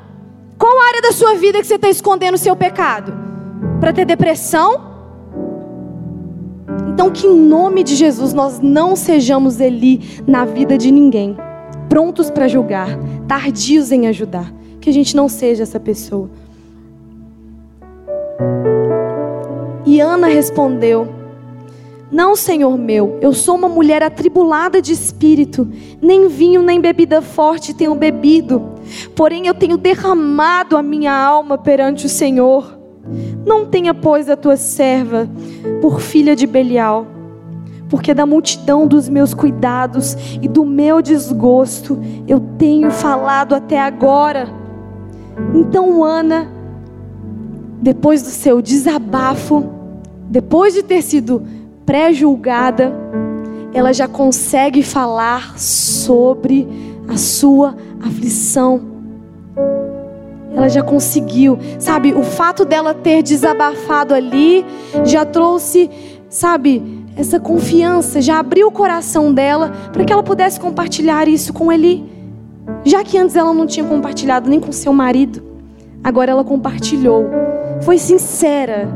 Qual 0.58 0.72
área 0.88 1.02
da 1.02 1.12
sua 1.12 1.34
vida 1.34 1.60
que 1.60 1.66
você 1.66 1.74
está 1.74 1.90
escondendo 1.90 2.34
o 2.34 2.38
seu 2.38 2.56
pecado? 2.56 3.12
Para 3.78 3.92
ter 3.92 4.06
depressão? 4.06 4.96
Então, 6.88 7.10
que 7.10 7.26
em 7.26 7.36
nome 7.38 7.84
de 7.84 7.94
Jesus 7.94 8.32
nós 8.32 8.58
não 8.58 8.96
sejamos 8.96 9.60
Eli 9.60 10.22
na 10.26 10.46
vida 10.46 10.78
de 10.78 10.90
ninguém, 10.90 11.36
prontos 11.90 12.30
para 12.30 12.48
julgar, 12.48 12.88
tardios 13.28 13.92
em 13.92 14.06
ajudar. 14.06 14.50
Que 14.80 14.88
a 14.88 14.92
gente 14.92 15.14
não 15.14 15.28
seja 15.28 15.64
essa 15.64 15.78
pessoa. 15.78 16.30
E 19.84 20.00
Ana 20.00 20.28
respondeu: 20.28 21.08
Não, 22.10 22.36
Senhor 22.36 22.78
meu, 22.78 23.18
eu 23.20 23.32
sou 23.32 23.56
uma 23.56 23.68
mulher 23.68 24.00
atribulada 24.02 24.80
de 24.80 24.92
espírito, 24.92 25.68
nem 26.00 26.28
vinho 26.28 26.62
nem 26.62 26.80
bebida 26.80 27.20
forte 27.20 27.74
tenho 27.74 27.94
bebido, 27.96 28.62
porém 29.16 29.48
eu 29.48 29.54
tenho 29.54 29.76
derramado 29.76 30.76
a 30.76 30.82
minha 30.82 31.12
alma 31.12 31.58
perante 31.58 32.06
o 32.06 32.08
Senhor. 32.08 32.78
Não 33.44 33.66
tenha, 33.66 33.92
pois, 33.92 34.30
a 34.30 34.36
tua 34.36 34.56
serva 34.56 35.28
por 35.80 36.00
filha 36.00 36.36
de 36.36 36.46
Belial, 36.46 37.06
porque 37.88 38.14
da 38.14 38.24
multidão 38.24 38.86
dos 38.86 39.08
meus 39.08 39.34
cuidados 39.34 40.16
e 40.40 40.48
do 40.48 40.64
meu 40.64 41.02
desgosto 41.02 41.98
eu 42.26 42.40
tenho 42.56 42.90
falado 42.90 43.52
até 43.52 43.80
agora. 43.80 44.48
Então 45.54 46.04
Ana, 46.04 46.48
depois 47.82 48.22
do 48.22 48.28
seu 48.28 48.62
desabafo, 48.62 49.64
depois 50.28 50.74
de 50.74 50.82
ter 50.82 51.02
sido 51.02 51.42
pré-julgada, 51.86 52.92
ela 53.72 53.92
já 53.92 54.08
consegue 54.08 54.82
falar 54.82 55.56
sobre 55.58 56.66
a 57.08 57.16
sua 57.16 57.76
aflição 58.04 58.96
ela 60.56 60.70
já 60.70 60.82
conseguiu, 60.82 61.58
sabe? 61.78 62.14
O 62.14 62.22
fato 62.22 62.64
dela 62.64 62.94
ter 62.94 63.22
desabafado 63.22 64.14
ali 64.14 64.64
já 65.04 65.22
trouxe, 65.22 65.90
sabe, 66.30 66.82
essa 67.14 67.38
confiança, 67.38 68.22
já 68.22 68.38
abriu 68.38 68.68
o 68.68 68.72
coração 68.72 69.34
dela 69.34 69.70
para 69.92 70.02
que 70.02 70.10
ela 70.10 70.22
pudesse 70.22 70.58
compartilhar 70.58 71.28
isso 71.28 71.52
com 71.52 71.70
ele. 71.70 72.10
Já 72.84 73.04
que 73.04 73.18
antes 73.18 73.36
ela 73.36 73.52
não 73.52 73.66
tinha 73.66 73.84
compartilhado 73.84 74.48
nem 74.48 74.58
com 74.58 74.72
seu 74.72 74.94
marido, 74.94 75.42
agora 76.02 76.30
ela 76.30 76.42
compartilhou. 76.42 77.26
Foi 77.82 77.98
sincera. 77.98 78.88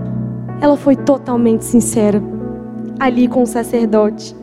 Ela 0.63 0.79
foi 0.79 0.97
totalmente 0.97 1.65
sincera 1.65 2.23
ali 3.01 3.27
com 3.27 3.43
o 3.43 3.47
sacerdote. 3.47 4.37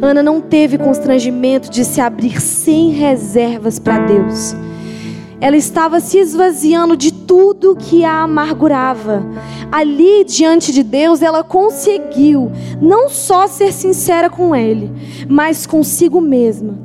Ana 0.00 0.22
não 0.22 0.40
teve 0.40 0.78
constrangimento 0.78 1.70
de 1.70 1.84
se 1.84 2.00
abrir 2.00 2.40
sem 2.40 2.90
reservas 2.90 3.78
para 3.78 3.98
Deus. 4.06 4.54
Ela 5.38 5.56
estava 5.56 6.00
se 6.00 6.18
esvaziando 6.18 6.96
de 6.96 7.12
tudo 7.12 7.76
que 7.76 8.04
a 8.04 8.22
amargurava. 8.22 9.22
Ali 9.70 10.24
diante 10.24 10.72
de 10.72 10.82
Deus, 10.82 11.20
ela 11.20 11.44
conseguiu 11.44 12.50
não 12.80 13.10
só 13.10 13.46
ser 13.46 13.72
sincera 13.72 14.30
com 14.30 14.56
Ele, 14.56 14.90
mas 15.28 15.66
consigo 15.66 16.20
mesma. 16.20 16.78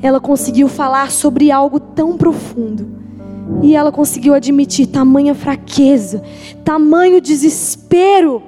Ela 0.00 0.20
conseguiu 0.20 0.68
falar 0.68 1.10
sobre 1.10 1.50
algo 1.50 1.80
tão 1.80 2.16
profundo. 2.16 3.05
E 3.62 3.76
ela 3.76 3.92
conseguiu 3.92 4.34
admitir 4.34 4.86
tamanha 4.86 5.34
fraqueza, 5.34 6.22
tamanho 6.64 7.20
desespero 7.20 8.42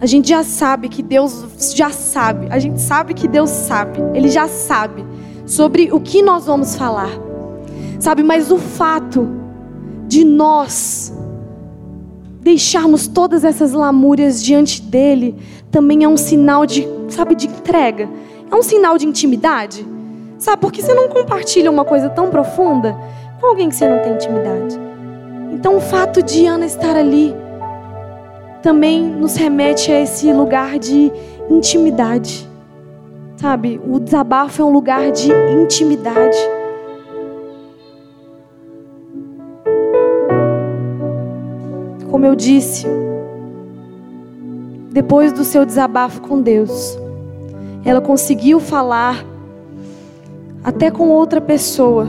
A 0.00 0.06
gente 0.06 0.30
já 0.30 0.42
sabe 0.42 0.88
que 0.88 1.02
Deus 1.02 1.74
já 1.74 1.90
sabe. 1.90 2.46
A 2.50 2.58
gente 2.58 2.80
sabe 2.80 3.12
que 3.12 3.28
Deus 3.28 3.50
sabe. 3.50 4.00
Ele 4.14 4.30
já 4.30 4.48
sabe 4.48 5.04
sobre 5.44 5.92
o 5.92 6.00
que 6.00 6.22
nós 6.22 6.46
vamos 6.46 6.74
falar. 6.74 7.10
Sabe, 7.98 8.22
mas 8.22 8.50
o 8.50 8.56
fato 8.56 9.28
de 10.08 10.24
nós 10.24 11.12
deixarmos 12.40 13.06
todas 13.06 13.44
essas 13.44 13.72
lamúrias 13.72 14.42
diante 14.42 14.80
dele 14.80 15.36
também 15.70 16.02
é 16.02 16.08
um 16.08 16.16
sinal 16.16 16.64
de, 16.64 16.88
sabe, 17.10 17.34
de 17.34 17.46
entrega. 17.46 18.08
É 18.50 18.54
um 18.54 18.62
sinal 18.62 18.96
de 18.96 19.06
intimidade. 19.06 19.86
Sabe, 20.40 20.62
porque 20.62 20.80
você 20.80 20.94
não 20.94 21.06
compartilha 21.10 21.70
uma 21.70 21.84
coisa 21.84 22.08
tão 22.08 22.30
profunda 22.30 22.96
com 23.38 23.46
alguém 23.46 23.68
que 23.68 23.76
você 23.76 23.86
não 23.86 24.02
tem 24.02 24.14
intimidade. 24.14 24.80
Então 25.52 25.76
o 25.76 25.80
fato 25.80 26.22
de 26.22 26.46
Ana 26.46 26.64
estar 26.64 26.96
ali 26.96 27.36
também 28.62 29.02
nos 29.02 29.36
remete 29.36 29.92
a 29.92 30.00
esse 30.00 30.32
lugar 30.32 30.78
de 30.78 31.12
intimidade. 31.50 32.48
Sabe, 33.36 33.78
o 33.86 34.00
desabafo 34.00 34.62
é 34.62 34.64
um 34.64 34.70
lugar 34.70 35.12
de 35.12 35.30
intimidade. 35.30 36.38
Como 42.10 42.24
eu 42.24 42.34
disse, 42.34 42.86
depois 44.90 45.34
do 45.34 45.44
seu 45.44 45.66
desabafo 45.66 46.22
com 46.22 46.40
Deus, 46.40 46.98
ela 47.84 48.00
conseguiu 48.00 48.58
falar 48.58 49.24
até 50.62 50.90
com 50.90 51.08
outra 51.08 51.40
pessoa 51.40 52.08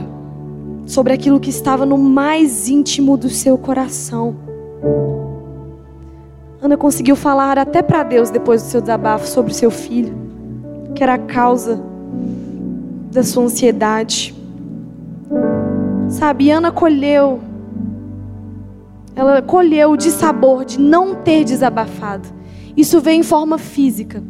sobre 0.84 1.12
aquilo 1.12 1.40
que 1.40 1.50
estava 1.50 1.86
no 1.86 1.96
mais 1.96 2.68
íntimo 2.68 3.16
do 3.16 3.30
seu 3.30 3.56
coração. 3.56 4.36
Ana 6.60 6.76
conseguiu 6.76 7.16
falar 7.16 7.58
até 7.58 7.82
para 7.82 8.02
Deus 8.02 8.30
depois 8.30 8.62
do 8.62 8.68
seu 8.68 8.80
desabafo 8.80 9.26
sobre 9.26 9.54
seu 9.54 9.70
filho, 9.70 10.14
que 10.94 11.02
era 11.02 11.14
a 11.14 11.18
causa 11.18 11.82
da 13.10 13.22
sua 13.22 13.44
ansiedade. 13.44 14.34
Sabe, 16.08 16.50
Ana 16.50 16.70
colheu, 16.70 17.40
ela 19.16 19.40
colheu 19.40 19.92
o 19.92 19.96
dissabor 19.96 20.64
de 20.64 20.78
não 20.78 21.14
ter 21.14 21.44
desabafado. 21.44 22.28
Isso 22.76 23.00
veio 23.00 23.20
em 23.20 23.22
forma 23.22 23.58
física, 23.58 24.22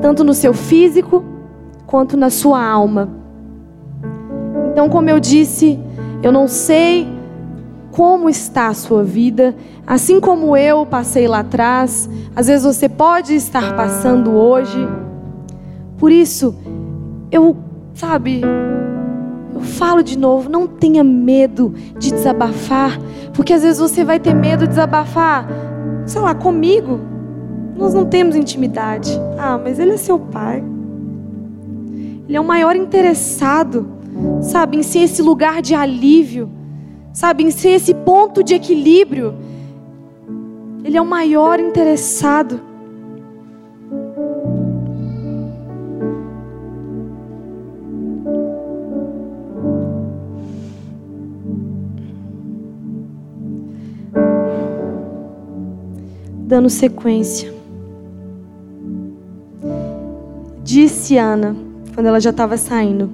tanto 0.00 0.22
no 0.22 0.32
seu 0.32 0.54
físico 0.54 1.24
quanto 1.94 2.16
na 2.16 2.28
sua 2.28 2.60
alma. 2.60 3.08
Então, 4.72 4.88
como 4.88 5.08
eu 5.08 5.20
disse, 5.20 5.78
eu 6.24 6.32
não 6.32 6.48
sei 6.48 7.06
como 7.92 8.28
está 8.28 8.66
a 8.66 8.74
sua 8.74 9.04
vida, 9.04 9.54
assim 9.86 10.18
como 10.18 10.56
eu 10.56 10.84
passei 10.84 11.28
lá 11.28 11.38
atrás, 11.38 12.10
às 12.34 12.48
vezes 12.48 12.64
você 12.64 12.88
pode 12.88 13.36
estar 13.36 13.76
passando 13.76 14.32
hoje. 14.32 14.88
Por 15.96 16.10
isso, 16.10 16.56
eu, 17.30 17.56
sabe, 17.94 18.40
eu 19.54 19.60
falo 19.60 20.02
de 20.02 20.18
novo, 20.18 20.50
não 20.50 20.66
tenha 20.66 21.04
medo 21.04 21.72
de 21.96 22.10
desabafar, 22.10 22.98
porque 23.34 23.52
às 23.52 23.62
vezes 23.62 23.78
você 23.78 24.04
vai 24.04 24.18
ter 24.18 24.34
medo 24.34 24.64
de 24.64 24.70
desabafar, 24.70 25.46
sei 26.06 26.20
lá, 26.20 26.34
comigo. 26.34 26.98
Nós 27.76 27.94
não 27.94 28.04
temos 28.04 28.34
intimidade. 28.34 29.16
Ah, 29.38 29.56
mas 29.62 29.78
ele 29.78 29.92
é 29.92 29.96
seu 29.96 30.18
pai. 30.18 30.73
Ele 32.26 32.36
é 32.36 32.40
o 32.40 32.44
maior 32.44 32.74
interessado, 32.74 33.86
sabe, 34.40 34.76
em 34.76 34.82
ser 34.82 35.00
esse 35.00 35.22
lugar 35.22 35.60
de 35.60 35.74
alívio 35.74 36.50
sabe, 37.14 37.44
em 37.44 37.50
ser 37.50 37.70
esse 37.70 37.94
ponto 37.94 38.42
de 38.42 38.54
equilíbrio. 38.54 39.34
Ele 40.82 40.98
é 40.98 41.00
o 41.00 41.06
maior 41.06 41.60
interessado. 41.60 42.60
Dando 56.46 56.68
sequência. 56.68 57.54
disse 60.62 61.16
Ana, 61.18 61.54
quando 61.94 62.06
ela 62.06 62.20
já 62.20 62.30
estava 62.30 62.56
saindo: 62.56 63.10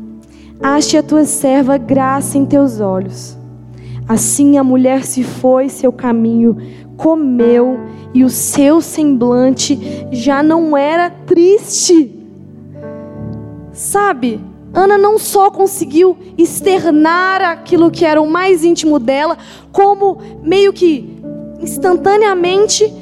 Ache 0.62 0.96
a 0.96 1.02
tua 1.02 1.24
serva 1.24 1.76
graça 1.76 2.38
em 2.38 2.44
teus 2.44 2.80
olhos. 2.80 3.36
Assim 4.08 4.58
a 4.58 4.64
mulher 4.64 5.04
se 5.04 5.22
foi 5.22 5.68
seu 5.68 5.92
caminho, 5.92 6.56
comeu, 6.96 7.78
e 8.12 8.24
o 8.24 8.30
seu 8.30 8.80
semblante 8.80 9.78
já 10.10 10.42
não 10.42 10.76
era 10.76 11.08
triste. 11.10 12.18
Sabe, 13.72 14.40
Ana 14.74 14.98
não 14.98 15.18
só 15.18 15.50
conseguiu 15.50 16.16
externar 16.36 17.40
aquilo 17.40 17.90
que 17.90 18.04
era 18.04 18.20
o 18.20 18.28
mais 18.28 18.64
íntimo 18.64 18.98
dela, 18.98 19.38
como 19.72 20.18
meio 20.42 20.72
que 20.72 21.18
instantaneamente 21.60 22.92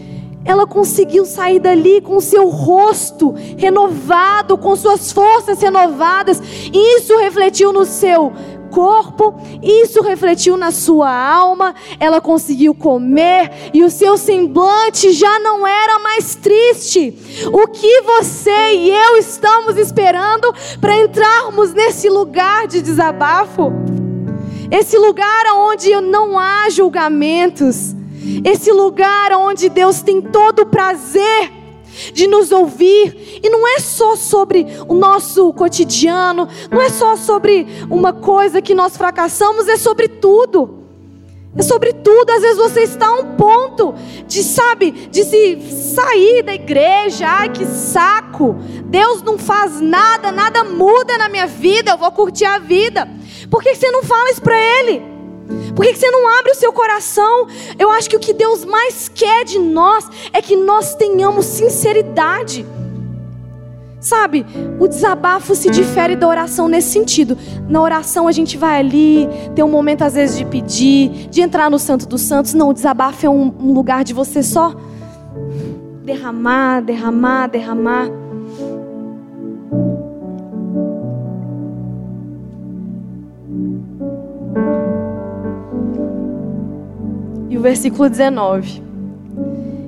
ela 0.49 0.67
conseguiu 0.67 1.27
sair 1.27 1.61
dali 1.61 2.01
com 2.01 2.19
seu 2.21 2.49
rosto 2.49 3.35
renovado, 3.59 4.57
com 4.57 4.75
suas 4.75 5.13
forças 5.13 5.61
renovadas. 5.61 6.41
Isso 6.73 7.19
refletiu 7.19 7.71
no 7.71 7.85
seu 7.85 8.33
corpo, 8.71 9.39
isso 9.63 10.01
refletiu 10.01 10.57
na 10.57 10.71
sua 10.71 11.11
alma. 11.11 11.75
Ela 12.01 12.19
conseguiu 12.19 12.75
comer 12.75 13.71
e 13.75 13.85
o 13.85 13.91
seu 13.91 14.17
semblante 14.17 15.13
já 15.13 15.39
não 15.39 15.67
era 15.67 15.99
mais 15.99 16.35
triste. 16.35 17.15
O 17.53 17.69
que 17.69 18.01
você 18.01 18.73
e 18.73 18.91
eu 18.91 19.19
estamos 19.19 19.77
esperando 19.77 20.51
para 20.81 20.97
entrarmos 20.97 21.75
nesse 21.75 22.09
lugar 22.09 22.67
de 22.67 22.81
desabafo? 22.81 23.71
Esse 24.71 24.97
lugar 24.97 25.45
onde 25.55 25.95
não 26.01 26.39
há 26.39 26.71
julgamentos 26.71 27.98
esse 28.45 28.73
lugar 28.73 29.33
onde 29.33 29.69
Deus 29.69 30.03
tem 30.03 30.21
todo 30.21 30.61
o 30.61 30.67
prazer 30.67 31.53
de 32.13 32.27
nos 32.27 32.53
ouvir. 32.53 33.41
E 33.43 33.49
não 33.49 33.67
é 33.67 33.81
só 33.81 34.17
sobre 34.17 34.67
o 34.87 34.95
nosso 34.95 35.53
cotidiano, 35.53 36.49
não 36.71 36.81
é 36.81 36.89
só 36.89 37.17
sobre 37.17 37.67
uma 37.91 38.13
coisa 38.13 38.63
que 38.63 38.75
nós 38.75 38.97
fracassamos, 38.97 39.69
é 39.69 39.77
sobre 39.77 40.09
tudo. 40.09 40.79
É 41.57 41.63
sobre 41.63 41.93
tudo. 41.93 42.31
Às 42.31 42.43
vezes 42.43 42.57
você 42.57 42.83
está 42.83 43.09
a 43.09 43.15
um 43.15 43.37
ponto 43.37 43.95
de, 44.27 44.43
sabe, 44.45 44.91
de 44.91 45.25
se 45.25 45.61
sair 45.95 46.43
da 46.43 46.55
igreja. 46.55 47.27
Ai, 47.27 47.49
que 47.49 47.65
saco. 47.65 48.57
Deus 48.85 49.23
não 49.23 49.39
faz 49.39 49.81
nada, 49.81 50.31
nada 50.31 50.63
muda 50.63 51.19
na 51.19 51.29
minha 51.29 51.47
vida. 51.47 51.93
Eu 51.93 51.99
vou 51.99 52.13
curtir 52.13 52.45
a 52.45 52.59
vida. 52.59 53.09
Por 53.51 53.63
que 53.63 53.75
você 53.75 53.91
não 53.91 54.03
fala 54.03 54.31
isso 54.31 54.43
para 54.43 54.57
Ele? 54.57 55.18
Por 55.75 55.85
que 55.85 55.95
você 55.95 56.11
não 56.11 56.29
abre 56.39 56.53
o 56.53 56.55
seu 56.55 56.73
coração? 56.73 57.47
Eu 57.79 57.91
acho 57.91 58.09
que 58.09 58.17
o 58.17 58.21
que 58.21 58.33
Deus 58.33 58.65
mais 58.65 59.09
quer 59.09 59.45
de 59.45 59.59
nós 59.59 60.09
é 60.33 60.43
que 60.43 60.57
nós 60.57 60.95
tenhamos 60.95 61.47
sinceridade. 61.47 62.67
Sabe, 64.01 64.47
o 64.79 64.87
desabafo 64.87 65.57
se 65.57 65.69
difere 65.71 66.15
da 66.15 66.29
oração 66.29 66.69
nesse 66.69 66.91
sentido. 66.91 67.37
Na 67.69 67.83
oração 67.83 68.29
a 68.29 68.33
gente 68.33 68.57
vai 68.57 68.79
ali, 68.79 69.29
tem 69.57 69.65
um 69.65 69.71
momento 69.71 70.03
às 70.03 70.15
vezes 70.15 70.39
de 70.39 70.45
pedir, 70.45 71.29
de 71.29 71.41
entrar 71.41 71.69
no 71.69 71.79
Santo 71.79 72.07
dos 72.07 72.23
Santos. 72.23 72.55
Não, 72.55 72.71
o 72.71 72.73
desabafo 72.73 73.27
é 73.27 73.29
um, 73.29 73.53
um 73.61 73.73
lugar 73.73 74.05
de 74.05 74.15
você 74.15 74.43
só 74.43 74.75
derramar, 76.05 76.81
derramar, 76.81 77.49
derramar. 77.49 78.09
O 87.59 87.63
versículo 87.63 88.09
19. 88.09 88.83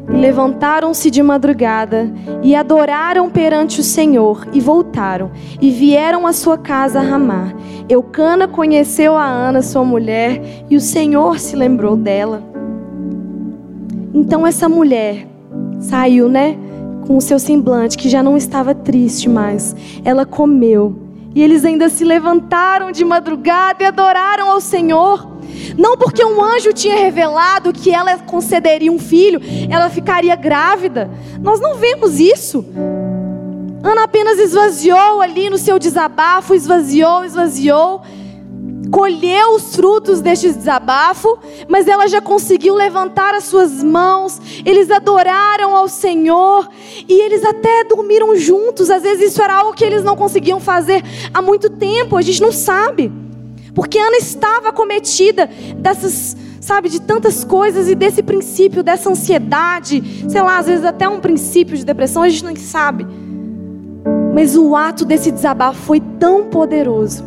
E 0.08 0.12
levantaram-se 0.12 1.10
de 1.10 1.22
madrugada 1.22 2.12
e 2.42 2.54
adoraram 2.54 3.30
perante 3.30 3.80
o 3.80 3.84
Senhor 3.84 4.46
e 4.52 4.60
voltaram 4.60 5.30
e 5.60 5.70
vieram 5.70 6.26
à 6.26 6.32
sua 6.32 6.58
casa 6.58 6.98
a 6.98 7.02
Ramá. 7.02 7.52
Eucana 7.88 8.48
conheceu 8.48 9.16
a 9.16 9.24
Ana, 9.24 9.62
sua 9.62 9.84
mulher, 9.84 10.64
e 10.68 10.76
o 10.76 10.80
Senhor 10.80 11.38
se 11.38 11.54
lembrou 11.54 11.96
dela. 11.96 12.42
Então 14.12 14.46
essa 14.46 14.68
mulher 14.68 15.26
saiu, 15.78 16.28
né, 16.28 16.56
com 17.06 17.16
o 17.16 17.20
seu 17.20 17.38
semblante 17.38 17.96
que 17.96 18.08
já 18.08 18.22
não 18.22 18.36
estava 18.36 18.74
triste 18.74 19.28
mais. 19.28 19.76
Ela 20.04 20.26
comeu. 20.26 20.96
E 21.32 21.42
eles 21.42 21.64
ainda 21.64 21.88
se 21.88 22.04
levantaram 22.04 22.90
de 22.90 23.04
madrugada 23.04 23.84
e 23.84 23.86
adoraram 23.86 24.50
ao 24.50 24.60
Senhor. 24.60 25.28
Não 25.76 25.96
porque 25.96 26.24
um 26.24 26.42
anjo 26.42 26.72
tinha 26.72 26.96
revelado 26.96 27.72
que 27.72 27.90
ela 27.90 28.18
concederia 28.18 28.90
um 28.90 28.98
filho, 28.98 29.40
ela 29.68 29.88
ficaria 29.90 30.34
grávida. 30.36 31.11
Nós 31.40 31.61
não 31.61 31.74
vemos 31.74 32.18
isso. 32.18 32.64
Ana 33.82 34.04
apenas 34.04 34.38
esvaziou 34.38 35.20
ali 35.20 35.48
no 35.48 35.56
seu 35.56 35.78
desabafo, 35.78 36.54
esvaziou, 36.54 37.24
esvaziou, 37.24 38.02
colheu 38.90 39.54
os 39.54 39.74
frutos 39.74 40.20
deste 40.20 40.52
desabafo, 40.52 41.38
mas 41.68 41.88
ela 41.88 42.06
já 42.06 42.20
conseguiu 42.20 42.74
levantar 42.74 43.34
as 43.34 43.44
suas 43.44 43.82
mãos, 43.82 44.40
eles 44.66 44.90
adoraram 44.90 45.74
ao 45.74 45.88
Senhor 45.88 46.68
e 47.08 47.20
eles 47.20 47.44
até 47.44 47.84
dormiram 47.84 48.36
juntos. 48.36 48.90
Às 48.90 49.02
vezes 49.02 49.32
isso 49.32 49.42
era 49.42 49.54
algo 49.54 49.72
que 49.72 49.84
eles 49.84 50.02
não 50.02 50.16
conseguiam 50.16 50.61
fazer 50.61 51.02
há 51.32 51.40
muito 51.40 51.70
tempo, 51.70 52.16
a 52.16 52.22
gente 52.22 52.42
não 52.42 52.52
sabe. 52.52 53.11
Porque 53.74 53.98
Ana 53.98 54.16
estava 54.16 54.72
cometida 54.72 55.48
dessas, 55.76 56.36
sabe, 56.60 56.88
de 56.88 57.00
tantas 57.00 57.44
coisas 57.44 57.88
e 57.88 57.94
desse 57.94 58.22
princípio, 58.22 58.82
dessa 58.82 59.10
ansiedade, 59.10 60.02
sei 60.28 60.42
lá, 60.42 60.58
às 60.58 60.66
vezes 60.66 60.84
até 60.84 61.08
um 61.08 61.20
princípio 61.20 61.76
de 61.76 61.84
depressão, 61.84 62.22
a 62.22 62.28
gente 62.28 62.44
não 62.44 62.56
sabe. 62.56 63.06
Mas 64.34 64.56
o 64.56 64.76
ato 64.76 65.04
desse 65.04 65.30
desabafo 65.30 65.80
foi 65.80 66.00
tão 66.18 66.44
poderoso 66.44 67.24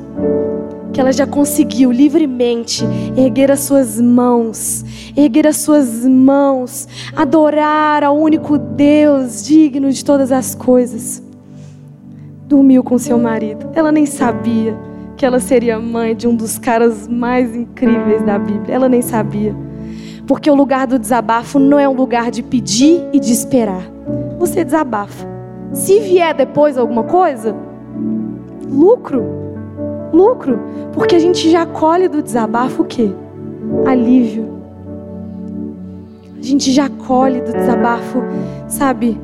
que 0.92 1.02
ela 1.02 1.12
já 1.12 1.26
conseguiu 1.26 1.92
livremente 1.92 2.86
erguer 3.18 3.52
as 3.52 3.62
suas 3.62 4.00
mãos, 4.00 4.86
erguer 5.18 5.48
as 5.48 5.58
suas 5.58 6.06
mãos, 6.06 6.88
adorar 7.16 8.04
ao 8.04 8.16
único 8.16 8.60
Deus 8.60 9.44
digno 9.44 9.92
de 9.92 10.06
todas 10.06 10.32
as 10.32 10.54
coisas. 10.54 11.22
Dormiu 12.48 12.84
com 12.84 12.98
seu 13.00 13.18
marido, 13.18 13.72
ela 13.74 13.92
nem 13.92 14.06
sabia 14.06 14.78
que 15.16 15.26
ela 15.26 15.40
seria 15.40 15.80
mãe 15.80 16.16
de 16.16 16.28
um 16.28 16.36
dos 16.36 16.58
caras 16.58 17.08
mais 17.08 17.56
incríveis 17.56 18.24
da 18.24 18.38
Bíblia. 18.38 18.76
Ela 18.76 18.90
nem 18.90 19.02
sabia. 19.02 19.56
Porque 20.26 20.50
o 20.50 20.56
lugar 20.56 20.88
do 20.88 20.98
desabafo 20.98 21.60
não 21.60 21.78
é 21.78 21.88
um 21.88 21.94
lugar 21.94 22.32
de 22.32 22.42
pedir 22.42 23.04
e 23.12 23.20
de 23.20 23.32
esperar. 23.32 23.84
Você 24.40 24.64
desabafa. 24.64 25.28
Se 25.74 26.00
vier 26.00 26.34
depois 26.34 26.78
alguma 26.78 27.04
coisa, 27.04 27.56
lucro. 28.70 29.24
Lucro. 30.14 30.60
Porque 30.94 31.16
a 31.16 31.20
gente 31.20 31.50
já 31.50 31.66
colhe 31.66 32.08
do 32.08 32.22
desabafo 32.22 32.84
o 32.84 32.86
quê? 32.86 33.12
Alívio. 33.86 34.54
A 36.38 36.42
gente 36.42 36.72
já 36.72 36.90
colhe 36.90 37.42
do 37.42 37.54
desabafo, 37.54 38.22
sabe? 38.68 39.20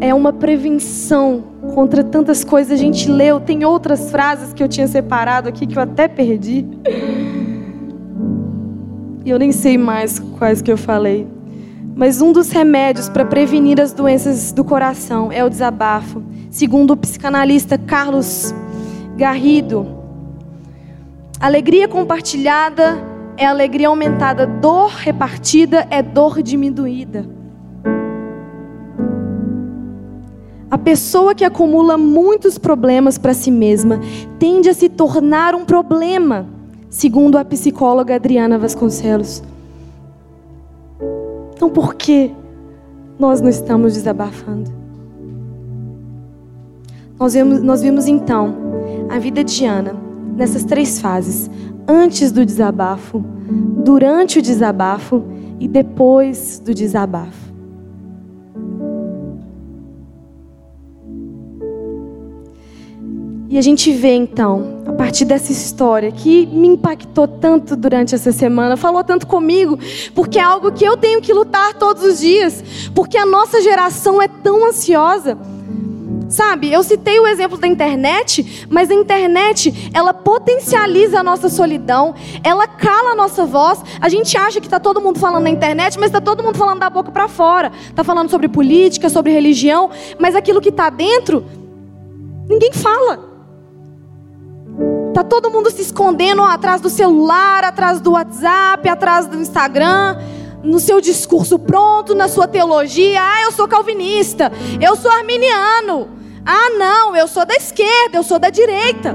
É 0.00 0.14
uma 0.14 0.32
prevenção 0.32 1.44
contra 1.72 2.02
tantas 2.02 2.44
coisas. 2.44 2.72
A 2.72 2.76
gente 2.76 3.10
leu, 3.10 3.40
tem 3.40 3.64
outras 3.64 4.10
frases 4.10 4.52
que 4.52 4.62
eu 4.62 4.68
tinha 4.68 4.86
separado 4.86 5.48
aqui 5.48 5.66
que 5.66 5.78
eu 5.78 5.82
até 5.82 6.08
perdi. 6.08 6.66
E 9.24 9.30
eu 9.30 9.38
nem 9.38 9.52
sei 9.52 9.78
mais 9.78 10.18
quais 10.18 10.60
que 10.60 10.70
eu 10.70 10.76
falei. 10.76 11.26
Mas 11.96 12.20
um 12.20 12.32
dos 12.32 12.50
remédios 12.50 13.08
para 13.08 13.24
prevenir 13.24 13.80
as 13.80 13.92
doenças 13.92 14.52
do 14.52 14.64
coração 14.64 15.30
é 15.30 15.44
o 15.44 15.48
desabafo. 15.48 16.22
Segundo 16.50 16.92
o 16.92 16.96
psicanalista 16.96 17.78
Carlos 17.78 18.52
Garrido, 19.16 19.86
alegria 21.40 21.86
compartilhada 21.86 23.02
é 23.36 23.46
alegria 23.46 23.88
aumentada, 23.88 24.46
dor 24.46 24.90
repartida 24.90 25.86
é 25.90 26.02
dor 26.02 26.42
diminuída. 26.42 27.26
A 30.74 30.78
pessoa 30.78 31.36
que 31.36 31.44
acumula 31.44 31.96
muitos 31.96 32.58
problemas 32.58 33.16
para 33.16 33.32
si 33.32 33.48
mesma 33.48 34.00
tende 34.40 34.68
a 34.68 34.74
se 34.74 34.88
tornar 34.88 35.54
um 35.54 35.64
problema, 35.64 36.48
segundo 36.90 37.38
a 37.38 37.44
psicóloga 37.44 38.16
Adriana 38.16 38.58
Vasconcelos. 38.58 39.40
Então, 41.54 41.70
por 41.70 41.94
que 41.94 42.32
nós 43.20 43.40
não 43.40 43.48
estamos 43.48 43.94
desabafando? 43.94 44.68
Nós 47.20 47.34
vimos, 47.34 47.62
nós 47.62 47.80
vimos 47.80 48.08
então 48.08 48.56
a 49.08 49.16
vida 49.20 49.44
de 49.44 49.64
Ana 49.64 49.94
nessas 50.36 50.64
três 50.64 51.00
fases: 51.00 51.48
antes 51.86 52.32
do 52.32 52.44
desabafo, 52.44 53.24
durante 53.84 54.40
o 54.40 54.42
desabafo 54.42 55.22
e 55.60 55.68
depois 55.68 56.58
do 56.58 56.74
desabafo. 56.74 57.43
E 63.48 63.58
a 63.58 63.62
gente 63.62 63.92
vê 63.92 64.14
então, 64.14 64.82
a 64.86 64.92
partir 64.92 65.26
dessa 65.26 65.52
história 65.52 66.10
que 66.10 66.46
me 66.46 66.66
impactou 66.68 67.28
tanto 67.28 67.76
durante 67.76 68.14
essa 68.14 68.32
semana, 68.32 68.76
falou 68.76 69.04
tanto 69.04 69.26
comigo, 69.26 69.78
porque 70.14 70.38
é 70.38 70.42
algo 70.42 70.72
que 70.72 70.84
eu 70.84 70.96
tenho 70.96 71.20
que 71.20 71.32
lutar 71.32 71.74
todos 71.74 72.02
os 72.02 72.20
dias, 72.20 72.64
porque 72.94 73.18
a 73.18 73.26
nossa 73.26 73.60
geração 73.60 74.20
é 74.20 74.28
tão 74.28 74.66
ansiosa. 74.66 75.36
Sabe, 76.26 76.72
eu 76.72 76.82
citei 76.82 77.20
o 77.20 77.26
exemplo 77.26 77.58
da 77.58 77.68
internet, 77.68 78.66
mas 78.68 78.90
a 78.90 78.94
internet, 78.94 79.90
ela 79.92 80.14
potencializa 80.14 81.20
a 81.20 81.22
nossa 81.22 81.50
solidão, 81.50 82.14
ela 82.42 82.66
cala 82.66 83.10
a 83.10 83.14
nossa 83.14 83.44
voz. 83.44 83.80
A 84.00 84.08
gente 84.08 84.36
acha 84.36 84.58
que 84.58 84.66
está 84.66 84.80
todo 84.80 85.02
mundo 85.02 85.20
falando 85.20 85.44
na 85.44 85.50
internet, 85.50 85.98
mas 85.98 86.06
está 86.06 86.20
todo 86.20 86.42
mundo 86.42 86.56
falando 86.56 86.80
da 86.80 86.88
boca 86.88 87.12
para 87.12 87.28
fora. 87.28 87.70
Está 87.88 88.02
falando 88.02 88.30
sobre 88.30 88.48
política, 88.48 89.10
sobre 89.10 89.32
religião, 89.32 89.90
mas 90.18 90.34
aquilo 90.34 90.62
que 90.62 90.70
está 90.70 90.88
dentro, 90.88 91.44
ninguém 92.48 92.72
fala. 92.72 93.33
Tá 95.14 95.22
todo 95.22 95.48
mundo 95.48 95.70
se 95.70 95.80
escondendo 95.80 96.42
atrás 96.42 96.80
do 96.80 96.90
celular, 96.90 97.62
atrás 97.62 98.00
do 98.00 98.10
WhatsApp, 98.10 98.88
atrás 98.88 99.28
do 99.28 99.40
Instagram, 99.40 100.18
no 100.60 100.80
seu 100.80 101.00
discurso 101.00 101.56
pronto, 101.56 102.16
na 102.16 102.26
sua 102.26 102.48
teologia. 102.48 103.20
Ah, 103.22 103.42
eu 103.44 103.52
sou 103.52 103.68
calvinista, 103.68 104.50
eu 104.80 104.96
sou 104.96 105.08
arminiano. 105.12 106.08
Ah, 106.44 106.68
não, 106.76 107.14
eu 107.14 107.28
sou 107.28 107.46
da 107.46 107.54
esquerda, 107.54 108.16
eu 108.16 108.24
sou 108.24 108.40
da 108.40 108.50
direita. 108.50 109.14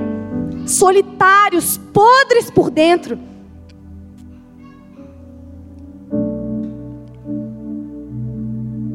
Solitários, 0.66 1.78
podres 1.92 2.50
por 2.50 2.72
dentro. 2.72 3.20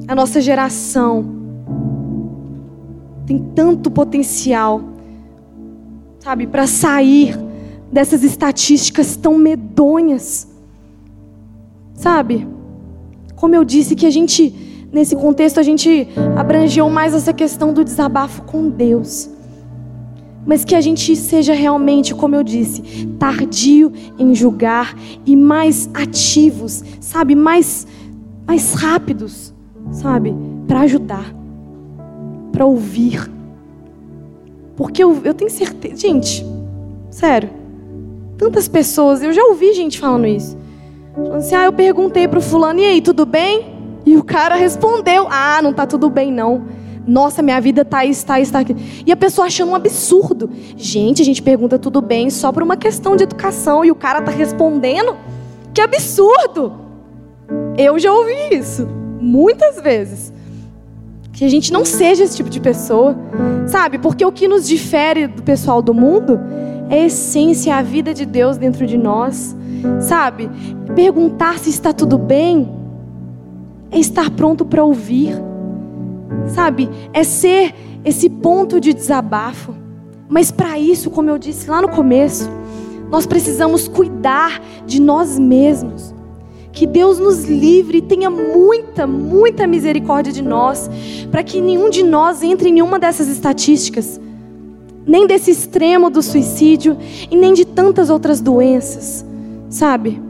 A 0.09 0.15
nossa 0.15 0.41
geração 0.41 1.23
tem 3.27 3.39
tanto 3.55 3.91
potencial 3.91 4.94
sabe, 6.25 6.47
para 6.47 6.67
sair 6.67 7.37
dessas 7.93 8.25
estatísticas 8.25 9.15
tão 9.15 9.37
medonhas. 9.37 10.49
Sabe? 11.93 12.49
Como 13.37 13.55
eu 13.55 13.63
disse 13.63 13.95
que 13.95 14.07
a 14.07 14.11
gente 14.11 14.89
nesse 14.91 15.15
contexto 15.17 15.61
a 15.61 15.63
gente 15.63 16.09
abrangeu 16.35 16.89
mais 16.89 17.13
essa 17.13 17.33
questão 17.33 17.75
do 17.75 17.85
desabafo 17.85 18.43
com 18.43 18.71
Deus. 18.71 19.29
Mas 20.47 20.65
que 20.65 20.75
a 20.75 20.81
gente 20.81 21.15
seja 21.15 21.53
realmente, 21.53 22.15
como 22.15 22.35
eu 22.35 22.43
disse, 22.43 23.07
tardio 23.19 23.93
em 24.19 24.35
julgar 24.35 24.97
e 25.27 25.37
mais 25.37 25.91
ativos, 25.93 26.83
sabe, 27.01 27.35
mais 27.35 27.87
mais 28.47 28.73
rápidos, 28.75 29.53
sabe, 29.91 30.35
para 30.67 30.81
ajudar, 30.81 31.35
para 32.53 32.65
ouvir, 32.65 33.34
porque 34.77 35.03
eu, 35.03 35.21
eu 35.25 35.35
tenho 35.35 35.51
certeza. 35.51 35.97
Gente, 35.97 36.45
sério. 37.11 37.51
Tantas 38.37 38.67
pessoas, 38.69 39.23
eu 39.23 39.33
já 39.33 39.45
ouvi 39.45 39.73
gente 39.75 39.99
falando 39.99 40.27
isso. 40.27 40.57
Falando 41.15 41.37
assim, 41.37 41.55
ah, 41.55 41.65
eu 41.65 41.73
perguntei 41.73 42.27
pro 42.27 42.41
fulano, 42.41 42.81
e 42.81 42.85
aí, 42.85 43.01
tudo 43.01 43.25
bem? 43.25 43.75
E 44.05 44.17
o 44.17 44.25
cara 44.25 44.57
respondeu, 44.57 45.27
ah, 45.31 45.61
não 45.63 45.73
tá 45.73 45.87
tudo 45.87 46.11
bem 46.11 46.33
não. 46.33 46.65
Nossa, 47.07 47.43
minha 47.43 47.61
vida 47.61 47.85
tá 47.85 48.05
isso, 48.05 48.25
tá 48.25 48.35
tá 48.51 48.59
aqui. 48.61 48.75
E 49.07 49.13
a 49.13 49.17
pessoa 49.17 49.47
achando 49.47 49.71
um 49.71 49.75
absurdo. 49.75 50.51
Gente, 50.77 51.23
a 51.23 51.25
gente 51.25 51.43
pergunta 51.43 51.79
tudo 51.79 52.01
bem 52.01 52.31
só 52.31 52.51
por 52.51 52.63
uma 52.63 52.77
questão 52.77 53.15
de 53.15 53.25
educação 53.25 53.85
e 53.85 53.91
o 53.91 53.95
cara 53.95 54.23
tá 54.23 54.31
respondendo. 54.31 55.17
Que 55.73 55.81
absurdo! 55.81 56.73
Eu 57.77 57.99
já 57.99 58.13
ouvi 58.13 58.33
isso 58.53 58.89
muitas 59.21 59.81
vezes. 59.81 60.33
Que 61.35 61.45
a 61.45 61.49
gente 61.49 61.73
não 61.73 61.85
seja 61.85 62.25
esse 62.25 62.37
tipo 62.37 62.49
de 62.49 62.61
pessoa, 62.61 63.17
sabe? 63.67 63.99
Porque 63.99 64.25
o 64.25 64.33
que 64.33 64.49
nos 64.49 64.67
difere 64.67 65.27
do 65.27 65.43
pessoal 65.43 65.83
do 65.83 65.93
mundo 65.93 66.41
é 66.89 67.03
a 67.03 67.07
essência, 67.07 67.75
a 67.75 67.83
vida 67.83 68.15
de 68.15 68.25
Deus 68.25 68.57
dentro 68.57 68.87
de 68.87 68.97
nós, 68.97 69.55
sabe? 70.01 70.49
Perguntar 70.95 71.59
se 71.59 71.71
está 71.71 71.93
tudo 71.93 72.17
bem 72.17 72.71
é 73.91 73.99
estar 73.99 74.31
pronto 74.31 74.65
para 74.65 74.83
ouvir, 74.85 75.35
sabe? 76.47 76.89
É 77.13 77.25
ser 77.25 77.75
esse 78.05 78.31
ponto 78.31 78.81
de 78.81 78.93
desabafo. 78.93 79.75
Mas 80.29 80.51
para 80.51 80.79
isso, 80.79 81.11
como 81.11 81.31
eu 81.31 81.39
disse 81.39 81.69
lá 81.69 81.83
no 81.83 81.89
começo, 81.89 82.51
nós 83.11 83.27
precisamos 83.27 83.89
cuidar 83.89 84.61
de 84.87 85.01
nós 85.01 85.39
mesmos. 85.39 86.14
Que 86.75 86.87
Deus 86.87 87.21
nos 87.21 87.45
livre 87.45 87.99
e 87.99 88.03
tenha 88.03 88.29
muita, 88.29 89.07
muita 89.07 89.65
misericórdia 89.65 90.33
de 90.33 90.43
nós, 90.43 90.91
para 91.31 91.43
que 91.45 91.61
nenhum 91.61 91.89
de 91.89 92.03
nós 92.03 92.43
entre 92.43 92.69
em 92.69 92.73
nenhuma 92.73 92.99
dessas 92.99 93.29
estatísticas, 93.29 94.21
nem 95.07 95.25
desse 95.27 95.53
extremo 95.53 96.11
do 96.11 96.21
suicídio 96.21 96.97
e 97.31 97.37
nem 97.37 97.55
de 97.55 97.65
tantas 97.65 98.11
outras 98.11 98.41
doenças, 98.41 99.25
sabe? 99.71 100.21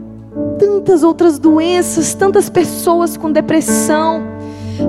Tantas 0.59 1.01
outras 1.01 1.39
doenças, 1.39 2.13
tantas 2.13 2.47
pessoas 2.47 3.17
com 3.17 3.31
depressão, 3.31 4.21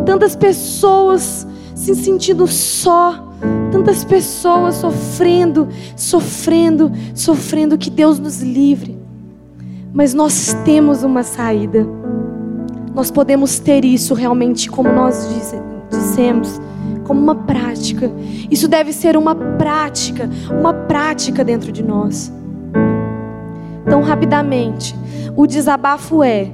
tantas 0.05 0.37
pessoas 0.37 1.47
se 1.75 1.95
sentindo 1.95 2.47
só, 2.47 3.33
tantas 3.71 4.05
pessoas 4.05 4.75
sofrendo, 4.77 5.69
sofrendo, 5.97 6.93
sofrendo, 7.15 7.79
que 7.79 7.91
Deus 7.91 8.19
nos 8.19 8.41
livre. 8.43 8.96
Mas 9.97 10.13
nós 10.13 10.55
temos 10.63 11.03
uma 11.03 11.23
saída. 11.23 11.87
Nós 12.95 13.11
podemos 13.11 13.59
ter 13.59 13.83
isso 13.83 14.13
realmente, 14.13 14.71
como 14.71 14.93
nós 14.93 15.27
dissemos, 15.91 16.61
como 17.05 17.19
uma 17.19 17.35
prática. 17.35 18.13
Isso 18.51 18.69
deve 18.69 18.93
ser 18.93 19.17
uma 19.17 19.35
prática, 19.35 20.29
uma 20.51 20.75
prática 20.75 21.43
dentro 21.43 21.73
de 21.73 21.83
nós. 21.83 22.31
Então, 23.87 24.03
rapidamente, 24.03 24.95
o 25.35 25.47
desabafo 25.47 26.23
é 26.23 26.51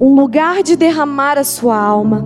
um 0.00 0.14
lugar 0.14 0.62
de 0.62 0.76
derramar 0.76 1.38
a 1.38 1.44
sua 1.44 1.76
alma. 1.76 2.24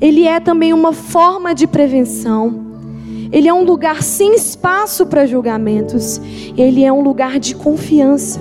Ele 0.00 0.28
é 0.28 0.38
também 0.38 0.72
uma 0.72 0.92
forma 0.92 1.52
de 1.52 1.66
prevenção. 1.66 2.66
Ele 3.32 3.48
é 3.48 3.52
um 3.52 3.64
lugar 3.64 4.00
sem 4.04 4.36
espaço 4.36 5.06
para 5.06 5.26
julgamentos. 5.26 6.20
Ele 6.56 6.84
é 6.84 6.92
um 6.92 7.00
lugar 7.00 7.40
de 7.40 7.56
confiança. 7.56 8.38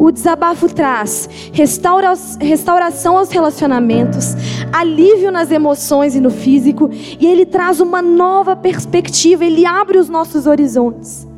O 0.00 0.10
desabafo 0.10 0.66
traz 0.66 1.28
restaura, 1.52 2.14
restauração 2.40 3.18
aos 3.18 3.28
relacionamentos, 3.30 4.34
alívio 4.72 5.30
nas 5.30 5.50
emoções 5.50 6.16
e 6.16 6.20
no 6.20 6.30
físico, 6.30 6.88
e 6.90 7.26
ele 7.26 7.44
traz 7.44 7.80
uma 7.80 8.00
nova 8.00 8.56
perspectiva, 8.56 9.44
ele 9.44 9.66
abre 9.66 9.98
os 9.98 10.08
nossos 10.08 10.46
horizontes. 10.46 11.28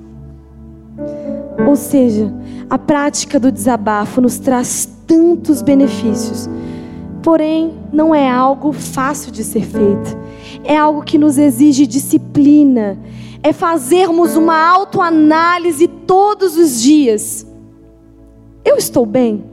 Ou 1.66 1.74
seja, 1.74 2.32
a 2.70 2.78
prática 2.78 3.40
do 3.40 3.50
desabafo 3.50 4.20
nos 4.20 4.38
traz 4.38 4.88
tantos 5.08 5.60
benefícios, 5.60 6.48
porém 7.20 7.74
não 7.92 8.14
é 8.14 8.30
algo 8.30 8.72
fácil 8.72 9.32
de 9.32 9.42
ser 9.42 9.64
feito, 9.64 10.16
é 10.62 10.76
algo 10.76 11.02
que 11.02 11.18
nos 11.18 11.36
exige 11.36 11.84
disciplina, 11.84 12.96
é 13.42 13.52
fazermos 13.52 14.36
uma 14.36 14.56
autoanálise 14.56 15.88
todos 15.88 16.56
os 16.56 16.80
dias 16.80 17.50
eu 18.64 18.76
estou 18.76 19.04
bem? 19.04 19.44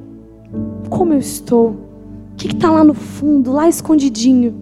Como 0.89 1.13
eu 1.13 1.19
estou? 1.19 1.69
O 1.69 2.35
que 2.37 2.47
está 2.47 2.71
lá 2.71 2.83
no 2.83 2.93
fundo, 2.93 3.51
lá 3.51 3.67
escondidinho? 3.67 4.55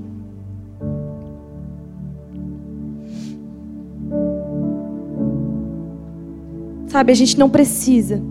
Sabe, 6.87 7.11
a 7.11 7.15
gente 7.15 7.37
não 7.37 7.49
precisa 7.49 8.21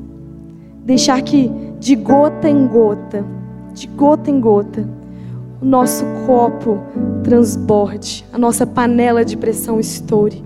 deixar 0.85 1.21
que 1.23 1.51
de 1.79 1.95
gota 1.95 2.49
em 2.49 2.67
gota, 2.67 3.25
de 3.75 3.87
gota 3.89 4.31
em 4.31 4.41
gota, 4.41 4.89
o 5.61 5.65
nosso 5.65 6.05
copo 6.27 6.79
transborde, 7.23 8.25
a 8.33 8.39
nossa 8.39 8.67
panela 8.67 9.25
de 9.25 9.37
pressão 9.37 9.79
estoure. 9.79 10.46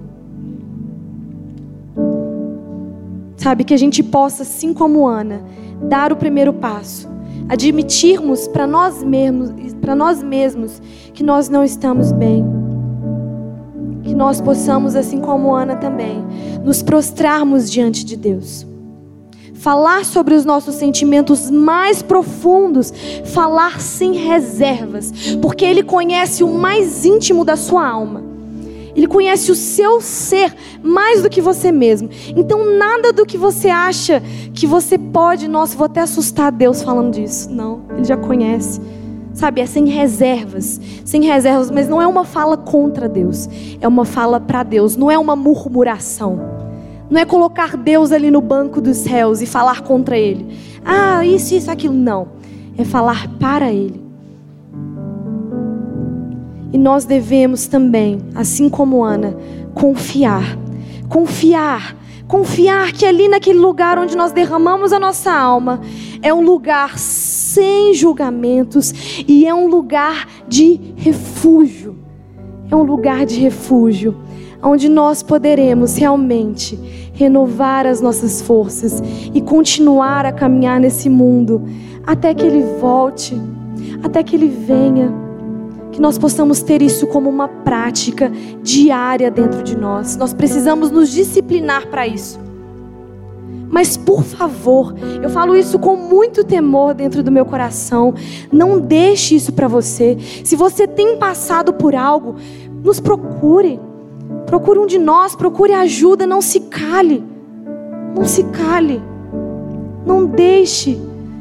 Sabe, 3.40 3.64
que 3.64 3.72
a 3.72 3.78
gente 3.78 4.02
possa, 4.02 4.42
assim 4.42 4.74
como 4.74 5.08
Ana, 5.08 5.40
dar 5.88 6.12
o 6.12 6.16
primeiro 6.16 6.52
passo, 6.52 7.08
admitirmos 7.48 8.46
para 8.46 8.66
nós 8.66 9.02
mesmos, 9.02 9.50
para 9.80 9.94
nós 9.94 10.22
mesmos 10.22 10.78
que 11.14 11.22
nós 11.22 11.48
não 11.48 11.64
estamos 11.64 12.12
bem. 12.12 12.44
Que 14.02 14.14
nós 14.14 14.42
possamos, 14.42 14.94
assim 14.94 15.22
como 15.22 15.54
Ana 15.54 15.74
também, 15.76 16.22
nos 16.62 16.82
prostrarmos 16.82 17.70
diante 17.70 18.04
de 18.04 18.14
Deus. 18.14 18.66
Falar 19.54 20.04
sobre 20.04 20.34
os 20.34 20.44
nossos 20.44 20.74
sentimentos 20.74 21.50
mais 21.50 22.02
profundos, 22.02 22.92
falar 23.24 23.80
sem 23.80 24.12
reservas, 24.16 25.34
porque 25.40 25.64
Ele 25.64 25.82
conhece 25.82 26.44
o 26.44 26.48
mais 26.48 27.06
íntimo 27.06 27.42
da 27.42 27.56
sua 27.56 27.88
alma. 27.88 28.29
Ele 28.94 29.06
conhece 29.06 29.50
o 29.50 29.54
seu 29.54 30.00
ser 30.00 30.54
mais 30.82 31.22
do 31.22 31.30
que 31.30 31.40
você 31.40 31.70
mesmo. 31.70 32.08
Então, 32.36 32.76
nada 32.76 33.12
do 33.12 33.24
que 33.24 33.36
você 33.36 33.68
acha 33.68 34.22
que 34.54 34.66
você 34.66 34.98
pode, 34.98 35.48
nossa, 35.48 35.76
vou 35.76 35.86
até 35.86 36.00
assustar 36.00 36.52
Deus 36.52 36.82
falando 36.82 37.12
disso. 37.12 37.50
Não, 37.50 37.82
ele 37.90 38.04
já 38.04 38.16
conhece. 38.16 38.80
Sabe, 39.32 39.60
é 39.60 39.66
sem 39.66 39.86
reservas, 39.86 40.80
sem 41.04 41.22
reservas, 41.24 41.70
mas 41.70 41.88
não 41.88 42.02
é 42.02 42.06
uma 42.06 42.24
fala 42.24 42.56
contra 42.56 43.08
Deus, 43.08 43.48
é 43.80 43.86
uma 43.86 44.04
fala 44.04 44.40
para 44.40 44.64
Deus, 44.64 44.96
não 44.96 45.08
é 45.08 45.16
uma 45.16 45.36
murmuração. 45.36 46.40
Não 47.08 47.20
é 47.20 47.24
colocar 47.24 47.76
Deus 47.76 48.12
ali 48.12 48.30
no 48.30 48.40
banco 48.40 48.80
dos 48.80 49.04
réus 49.04 49.42
e 49.42 49.46
falar 49.46 49.82
contra 49.82 50.16
ele. 50.16 50.46
Ah, 50.84 51.26
isso, 51.26 51.54
isso, 51.54 51.70
aquilo. 51.70 51.92
Não. 51.94 52.28
É 52.78 52.84
falar 52.84 53.26
para 53.38 53.72
ele. 53.72 53.99
E 56.72 56.78
nós 56.78 57.04
devemos 57.04 57.66
também, 57.66 58.18
assim 58.34 58.68
como 58.68 59.02
Ana, 59.02 59.36
confiar. 59.74 60.56
Confiar. 61.08 61.96
Confiar 62.26 62.92
que 62.92 63.04
ali 63.04 63.26
naquele 63.28 63.58
lugar 63.58 63.98
onde 63.98 64.16
nós 64.16 64.30
derramamos 64.30 64.92
a 64.92 65.00
nossa 65.00 65.32
alma 65.32 65.80
é 66.22 66.32
um 66.32 66.42
lugar 66.42 66.96
sem 66.96 67.92
julgamentos 67.92 69.24
e 69.26 69.46
é 69.46 69.54
um 69.54 69.66
lugar 69.66 70.28
de 70.46 70.94
refúgio. 70.96 71.98
É 72.70 72.76
um 72.76 72.84
lugar 72.84 73.26
de 73.26 73.40
refúgio 73.40 74.16
onde 74.62 74.88
nós 74.88 75.22
poderemos 75.22 75.96
realmente 75.96 76.78
renovar 77.14 77.86
as 77.86 78.00
nossas 78.00 78.40
forças 78.40 79.02
e 79.34 79.40
continuar 79.40 80.24
a 80.26 80.32
caminhar 80.32 80.78
nesse 80.80 81.08
mundo 81.08 81.62
até 82.06 82.34
que 82.34 82.44
Ele 82.44 82.62
volte, 82.80 83.40
até 84.02 84.22
que 84.22 84.36
Ele 84.36 84.48
venha. 84.48 85.29
Que 86.00 86.02
nós 86.02 86.16
possamos 86.16 86.62
ter 86.62 86.80
isso 86.80 87.06
como 87.06 87.28
uma 87.28 87.46
prática 87.46 88.32
diária 88.62 89.30
dentro 89.30 89.62
de 89.62 89.76
nós. 89.76 90.16
Nós 90.16 90.32
precisamos 90.32 90.90
nos 90.90 91.10
disciplinar 91.10 91.88
para 91.88 92.06
isso. 92.06 92.40
Mas 93.68 93.98
por 93.98 94.22
favor, 94.22 94.94
eu 95.22 95.28
falo 95.28 95.54
isso 95.54 95.78
com 95.78 95.96
muito 95.96 96.42
temor 96.42 96.94
dentro 96.94 97.22
do 97.22 97.30
meu 97.30 97.44
coração. 97.44 98.14
Não 98.50 98.80
deixe 98.80 99.34
isso 99.34 99.52
para 99.52 99.68
você. 99.68 100.16
Se 100.42 100.56
você 100.56 100.88
tem 100.88 101.18
passado 101.18 101.74
por 101.74 101.94
algo, 101.94 102.36
nos 102.82 102.98
procure. 102.98 103.78
Procure 104.46 104.78
um 104.78 104.86
de 104.86 104.98
nós, 104.98 105.36
procure 105.36 105.74
ajuda, 105.74 106.26
não 106.26 106.40
se 106.40 106.60
cale. 106.60 107.22
Não 108.16 108.24
se 108.24 108.44
cale. 108.44 109.02
Não 110.06 110.24
deixe, 110.24 110.98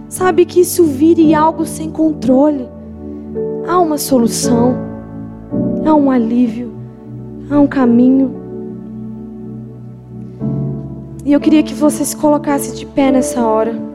sabe, 0.10 0.44
que 0.44 0.60
isso 0.60 0.84
vire 0.84 1.34
algo 1.34 1.66
sem 1.66 1.90
controle. 1.90 2.68
Há 3.68 3.80
uma 3.80 3.98
solução, 3.98 4.76
há 5.86 5.94
um 5.94 6.10
alívio, 6.12 6.72
há 7.50 7.60
um 7.60 7.68
caminho. 7.68 8.36
E 11.26 11.34
eu 11.34 11.40
queria 11.40 11.64
que 11.64 11.74
você 11.74 12.04
se 12.04 12.16
colocasse 12.16 12.76
de 12.76 12.86
pé 12.86 13.12
nessa 13.12 13.46
hora. 13.46 13.89